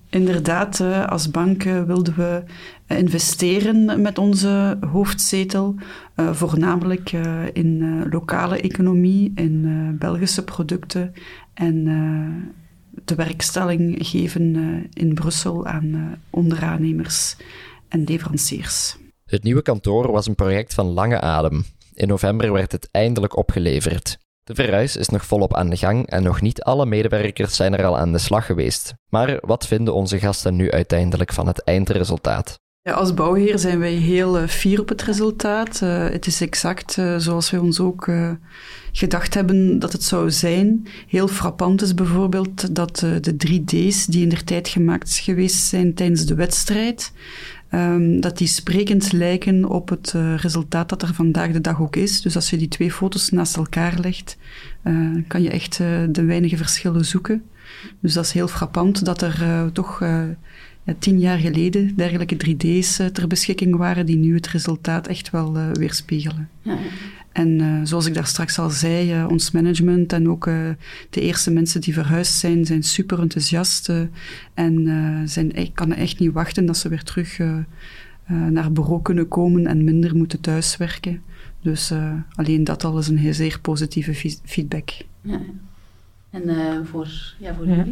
Inderdaad, 0.09 0.81
als 1.07 1.31
bank 1.31 1.63
wilden 1.63 2.15
we 2.15 2.43
investeren 2.87 4.01
met 4.01 4.17
onze 4.17 4.77
hoofdzetel, 4.91 5.75
uh, 6.15 6.33
voornamelijk 6.33 7.11
in 7.53 8.03
lokale 8.09 8.61
economie, 8.61 9.31
in 9.35 9.95
Belgische 9.99 10.43
producten 10.43 11.13
en 11.53 11.83
de 13.05 13.15
werkstelling 13.15 13.97
geven 13.99 14.55
in 14.93 15.13
Brussel 15.13 15.65
aan 15.65 16.19
onderaannemers 16.29 17.37
en 17.87 18.03
leveranciers. 18.03 18.97
Het 19.25 19.43
nieuwe 19.43 19.61
kantoor 19.61 20.11
was 20.11 20.27
een 20.27 20.35
project 20.35 20.73
van 20.73 20.85
lange 20.85 21.21
adem. 21.21 21.63
In 21.93 22.07
november 22.07 22.51
werd 22.51 22.71
het 22.71 22.89
eindelijk 22.91 23.37
opgeleverd. 23.37 24.17
De 24.47 24.55
verhuis 24.55 24.95
is 24.95 25.09
nog 25.09 25.25
volop 25.25 25.55
aan 25.55 25.69
de 25.69 25.77
gang 25.77 26.07
en 26.07 26.23
nog 26.23 26.41
niet 26.41 26.61
alle 26.61 26.85
medewerkers 26.85 27.55
zijn 27.55 27.77
er 27.77 27.85
al 27.85 27.97
aan 27.97 28.11
de 28.11 28.17
slag 28.17 28.45
geweest. 28.45 28.93
Maar 29.09 29.37
wat 29.41 29.67
vinden 29.67 29.93
onze 29.93 30.19
gasten 30.19 30.55
nu 30.55 30.71
uiteindelijk 30.71 31.33
van 31.33 31.47
het 31.47 31.63
eindresultaat? 31.63 32.59
Ja, 32.81 32.93
als 32.93 33.13
bouwheer 33.13 33.59
zijn 33.59 33.79
wij 33.79 33.93
heel 33.93 34.41
uh, 34.41 34.47
fier 34.47 34.79
op 34.79 34.89
het 34.89 35.01
resultaat. 35.01 35.79
Uh, 35.83 36.09
het 36.09 36.25
is 36.25 36.41
exact 36.41 36.97
uh, 36.97 37.17
zoals 37.17 37.51
wij 37.51 37.59
ons 37.59 37.79
ook 37.79 38.09
gedacht 38.91 39.33
hebben 39.33 39.79
dat 39.79 39.91
het 39.91 40.03
zou 40.03 40.31
zijn. 40.31 40.87
Heel 41.07 41.27
frappant 41.27 41.81
is 41.81 41.93
bijvoorbeeld 41.93 42.75
dat 42.75 42.97
de 42.97 43.35
3D's 43.47 44.05
die 44.05 44.23
in 44.23 44.29
der 44.29 44.43
tijd 44.43 44.67
gemaakt 44.67 45.17
geweest 45.17 45.65
zijn 45.65 45.93
tijdens 45.93 46.25
de 46.25 46.35
wedstrijd, 46.35 47.11
Um, 47.71 48.21
dat 48.21 48.37
die 48.37 48.47
sprekend 48.47 49.11
lijken 49.11 49.65
op 49.69 49.89
het 49.89 50.13
uh, 50.15 50.35
resultaat 50.35 50.89
dat 50.89 51.01
er 51.01 51.13
vandaag 51.13 51.51
de 51.51 51.61
dag 51.61 51.81
ook 51.81 51.95
is. 51.95 52.21
Dus 52.21 52.35
als 52.35 52.49
je 52.49 52.57
die 52.57 52.67
twee 52.67 52.91
foto's 52.91 53.29
naast 53.29 53.57
elkaar 53.57 53.99
legt, 54.01 54.37
uh, 54.83 55.23
kan 55.27 55.41
je 55.41 55.49
echt 55.49 55.79
uh, 55.79 55.87
de 56.09 56.23
weinige 56.23 56.57
verschillen 56.57 57.05
zoeken. 57.05 57.43
Dus 57.99 58.13
dat 58.13 58.25
is 58.25 58.31
heel 58.31 58.47
frappant 58.47 59.05
dat 59.05 59.21
er 59.21 59.69
toch 59.71 60.03
tien 60.99 61.19
jaar 61.19 61.37
geleden 61.37 61.95
dergelijke 61.95 62.37
3D's 62.45 62.95
ter 62.95 63.27
beschikking 63.27 63.75
waren 63.75 64.05
die 64.05 64.17
nu 64.17 64.35
het 64.35 64.47
resultaat 64.47 65.07
echt 65.07 65.29
wel 65.29 65.57
weerspiegelen. 65.73 66.49
Ja. 66.61 66.77
En 67.37 67.59
uh, 67.59 67.79
zoals 67.83 68.05
ik 68.05 68.13
daar 68.13 68.27
straks 68.27 68.59
al 68.59 68.69
zei, 68.69 69.19
uh, 69.19 69.27
ons 69.29 69.51
management 69.51 70.13
en 70.13 70.29
ook 70.29 70.47
uh, 70.47 70.69
de 71.09 71.21
eerste 71.21 71.51
mensen 71.51 71.81
die 71.81 71.93
verhuisd 71.93 72.33
zijn, 72.33 72.65
zijn 72.65 72.83
super 72.83 73.19
enthousiast 73.19 73.91
en 74.53 74.87
zijn, 75.25 75.51
ik 75.51 75.73
kan 75.73 75.93
echt 75.93 76.19
niet 76.19 76.31
wachten 76.31 76.65
dat 76.65 76.77
ze 76.77 76.89
weer 76.89 77.03
terug 77.03 77.39
naar 78.25 78.71
bureau 78.71 79.01
kunnen 79.01 79.27
komen 79.27 79.67
en 79.67 79.83
minder 79.83 80.15
moeten 80.15 80.41
thuiswerken. 80.41 81.21
Dus 81.61 81.91
alleen 82.35 82.63
dat 82.63 82.83
al 82.83 82.97
is 82.97 83.07
een 83.07 83.17
heel 83.17 83.33
zeer 83.33 83.59
positieve 83.61 84.39
feedback. 84.43 84.89
Ja. 85.21 85.39
En 86.29 86.85
voor, 86.85 87.35
ja, 87.39 87.55
voor 87.55 87.67
ja. 87.67 87.85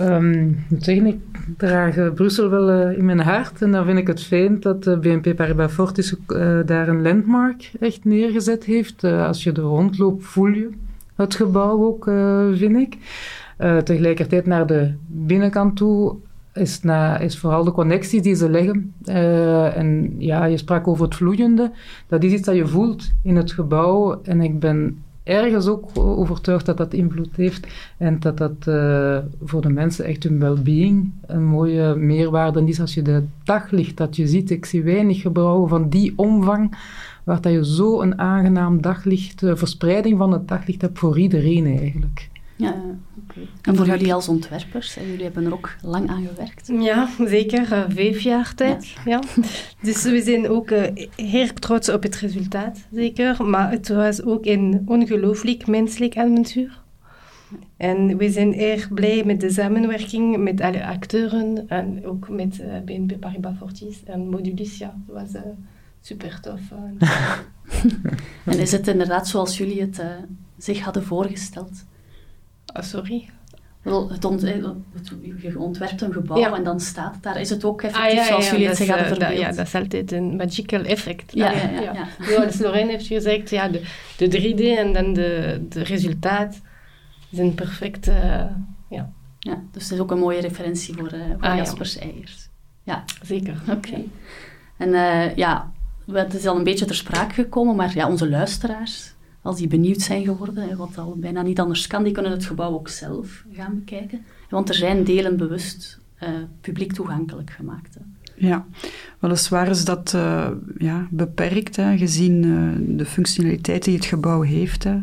Um, 0.00 0.48
ik 0.70 0.84
zeggen, 0.84 1.06
ik 1.06 1.18
draag 1.56 2.14
Brussel 2.14 2.50
wel 2.50 2.70
uh, 2.70 2.98
in 2.98 3.04
mijn 3.04 3.20
hart 3.20 3.62
en 3.62 3.70
dan 3.70 3.84
vind 3.84 3.98
ik 3.98 4.06
het 4.06 4.22
fijn 4.22 4.60
dat 4.60 4.86
uh, 4.86 4.98
BNP 4.98 5.36
Paribas 5.36 5.72
Fortis 5.72 6.14
uh, 6.28 6.58
daar 6.66 6.88
een 6.88 7.02
landmark 7.02 7.72
echt 7.80 8.04
neergezet 8.04 8.64
heeft. 8.64 9.04
als 9.04 9.42
je 9.42 9.52
er 9.52 9.60
rondloopt 9.60 10.24
voel 10.24 10.48
je 10.48 10.70
het 11.14 11.34
gebouw 11.34 11.84
ook, 11.84 12.04
vind 12.54 12.76
ik. 12.76 12.96
tegelijkertijd 13.84 14.46
naar 14.46 14.66
de 14.66 14.94
binnenkant 15.06 15.76
toe 15.76 16.16
is, 16.54 16.82
na, 16.82 17.18
is 17.18 17.38
vooral 17.38 17.64
de 17.64 17.72
connecties 17.72 18.22
die 18.22 18.34
ze 18.34 18.50
leggen. 18.50 18.94
en 19.74 20.14
ja, 20.18 20.44
je 20.44 20.56
sprak 20.56 20.88
over 20.88 21.04
het 21.04 21.14
vloeiende. 21.14 21.72
Dat 22.06 22.22
is 22.22 22.32
iets 22.32 22.42
dat 22.42 22.56
je 22.56 22.66
voelt 22.66 23.10
in 23.22 23.36
het 23.36 23.52
gebouw 23.52 24.20
en 24.22 24.40
ik 24.40 24.60
ben 24.60 25.02
ergens 25.28 25.66
ook 25.66 25.90
overtuigd 25.94 26.66
dat 26.66 26.76
dat 26.76 26.92
invloed 26.92 27.36
heeft 27.36 27.66
en 27.96 28.20
dat 28.20 28.38
dat 28.38 28.66
uh, 28.68 29.18
voor 29.42 29.60
de 29.60 29.68
mensen 29.68 30.04
echt 30.04 30.22
hun 30.22 30.38
well-being 30.38 31.10
een 31.26 31.44
mooie 31.44 31.94
meerwaarde 31.94 32.64
is 32.64 32.80
als 32.80 32.94
je 32.94 33.02
de 33.02 33.22
daglicht 33.44 33.96
dat 33.96 34.16
je 34.16 34.26
ziet. 34.26 34.50
Ik 34.50 34.64
zie 34.64 34.82
weinig 34.82 35.20
gebouwen 35.20 35.68
van 35.68 35.88
die 35.88 36.12
omvang 36.16 36.76
waar 37.24 37.40
dat 37.40 37.52
je 37.52 37.64
zo 37.66 38.00
een 38.00 38.18
aangenaam 38.18 38.80
daglicht, 38.80 39.42
uh, 39.42 39.54
verspreiding 39.54 40.18
van 40.18 40.32
het 40.32 40.48
daglicht 40.48 40.80
hebt 40.80 40.98
voor 40.98 41.18
iedereen 41.18 41.66
eigenlijk. 41.66 42.28
Ja, 42.58 42.74
oké. 43.24 43.40
En 43.62 43.76
voor 43.76 43.86
jullie 43.86 44.14
als 44.14 44.28
ontwerpers, 44.28 44.94
hè, 44.94 45.02
jullie 45.02 45.22
hebben 45.22 45.44
er 45.44 45.52
ook 45.52 45.76
lang 45.82 46.08
aan 46.08 46.26
gewerkt. 46.26 46.66
Ja, 46.66 47.08
zeker. 47.24 47.72
Uh, 47.72 47.84
vijf 47.88 48.20
jaar 48.20 48.54
tijd. 48.54 48.94
Ja. 49.04 49.20
Dus 49.82 50.02
we 50.02 50.22
zijn 50.22 50.48
ook 50.48 50.70
uh, 50.70 50.82
heel 51.16 51.52
trots 51.52 51.88
op 51.88 52.02
het 52.02 52.16
resultaat, 52.16 52.78
zeker. 52.92 53.44
Maar 53.44 53.70
het 53.70 53.88
was 53.88 54.22
ook 54.22 54.46
een 54.46 54.82
ongelooflijk 54.86 55.66
menselijk 55.66 56.16
avontuur. 56.16 56.82
En 57.76 58.16
we 58.16 58.30
zijn 58.30 58.54
erg 58.54 58.92
blij 58.92 59.24
met 59.24 59.40
de 59.40 59.50
samenwerking 59.50 60.36
met 60.36 60.60
alle 60.60 60.86
acteuren 60.86 61.68
en 61.68 62.06
ook 62.06 62.28
met 62.28 62.58
uh, 62.60 62.66
BNP 62.84 63.20
Paribas 63.20 63.56
Fortis 63.58 64.04
en 64.04 64.28
Modulis. 64.28 64.78
Ja, 64.78 64.94
het 65.06 65.32
was 65.32 65.42
super 66.00 66.40
tof. 66.40 66.60
en 68.52 68.58
is 68.58 68.72
het 68.72 68.88
inderdaad 68.88 69.28
zoals 69.28 69.58
jullie 69.58 69.80
het 69.80 70.02
zich 70.56 70.80
hadden 70.80 71.04
voorgesteld? 71.04 71.84
Oh, 72.78 72.84
sorry? 72.84 73.28
Wel, 73.82 74.10
het 74.10 74.24
ont 74.24 74.40
je 74.40 75.58
ontwerpt 75.58 76.00
een 76.00 76.12
gebouw 76.12 76.54
en 76.54 76.64
dan 76.64 76.80
staat 76.80 77.14
het 77.14 77.22
daar. 77.22 77.40
Is 77.40 77.50
het 77.50 77.64
ook 77.64 77.82
effectief 77.82 78.10
ah, 78.10 78.14
ja, 78.14 78.24
zoals 78.24 78.50
jullie 78.50 78.66
het 78.66 78.76
zich 78.76 78.88
hadden 78.88 79.06
verbeeld? 79.06 79.38
ja, 79.38 79.52
dat 79.52 79.66
is 79.66 79.74
altijd 79.74 80.12
een 80.12 80.36
magical 80.36 80.82
effect. 80.82 81.32
Ja, 81.32 81.52
ja, 81.52 81.80
ja. 81.80 82.06
Zoals 82.20 82.58
Lorraine 82.58 82.90
heeft 82.90 83.06
gezegd, 83.06 83.50
ja, 83.50 83.68
de, 83.68 83.82
de 84.16 84.54
3D 84.54 84.78
en 84.78 84.92
dan 84.92 85.12
de, 85.12 85.60
de 85.68 85.82
resultaat 85.82 86.60
zijn 87.30 87.54
perfect. 87.54 88.08
Uh, 88.08 88.44
ja. 88.88 89.12
ja, 89.38 89.62
dus 89.72 89.82
het 89.82 89.92
is 89.92 89.98
ook 89.98 90.10
een 90.10 90.18
mooie 90.18 90.40
referentie 90.40 90.94
voor, 90.94 91.14
uh, 91.14 91.24
voor 91.38 91.48
ah, 91.48 91.56
Jaspers 91.56 91.98
eiers. 91.98 92.48
Ja, 92.82 93.04
zeker. 93.22 93.62
Oké. 93.70 94.02
En 94.76 94.88
uh, 94.88 95.36
ja, 95.36 95.72
het 96.12 96.34
is 96.34 96.46
al 96.46 96.56
een 96.56 96.64
beetje 96.64 96.84
ter 96.84 96.94
sprake 96.94 97.34
gekomen, 97.34 97.76
maar 97.76 97.94
ja, 97.94 98.08
onze 98.08 98.28
luisteraars 98.28 99.14
als 99.42 99.56
die 99.56 99.68
benieuwd 99.68 100.00
zijn 100.00 100.24
geworden, 100.24 100.76
wat 100.76 100.98
al 100.98 101.16
bijna 101.16 101.42
niet 101.42 101.60
anders 101.60 101.86
kan, 101.86 102.02
die 102.02 102.12
kunnen 102.12 102.32
het 102.32 102.44
gebouw 102.44 102.72
ook 102.72 102.88
zelf 102.88 103.44
gaan 103.52 103.74
bekijken. 103.74 104.24
Want 104.50 104.68
er 104.68 104.74
zijn 104.74 105.04
delen 105.04 105.36
bewust 105.36 105.98
uh, 106.22 106.28
publiek 106.60 106.92
toegankelijk 106.92 107.50
gemaakt. 107.50 107.94
Hè. 107.94 108.00
Ja, 108.46 108.66
weliswaar 109.18 109.68
is 109.68 109.84
dat 109.84 110.12
uh, 110.16 110.48
ja, 110.78 111.06
beperkt, 111.10 111.76
hè, 111.76 111.96
gezien 111.96 112.42
uh, 112.44 112.96
de 112.98 113.06
functionaliteit 113.06 113.84
die 113.84 113.94
het 113.94 114.04
gebouw 114.04 114.40
heeft. 114.40 114.84
Hè. 114.84 114.98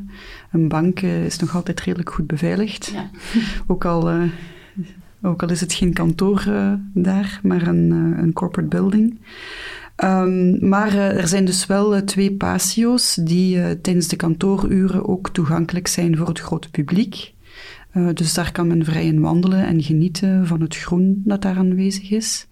Een 0.51 0.67
bank 0.67 1.01
is 1.01 1.37
nog 1.37 1.55
altijd 1.55 1.79
redelijk 1.79 2.09
goed 2.09 2.27
beveiligd. 2.27 2.85
Ja. 2.93 3.09
ook, 3.73 3.85
al, 3.85 4.29
ook 5.21 5.43
al 5.43 5.49
is 5.49 5.61
het 5.61 5.73
geen 5.73 5.93
kantoor 5.93 6.43
daar, 6.93 7.39
maar 7.43 7.67
een, 7.67 7.91
een 7.91 8.33
corporate 8.33 8.69
building. 8.69 9.19
Um, 10.03 10.67
maar 10.69 10.93
uh, 10.93 11.17
er 11.17 11.27
zijn 11.27 11.45
dus 11.45 11.65
wel 11.65 11.95
uh, 11.95 12.01
twee 12.01 12.33
patio's 12.33 13.17
die 13.21 13.57
uh, 13.57 13.69
tijdens 13.81 14.07
de 14.07 14.15
kantooruren 14.15 15.07
ook 15.07 15.29
toegankelijk 15.29 15.87
zijn 15.87 16.17
voor 16.17 16.27
het 16.27 16.39
grote 16.39 16.69
publiek. 16.69 17.33
dus 18.13 18.33
daar 18.33 18.51
kan 18.51 18.67
men 18.67 18.85
vrij 18.85 19.05
in 19.05 19.19
wandelen 19.19 19.65
en 19.65 19.83
genieten 19.83 20.47
van 20.47 20.61
het 20.61 20.75
groen 20.75 21.21
dat 21.25 21.41
daar 21.41 21.57
aanwezig 21.57 22.11
is. 22.11 22.47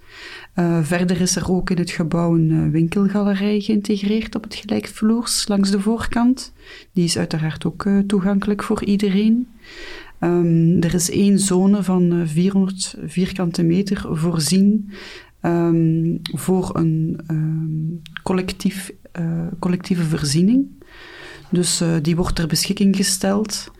verder 0.81 1.21
is 1.21 1.35
er 1.35 1.51
ook 1.51 1.69
in 1.69 1.77
het 1.77 1.91
gebouw 1.91 2.35
een 2.35 2.71
winkelgalerij 2.71 3.59
geïntegreerd 3.59 4.35
op 4.35 4.43
het 4.43 4.55
gelijkvloers 4.55 5.47
langs 5.47 5.71
de 5.71 5.79
voorkant. 5.79 6.53
Die 6.93 7.03
is 7.03 7.17
uiteraard 7.17 7.65
ook 7.65 7.85
toegankelijk 8.07 8.63
voor 8.63 8.83
iedereen. 8.83 9.47
Um, 10.23 10.81
er 10.81 10.93
is 10.93 11.09
één 11.11 11.39
zone 11.39 11.83
van 11.83 12.27
400 12.27 12.95
vierkante 13.05 13.63
meter 13.63 14.17
voorzien 14.17 14.91
um, 15.45 16.19
voor 16.21 16.69
een 16.73 17.19
um, 17.27 18.01
collectief, 18.23 18.91
uh, 19.19 19.47
collectieve 19.59 20.03
voorziening. 20.03 20.65
Dus 21.49 21.81
uh, 21.81 21.95
die 22.01 22.15
wordt 22.15 22.35
ter 22.35 22.47
beschikking 22.47 22.95
gesteld 22.95 23.71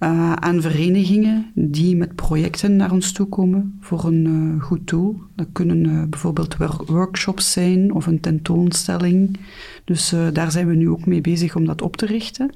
uh, 0.00 0.32
aan 0.32 0.60
verenigingen 0.60 1.50
die 1.54 1.96
met 1.96 2.14
projecten 2.14 2.76
naar 2.76 2.92
ons 2.92 3.12
toe 3.12 3.26
komen 3.26 3.78
voor 3.80 4.04
een 4.04 4.58
goed 4.60 4.88
doel. 4.88 5.20
Dat 5.34 5.46
kunnen 5.52 6.10
bijvoorbeeld 6.10 6.56
workshops 6.86 7.52
zijn 7.52 7.94
of 7.94 8.06
een 8.06 8.20
tentoonstelling. 8.20 9.36
Dus 9.84 10.14
daar 10.32 10.50
zijn 10.50 10.66
we 10.66 10.74
nu 10.74 10.88
ook 10.88 11.06
mee 11.06 11.20
bezig 11.20 11.56
om 11.56 11.66
dat 11.66 11.82
op 11.82 11.96
te 11.96 12.06
richten. 12.06 12.50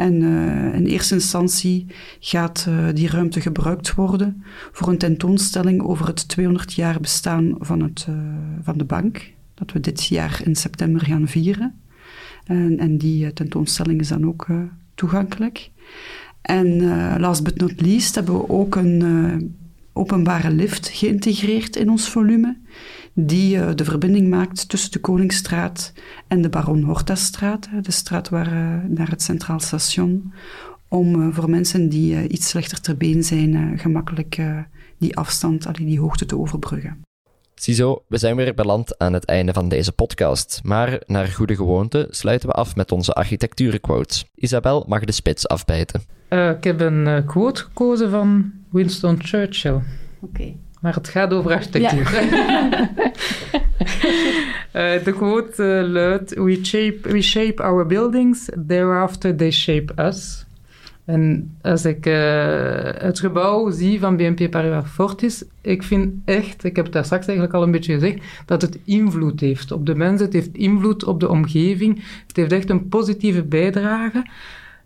En 0.00 0.20
uh, 0.22 0.74
in 0.74 0.86
eerste 0.86 1.14
instantie 1.14 1.86
gaat 2.20 2.66
uh, 2.68 2.86
die 2.94 3.08
ruimte 3.08 3.40
gebruikt 3.40 3.94
worden 3.94 4.44
voor 4.72 4.88
een 4.88 4.98
tentoonstelling 4.98 5.82
over 5.82 6.06
het 6.06 6.28
200 6.28 6.72
jaar 6.72 7.00
bestaan 7.00 7.54
van, 7.58 7.82
het, 7.82 8.06
uh, 8.08 8.16
van 8.62 8.78
de 8.78 8.84
bank, 8.84 9.32
dat 9.54 9.72
we 9.72 9.80
dit 9.80 10.06
jaar 10.06 10.40
in 10.44 10.56
september 10.56 11.00
gaan 11.00 11.28
vieren. 11.28 11.80
En, 12.44 12.78
en 12.78 12.98
die 12.98 13.32
tentoonstelling 13.32 14.00
is 14.00 14.08
dan 14.08 14.26
ook 14.26 14.46
toegankelijk. 14.94 15.70
En 16.42 16.78
last 17.20 17.44
but 17.44 17.56
not 17.56 17.80
least 17.80 18.14
hebben 18.14 18.34
we 18.34 18.48
ook 18.48 18.76
een 18.76 19.54
openbare 19.92 20.50
lift 20.50 20.88
geïntegreerd 20.88 21.76
in 21.76 21.90
ons 21.90 22.08
volume 22.08 22.56
die 23.26 23.56
uh, 23.56 23.70
de 23.74 23.84
verbinding 23.84 24.28
maakt 24.28 24.68
tussen 24.68 24.92
de 24.92 24.98
Koningsstraat 24.98 25.92
en 26.28 26.42
de 26.42 26.48
Baron 26.48 26.82
Hortastraat, 26.82 27.68
de 27.82 27.90
straat 27.90 28.28
waar, 28.28 28.46
uh, 28.46 28.84
naar 28.88 29.08
het 29.08 29.22
Centraal 29.22 29.60
Station, 29.60 30.32
om 30.88 31.14
uh, 31.14 31.34
voor 31.34 31.50
mensen 31.50 31.88
die 31.88 32.28
iets 32.28 32.48
slechter 32.48 32.80
ter 32.80 32.96
been 32.96 33.24
zijn, 33.24 33.78
gemakkelijk 33.78 34.40
die 34.98 35.16
afstand, 35.16 35.66
allee, 35.66 35.86
die 35.86 36.00
hoogte 36.00 36.26
te 36.26 36.38
overbruggen. 36.38 37.00
Ziezo, 37.54 38.02
we 38.08 38.18
zijn 38.18 38.36
weer 38.36 38.54
beland 38.54 38.98
aan 38.98 39.12
het 39.12 39.24
einde 39.24 39.52
van 39.52 39.68
deze 39.68 39.92
podcast. 39.92 40.60
Maar 40.62 41.02
naar 41.06 41.26
goede 41.26 41.56
gewoonte 41.56 42.06
sluiten 42.10 42.48
we 42.48 42.54
af 42.54 42.76
met 42.76 42.92
onze 42.92 43.12
architectuurquotes. 43.12 44.24
Isabel 44.34 44.84
mag 44.88 45.04
de 45.04 45.12
spits 45.12 45.48
afbijten. 45.48 46.00
ik 46.28 46.64
heb 46.64 46.80
een 46.80 47.24
quote 47.26 47.62
gekozen 47.62 48.10
van 48.10 48.52
Winston 48.70 49.22
Churchill. 49.22 49.72
Oké. 49.72 49.84
Okay. 50.20 50.56
Maar 50.80 50.94
het 50.94 51.08
gaat 51.08 51.32
over 51.32 51.52
architectuur. 51.52 52.24
Ja. 52.30 52.80
uh, 54.72 55.04
de 55.04 55.12
quote 55.16 55.62
uh, 55.62 55.90
luidt: 55.90 56.34
we 56.34 56.64
shape, 56.64 56.98
we 57.02 57.22
shape 57.22 57.62
our 57.62 57.86
buildings, 57.86 58.48
thereafter 58.66 59.36
they 59.36 59.50
shape 59.50 59.92
us. 60.02 60.44
En 61.04 61.56
als 61.62 61.84
ik 61.84 62.06
uh, 62.06 62.14
het 62.98 63.20
gebouw 63.20 63.70
zie 63.70 64.00
van 64.00 64.16
BNP 64.16 64.50
Paribas 64.50 64.88
Fortis, 64.88 65.44
ik 65.60 65.82
vind 65.82 66.12
echt, 66.24 66.64
ik 66.64 66.76
heb 66.76 66.84
het 66.84 66.94
daar 66.94 67.04
straks 67.04 67.26
eigenlijk 67.26 67.56
al 67.56 67.62
een 67.62 67.70
beetje 67.70 67.94
gezegd, 67.94 68.18
dat 68.46 68.62
het 68.62 68.78
invloed 68.84 69.40
heeft 69.40 69.72
op 69.72 69.86
de 69.86 69.94
mensen, 69.94 70.24
het 70.24 70.34
heeft 70.34 70.54
invloed 70.54 71.04
op 71.04 71.20
de 71.20 71.28
omgeving, 71.28 72.04
het 72.26 72.36
heeft 72.36 72.52
echt 72.52 72.70
een 72.70 72.88
positieve 72.88 73.42
bijdrage. 73.42 74.24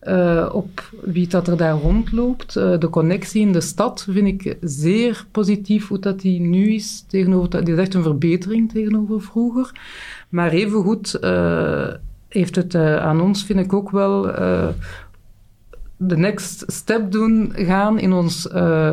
Uh, 0.08 0.50
op 0.52 0.90
wie 1.02 1.28
dat 1.28 1.48
er 1.48 1.56
daar 1.56 1.78
rondloopt. 1.78 2.56
Uh, 2.56 2.78
de 2.78 2.90
connectie 2.90 3.40
in 3.40 3.52
de 3.52 3.60
stad 3.60 4.06
vind 4.10 4.26
ik 4.26 4.56
zeer 4.60 5.26
positief 5.30 5.88
hoe 5.88 5.98
dat 5.98 6.20
die 6.20 6.40
nu 6.40 6.74
is. 6.74 7.04
Tegenover, 7.08 7.50
dat 7.50 7.68
is 7.68 7.76
echt 7.76 7.94
een 7.94 8.02
verbetering 8.02 8.72
tegenover 8.72 9.22
vroeger. 9.22 9.70
Maar 10.28 10.50
evengoed 10.50 11.18
uh, 11.20 11.88
heeft 12.28 12.56
het 12.56 12.74
aan 12.74 13.20
ons, 13.20 13.44
vind 13.44 13.58
ik 13.58 13.72
ook 13.72 13.90
wel, 13.90 14.22
de 15.96 16.16
next 16.16 16.64
step 16.66 17.12
doen 17.12 17.52
gaan 17.54 17.98
in 17.98 18.12
ons 18.12 18.48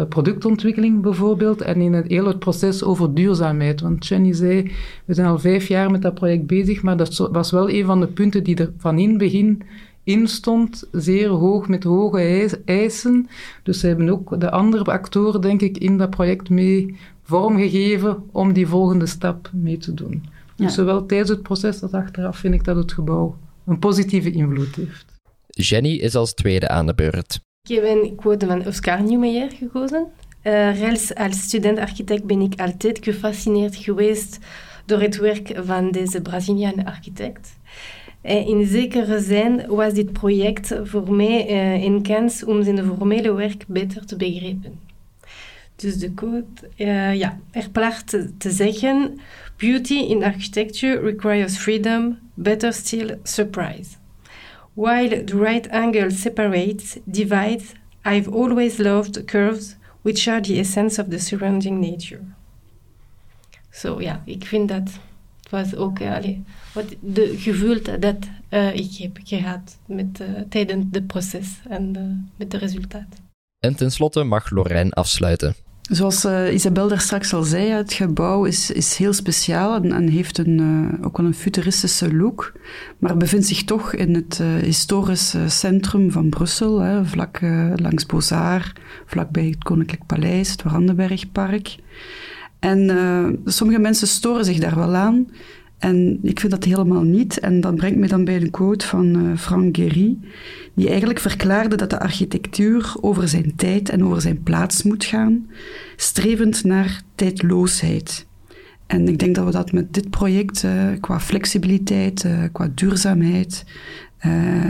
productontwikkeling 0.09 1.01
bijvoorbeeld 1.01 1.62
en 1.62 1.82
in 1.82 1.93
het 1.93 2.07
hele 2.07 2.38
proces 2.38 2.84
over 2.84 3.14
duurzaamheid. 3.14 3.82
Want 3.82 4.07
Jenny 4.07 4.34
zei, 4.34 4.72
we 5.05 5.14
zijn 5.14 5.28
al 5.28 5.39
vijf 5.39 5.68
jaar 5.68 5.91
met 5.91 6.01
dat 6.01 6.14
project 6.14 6.45
bezig, 6.45 6.82
maar 6.82 6.97
dat 6.97 7.30
was 7.32 7.51
wel 7.51 7.70
een 7.70 7.86
van 7.86 7.99
de 7.99 8.07
punten 8.07 8.43
die 8.43 8.55
er 8.55 8.72
van 8.78 8.99
in 8.99 9.18
begin 9.18 9.62
in 10.04 10.28
stond, 10.28 10.88
zeer 10.91 11.30
hoog 11.30 11.68
met 11.68 11.84
hoge 11.84 12.62
eisen. 12.66 13.30
Dus 13.64 13.80
ze 13.80 13.88
hebben 13.88 14.10
ook 14.10 14.39
de 14.39 14.52
andere 14.52 14.84
actoren, 14.84 15.41
denk 15.41 15.62
ik, 15.62 15.78
in 15.78 15.97
dat 15.97 16.10
project 16.10 16.49
mee 16.49 16.95
vormgegeven 17.24 18.24
om 18.32 18.54
die 18.54 18.68
volgende 18.68 19.06
stap 19.06 19.49
mee 19.54 19.78
te 19.78 19.93
doen. 19.93 20.26
Dus 20.56 20.74
zowel 20.74 21.06
tijdens 21.06 21.30
het 21.30 21.41
proces 21.41 21.82
als 21.82 21.91
achteraf 21.91 22.38
vind 22.38 22.54
ik 22.54 22.64
dat 22.64 22.76
het 22.76 22.91
gebouw 22.91 23.38
een 23.66 23.80
positieve 23.80 24.32
invloed 24.32 24.76
heeft. 24.76 25.06
Jenny 25.47 25.95
is 25.95 26.16
als 26.16 26.34
tweede 26.34 26.68
aan 26.68 26.86
de 26.86 26.93
beurt. 26.93 27.39
Ik 27.70 27.76
heb 27.76 27.84
een 27.84 28.16
quote 28.16 28.45
van 28.45 28.66
Oscar 28.66 29.04
Niemeyer 29.04 29.52
gekozen. 29.52 30.08
Uh, 30.43 30.93
als 31.14 31.41
student-architect 31.41 32.24
ben 32.24 32.41
ik 32.41 32.60
altijd 32.60 32.99
gefascineerd 33.02 33.76
geweest 33.76 34.39
door 34.86 35.02
het 35.02 35.18
werk 35.18 35.60
van 35.64 35.91
deze 35.91 36.22
Braziliaanse 36.22 36.86
architect. 36.86 37.60
Eh, 38.22 38.47
in 38.47 38.65
zekere 38.65 39.19
zin 39.19 39.65
was 39.67 39.93
dit 39.93 40.13
project 40.13 40.76
voor 40.84 41.13
mij 41.13 41.49
uh, 41.49 41.84
een 41.84 42.01
kans 42.01 42.43
om 42.43 42.63
zijn 42.63 42.86
formele 42.86 43.34
werk 43.34 43.63
beter 43.67 44.05
te 44.05 44.15
begrijpen. 44.15 44.80
Dus 45.76 45.97
de 45.97 46.13
code, 46.13 46.45
uh, 46.78 47.15
ja, 47.15 47.39
er 47.51 47.69
placht 47.69 48.07
te, 48.38 48.51
zeggen: 48.51 49.19
Beauty 49.57 49.93
in 49.93 50.24
architecture 50.24 50.99
requires 50.99 51.57
freedom, 51.57 52.17
better 52.34 52.74
still, 52.74 53.17
surprise. 53.24 53.89
While 54.74 55.24
the 55.24 55.38
right 55.38 55.69
angle 55.69 56.09
separates, 56.09 56.97
divides, 57.03 57.74
I've 58.03 58.32
always 58.32 58.78
loved 58.78 59.26
curves, 59.26 59.76
which 60.01 60.28
are 60.28 60.41
the 60.41 60.59
essence 60.59 61.01
of 61.01 61.07
the 61.07 61.19
surrounding 61.19 61.80
nature. 61.80 62.22
Zo 63.69 63.93
so, 63.93 64.01
ja, 64.01 64.22
ik 64.26 64.45
vind 64.45 64.67
dat 64.67 64.99
was 65.52 65.76
ook 65.76 65.99
uh, 65.99 66.18
wat 66.74 66.86
de 66.99 67.34
gevoel 67.38 67.78
dat 67.99 68.18
uh, 68.49 68.76
ik 68.76 68.95
heb 68.97 69.20
gehad 69.24 69.78
met, 69.86 70.20
uh, 70.22 70.28
tijdens 70.49 70.86
het 70.91 71.08
proces 71.08 71.60
en 71.70 71.91
met 72.38 72.52
het 72.52 72.62
resultaat. 72.62 73.22
En 73.60 73.76
tenslotte 73.76 74.24
mag 74.24 74.49
Lorijn 74.49 74.93
afsluiten. 74.93 75.56
Zoals 75.82 76.26
uh, 76.26 76.54
Isabel 76.54 76.88
daar 76.88 77.02
straks 77.02 77.34
al 77.34 77.43
zei, 77.43 77.70
het 77.70 77.93
gebouw 77.93 78.45
is, 78.45 78.72
is 78.72 78.95
heel 78.95 79.14
speciaal 79.14 79.76
en, 79.76 79.91
en 79.91 80.08
heeft 80.08 80.38
een, 80.38 80.60
uh, 80.60 81.06
ook 81.06 81.18
wel 81.18 81.26
een 81.26 81.34
futuristische 81.34 82.16
look, 82.16 82.54
maar 82.97 83.18
bevindt 83.18 83.47
zich 83.47 83.64
toch 83.64 83.93
in 83.93 84.16
het 84.16 84.39
uh, 84.41 84.56
historische 84.56 85.49
centrum 85.49 86.12
van 86.12 86.30
Brussel, 86.30 86.80
hè, 86.80 87.06
vlak 87.06 87.41
langs 87.76 88.06
Bozar, 88.06 88.74
vlakbij 89.06 89.45
het 89.45 89.64
Koninklijk 89.64 90.06
Paleis, 90.06 90.52
het 90.52 90.64
Warandenbergpark. 90.64 91.76
En 92.62 93.41
sommige 93.45 93.80
mensen 93.80 94.07
storen 94.07 94.45
zich 94.45 94.59
daar 94.59 94.76
wel 94.76 94.95
aan, 94.95 95.28
en 95.78 96.20
ik 96.22 96.39
vind 96.39 96.51
dat 96.51 96.64
helemaal 96.64 97.03
niet. 97.03 97.39
En 97.39 97.62
dat 97.62 97.76
brengt 97.76 97.97
me 97.97 98.07
dan 98.07 98.26
bij 98.26 98.36
een 98.36 98.49
quote 98.49 98.88
van 98.88 99.38
Frank 99.38 99.76
Gehry, 99.76 100.18
die 100.74 100.89
eigenlijk 100.89 101.20
verklaarde 101.20 101.76
dat 101.76 101.89
de 101.89 101.99
architectuur 101.99 102.93
over 102.99 103.28
zijn 103.28 103.55
tijd 103.55 103.89
en 103.89 104.03
over 104.05 104.22
zijn 104.22 104.43
plaats 104.43 104.84
moet 104.84 105.05
gaan, 105.05 105.49
strevend 105.95 106.64
naar 106.64 107.01
tijdloosheid. 107.16 108.26
En 108.88 109.07
ik 109.07 109.20
denk 109.20 109.36
dat 109.36 109.45
we 109.45 109.51
dat 109.51 109.72
met 109.72 109.93
dit 109.93 110.09
project 110.09 110.64
uh, 110.64 110.72
qua 110.99 111.20
flexibiliteit, 111.20 112.28
qua 112.51 112.72
duurzaamheid, 112.76 113.66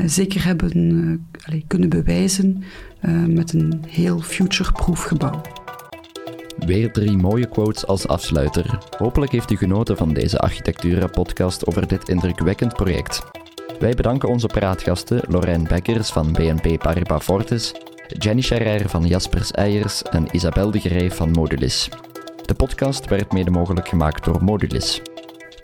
zeker 0.05 0.45
hebben 0.45 1.27
kunnen 1.67 1.89
bewijzen 1.89 2.63
met 3.27 3.53
een 3.53 3.83
heel 3.87 4.19
future-proof 4.19 5.03
gebouw. 5.03 5.41
Weer 6.65 6.91
drie 6.91 7.17
mooie 7.17 7.45
quotes 7.45 7.85
als 7.85 8.07
afsluiter. 8.07 8.77
Hopelijk 8.97 9.31
heeft 9.31 9.51
u 9.51 9.57
genoten 9.57 9.97
van 9.97 10.13
deze 10.13 10.39
Architectura-podcast 10.39 11.65
over 11.65 11.87
dit 11.87 12.09
indrukwekkend 12.09 12.73
project. 12.73 13.23
Wij 13.79 13.93
bedanken 13.93 14.29
onze 14.29 14.47
praatgasten 14.47 15.21
Lorijn 15.27 15.63
Bekkers 15.63 16.09
van 16.09 16.31
BNP 16.31 16.79
Paribas 16.79 17.23
Fortis, 17.23 17.73
Jenny 18.07 18.41
Scherrer 18.41 18.89
van 18.89 19.07
Jaspers 19.07 19.51
Eiers 19.51 20.01
en 20.01 20.27
Isabel 20.31 20.71
de 20.71 20.79
Gerij 20.79 21.11
van 21.11 21.31
Modulis. 21.31 21.89
De 22.45 22.53
podcast 22.53 23.05
werd 23.05 23.33
mede 23.33 23.51
mogelijk 23.51 23.87
gemaakt 23.87 24.23
door 24.25 24.43
Modulis. 24.43 25.01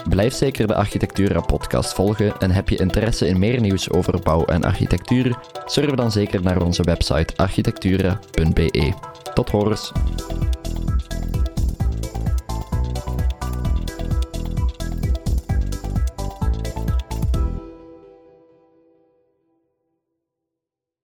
Blijf 0.10 0.34
zeker 0.34 0.68
de 0.68 0.76
Architectura-podcast 0.76 1.94
volgen 1.94 2.38
en 2.38 2.52
heb 2.52 2.70
je 2.70 2.78
interesse 2.78 3.28
in 3.28 3.40
meer 3.40 3.60
nieuws 3.62 3.92
over 3.92 4.20
bouw 4.24 4.46
en 4.46 4.64
architectuur? 4.64 5.40
Surf 5.66 5.92
dan 5.92 6.12
zeker 6.12 6.42
naar 6.42 6.62
onze 6.62 6.84
website 6.84 7.34
architectura.be. 7.36 8.94
Tot 9.34 9.50
horens! 9.50 9.92